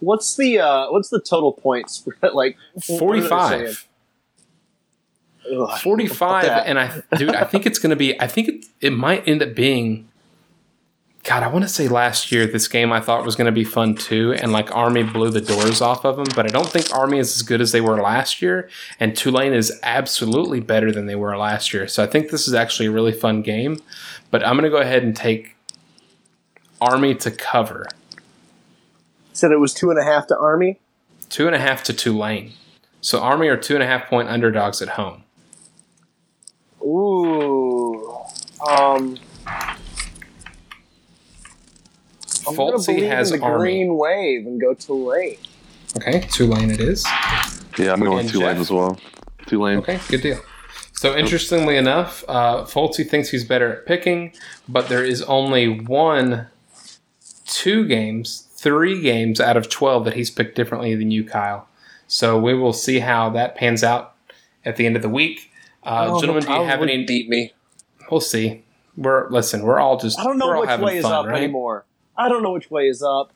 What's 0.00 0.36
the 0.36 0.58
uh, 0.58 0.90
what's 0.90 1.08
the 1.08 1.18
total 1.18 1.54
points? 1.54 2.06
Like 2.34 2.58
what 2.88 3.16
are 3.16 3.20
they 3.22 3.26
saying? 3.26 3.72
45. 3.72 3.88
Ugh, 5.50 5.80
45 5.80 6.44
and 6.66 6.78
I 6.78 7.02
dude 7.16 7.34
I 7.34 7.44
think 7.44 7.64
it's 7.64 7.78
going 7.78 7.88
to 7.88 7.96
be 7.96 8.20
I 8.20 8.26
think 8.26 8.48
it, 8.48 8.66
it 8.82 8.90
might 8.90 9.26
end 9.26 9.42
up 9.42 9.54
being 9.54 10.10
God, 11.24 11.44
I 11.44 11.48
want 11.48 11.62
to 11.62 11.68
say 11.68 11.86
last 11.86 12.32
year 12.32 12.48
this 12.48 12.66
game 12.66 12.92
I 12.92 13.00
thought 13.00 13.24
was 13.24 13.36
going 13.36 13.46
to 13.46 13.52
be 13.52 13.62
fun 13.64 13.94
too 13.94 14.32
and 14.32 14.50
like 14.50 14.74
Army 14.74 15.04
blew 15.04 15.30
the 15.30 15.40
doors 15.40 15.80
off 15.80 16.04
of 16.04 16.16
them, 16.16 16.26
but 16.34 16.46
I 16.46 16.48
don't 16.48 16.66
think 16.66 16.92
Army 16.92 17.18
is 17.18 17.36
as 17.36 17.42
good 17.42 17.60
as 17.60 17.70
they 17.70 17.80
were 17.80 18.00
last 18.00 18.42
year 18.42 18.68
and 18.98 19.16
Tulane 19.16 19.52
is 19.52 19.78
absolutely 19.84 20.58
better 20.58 20.90
than 20.90 21.06
they 21.06 21.14
were 21.14 21.36
last 21.36 21.72
year. 21.72 21.86
So 21.86 22.02
I 22.02 22.08
think 22.08 22.30
this 22.30 22.48
is 22.48 22.54
actually 22.54 22.86
a 22.86 22.90
really 22.90 23.12
fun 23.12 23.42
game, 23.42 23.80
but 24.32 24.44
I'm 24.44 24.54
going 24.54 24.64
to 24.64 24.70
go 24.70 24.78
ahead 24.78 25.04
and 25.04 25.14
take 25.14 25.54
Army 26.80 27.14
to 27.14 27.30
cover. 27.30 27.86
said 29.32 29.52
it 29.52 29.60
was 29.60 29.72
two 29.72 29.90
and 29.90 30.00
a 30.00 30.04
half 30.04 30.26
to 30.26 30.36
Army. 30.36 30.80
Two 31.28 31.46
and 31.46 31.54
a 31.54 31.60
half 31.60 31.84
to 31.84 31.92
Tulane. 31.92 32.52
So 33.00 33.20
Army 33.20 33.46
are 33.46 33.56
two 33.56 33.74
and 33.74 33.82
a 33.82 33.86
half 33.86 34.08
point 34.08 34.28
underdogs 34.28 34.82
at 34.82 34.90
home. 34.90 35.22
Ooh. 36.82 38.12
Um. 38.68 39.18
I'm 42.48 42.56
gonna 42.56 42.72
Fultzy 42.76 43.06
has 43.08 43.30
in 43.32 43.40
the 43.40 43.44
Army. 43.44 43.58
green 43.58 43.96
wave 43.96 44.46
and 44.46 44.60
go 44.60 44.74
Tulane. 44.74 45.36
Okay, 45.96 46.20
Tulane 46.30 46.70
it 46.70 46.80
is. 46.80 47.04
Yeah, 47.78 47.92
I'm 47.92 48.00
going 48.00 48.18
And 48.18 48.24
with 48.24 48.32
Tulane 48.32 48.54
Jeff? 48.56 48.60
as 48.60 48.70
well. 48.70 48.98
Tulane. 49.46 49.78
Okay, 49.78 49.98
good 50.08 50.22
deal. 50.22 50.40
So 50.92 51.16
interestingly 51.16 51.76
enough, 51.76 52.24
uh, 52.28 52.62
Fultzy 52.64 53.08
thinks 53.08 53.30
he's 53.30 53.44
better 53.44 53.72
at 53.72 53.86
picking, 53.86 54.32
but 54.68 54.88
there 54.88 55.04
is 55.04 55.20
only 55.22 55.68
one, 55.68 56.46
two 57.46 57.86
games, 57.86 58.46
three 58.54 59.00
games 59.00 59.40
out 59.40 59.56
of 59.56 59.68
twelve 59.68 60.04
that 60.04 60.14
he's 60.14 60.30
picked 60.30 60.54
differently 60.54 60.94
than 60.94 61.10
you, 61.10 61.24
Kyle. 61.24 61.66
So 62.06 62.38
we 62.38 62.54
will 62.54 62.72
see 62.72 63.00
how 63.00 63.30
that 63.30 63.54
pans 63.56 63.82
out 63.82 64.14
at 64.64 64.76
the 64.76 64.86
end 64.86 64.96
of 64.96 65.02
the 65.02 65.08
week. 65.08 65.50
Uh, 65.82 66.06
Oh, 66.10 66.20
gentlemen, 66.20 66.44
do 66.44 66.52
you 66.52 66.62
have 66.64 66.82
any? 66.82 67.04
beat 67.04 67.28
me? 67.28 67.52
We'll 68.10 68.20
see. 68.20 68.62
We're 68.96 69.28
listen. 69.30 69.62
We're 69.62 69.80
all 69.80 69.96
just. 69.98 70.18
I 70.20 70.24
don't 70.24 70.38
know 70.38 70.60
which 70.60 70.68
having 70.68 70.86
way 70.86 70.98
is 70.98 71.04
up 71.04 71.26
right? 71.26 71.36
anymore. 71.42 71.84
I 72.16 72.28
don't 72.28 72.42
know 72.42 72.52
which 72.52 72.70
way 72.70 72.88
is 72.88 73.02
up. 73.02 73.32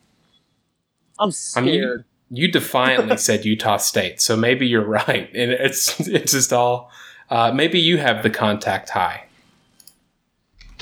I'm 1.18 1.32
I 1.56 1.60
mean, 1.60 1.80
scared. 1.80 2.04
you, 2.30 2.42
you 2.46 2.52
defiantly 2.52 3.16
said 3.18 3.44
Utah 3.44 3.78
State, 3.78 4.20
so 4.20 4.36
maybe 4.36 4.66
you're 4.66 4.84
right, 4.86 5.28
and 5.34 5.50
it's 5.52 6.00
it's 6.06 6.32
just 6.32 6.52
all. 6.52 6.90
Uh, 7.28 7.50
maybe 7.52 7.80
you 7.80 7.98
have 7.98 8.22
the 8.22 8.30
contact 8.30 8.90
high. 8.90 9.24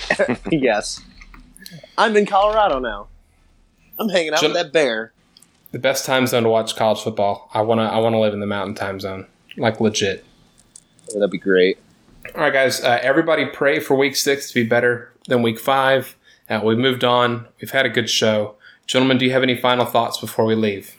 yes. 0.51 1.01
I'm 1.97 2.17
in 2.17 2.27
Colorado 2.27 2.79
now. 2.79 3.07
I'm 3.99 4.09
hanging 4.09 4.33
out 4.35 4.41
Gen- 4.41 4.51
with 4.51 4.63
that 4.63 4.73
bear. 4.73 5.13
The 5.73 5.79
best 5.79 6.05
time 6.05 6.27
zone 6.27 6.43
to 6.45 6.49
watch 6.49 6.77
college 6.77 7.01
football. 7.01 7.49
I 7.55 7.63
wanna 7.63 7.85
I 7.85 7.99
wanna 7.99 8.21
live 8.21 8.35
in 8.35 8.41
the 8.41 8.47
mountain 8.47 8.75
time 8.75 9.01
zone, 9.01 9.27
like 9.57 9.81
legit. 9.81 10.25
Oh, 11.11 11.15
that'd 11.19 11.31
be 11.31 11.39
great. 11.39 11.79
All 12.35 12.43
right, 12.43 12.53
guys. 12.53 12.83
Uh, 12.83 12.99
everybody 13.03 13.47
pray 13.47 13.81
for 13.81 13.95
week 13.97 14.17
six 14.17 14.49
to 14.49 14.55
be 14.55 14.65
better 14.65 15.13
than 15.29 15.43
week 15.43 15.59
five. 15.59 16.17
Uh, 16.49 16.61
we've 16.63 16.79
moved 16.79 17.05
on. 17.05 17.47
We've 17.61 17.71
had 17.71 17.87
a 17.87 17.89
good 17.89 18.11
show, 18.11 18.57
gentlemen. 18.87 19.19
Do 19.19 19.25
you 19.25 19.33
have 19.33 19.43
any 19.43 19.57
final 19.57 19.87
thoughts 19.87 20.19
before 20.19 20.45
we 20.45 20.55
leave? 20.55 20.97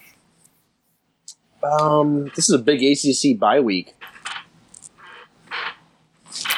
Um, 1.64 2.32
this 2.36 2.50
is 2.50 2.56
a 2.56 2.60
big 2.60 2.84
ACC 2.84 3.40
bye 3.40 3.60
week. 3.60 3.96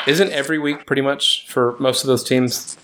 Isn't 0.05 0.31
every 0.31 0.57
week 0.57 0.85
pretty 0.85 1.01
much 1.01 1.47
for 1.49 1.75
most 1.79 2.03
of 2.03 2.07
those 2.07 2.23
teams? 2.23 2.77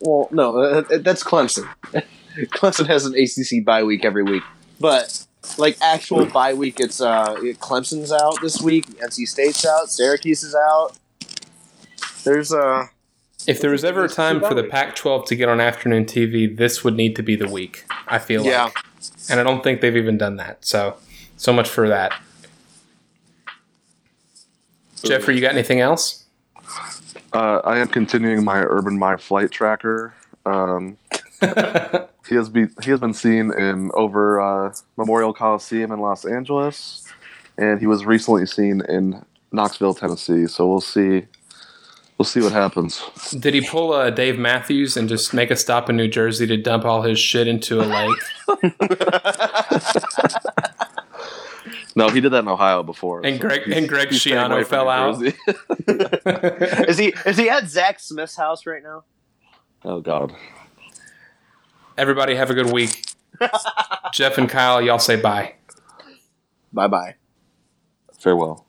Well, 0.00 0.28
no, 0.30 0.58
uh, 0.58 0.82
uh, 0.90 0.98
that's 0.98 1.22
Clemson. 1.22 1.68
Clemson 2.36 2.86
has 2.86 3.06
an 3.06 3.14
ACC 3.14 3.64
bye 3.64 3.84
week 3.84 4.04
every 4.04 4.22
week, 4.22 4.42
but 4.80 5.26
like 5.58 5.76
actual 5.80 6.26
bye 6.26 6.54
week, 6.54 6.80
it's 6.80 7.00
uh, 7.00 7.34
Clemson's 7.60 8.12
out 8.12 8.36
this 8.42 8.60
week, 8.60 8.86
NC 8.98 9.26
State's 9.26 9.64
out, 9.64 9.90
Syracuse 9.90 10.42
is 10.42 10.54
out. 10.54 10.92
There's 12.24 12.52
uh, 12.52 12.86
If 13.46 13.60
there 13.60 13.70
was 13.70 13.84
ever 13.84 14.04
a 14.04 14.08
time 14.08 14.40
for 14.40 14.54
the 14.54 14.64
Pac-12 14.64 15.26
to 15.26 15.36
get 15.36 15.48
on 15.48 15.60
afternoon 15.60 16.04
TV, 16.04 16.54
this 16.56 16.82
would 16.82 16.94
need 16.96 17.14
to 17.16 17.22
be 17.22 17.36
the 17.36 17.48
week. 17.48 17.84
I 18.08 18.18
feel 18.18 18.44
Yeah. 18.44 18.64
like, 18.64 18.76
and 19.30 19.38
I 19.38 19.42
don't 19.44 19.62
think 19.62 19.80
they've 19.80 19.96
even 19.96 20.18
done 20.18 20.36
that. 20.36 20.64
So, 20.64 20.96
so 21.36 21.52
much 21.52 21.68
for 21.68 21.88
that. 21.88 22.12
Jeffrey, 25.04 25.36
you 25.36 25.40
got 25.40 25.52
anything 25.52 25.80
else? 25.80 26.24
Uh, 27.32 27.60
I 27.64 27.78
am 27.78 27.88
continuing 27.88 28.44
my 28.44 28.60
Urban 28.62 28.98
Meyer 28.98 29.18
Flight 29.18 29.50
tracker. 29.52 30.14
Um, 30.44 30.96
he 32.28 32.34
has 32.34 32.48
be 32.48 32.66
he 32.82 32.90
has 32.90 32.98
been 32.98 33.12
seen 33.14 33.52
in 33.52 33.90
over 33.94 34.40
uh, 34.40 34.72
Memorial 34.96 35.32
Coliseum 35.34 35.92
in 35.92 36.00
Los 36.00 36.24
Angeles, 36.24 37.04
and 37.58 37.78
he 37.78 37.86
was 37.86 38.04
recently 38.06 38.46
seen 38.46 38.80
in 38.88 39.24
Knoxville, 39.52 39.94
Tennessee. 39.94 40.46
So 40.46 40.66
we'll 40.66 40.80
see. 40.80 41.26
We'll 42.18 42.24
see 42.26 42.40
what 42.40 42.52
happens. 42.52 43.02
Did 43.38 43.52
he 43.52 43.60
pull 43.60 43.92
a 43.94 44.10
Dave 44.10 44.38
Matthews 44.38 44.96
and 44.96 45.06
just 45.08 45.34
make 45.34 45.50
a 45.50 45.56
stop 45.56 45.90
in 45.90 45.96
New 45.96 46.08
Jersey 46.08 46.46
to 46.46 46.56
dump 46.56 46.84
all 46.86 47.02
his 47.02 47.18
shit 47.18 47.46
into 47.46 47.80
a 47.80 47.84
lake? 47.84 48.18
No, 51.98 52.10
he 52.10 52.20
did 52.20 52.28
that 52.32 52.40
in 52.40 52.48
Ohio 52.48 52.82
before. 52.82 53.24
And 53.24 53.40
Greg- 53.40 53.62
he's- 53.64 53.78
and 53.78 53.88
Greg 53.88 54.10
he's 54.10 54.20
staying 54.20 54.36
Schiano 54.36 54.52
away 54.52 54.64
fell 54.64 54.90
out. 54.90 55.22
Is 56.88 56.98
he 56.98 57.14
is 57.24 57.38
he 57.38 57.48
at 57.48 57.68
Zach 57.68 58.00
Smith's 58.00 58.36
house 58.36 58.66
right 58.66 58.82
now? 58.82 59.04
oh 59.82 60.02
God. 60.02 60.34
Everybody 61.96 62.34
have 62.34 62.50
a 62.50 62.54
good 62.54 62.70
week. 62.70 63.06
Jeff 64.12 64.36
and 64.36 64.46
Kyle, 64.46 64.82
y'all 64.82 64.98
say 64.98 65.16
bye. 65.16 65.54
Bye 66.70 66.88
bye. 66.88 67.14
Farewell. 68.18 68.65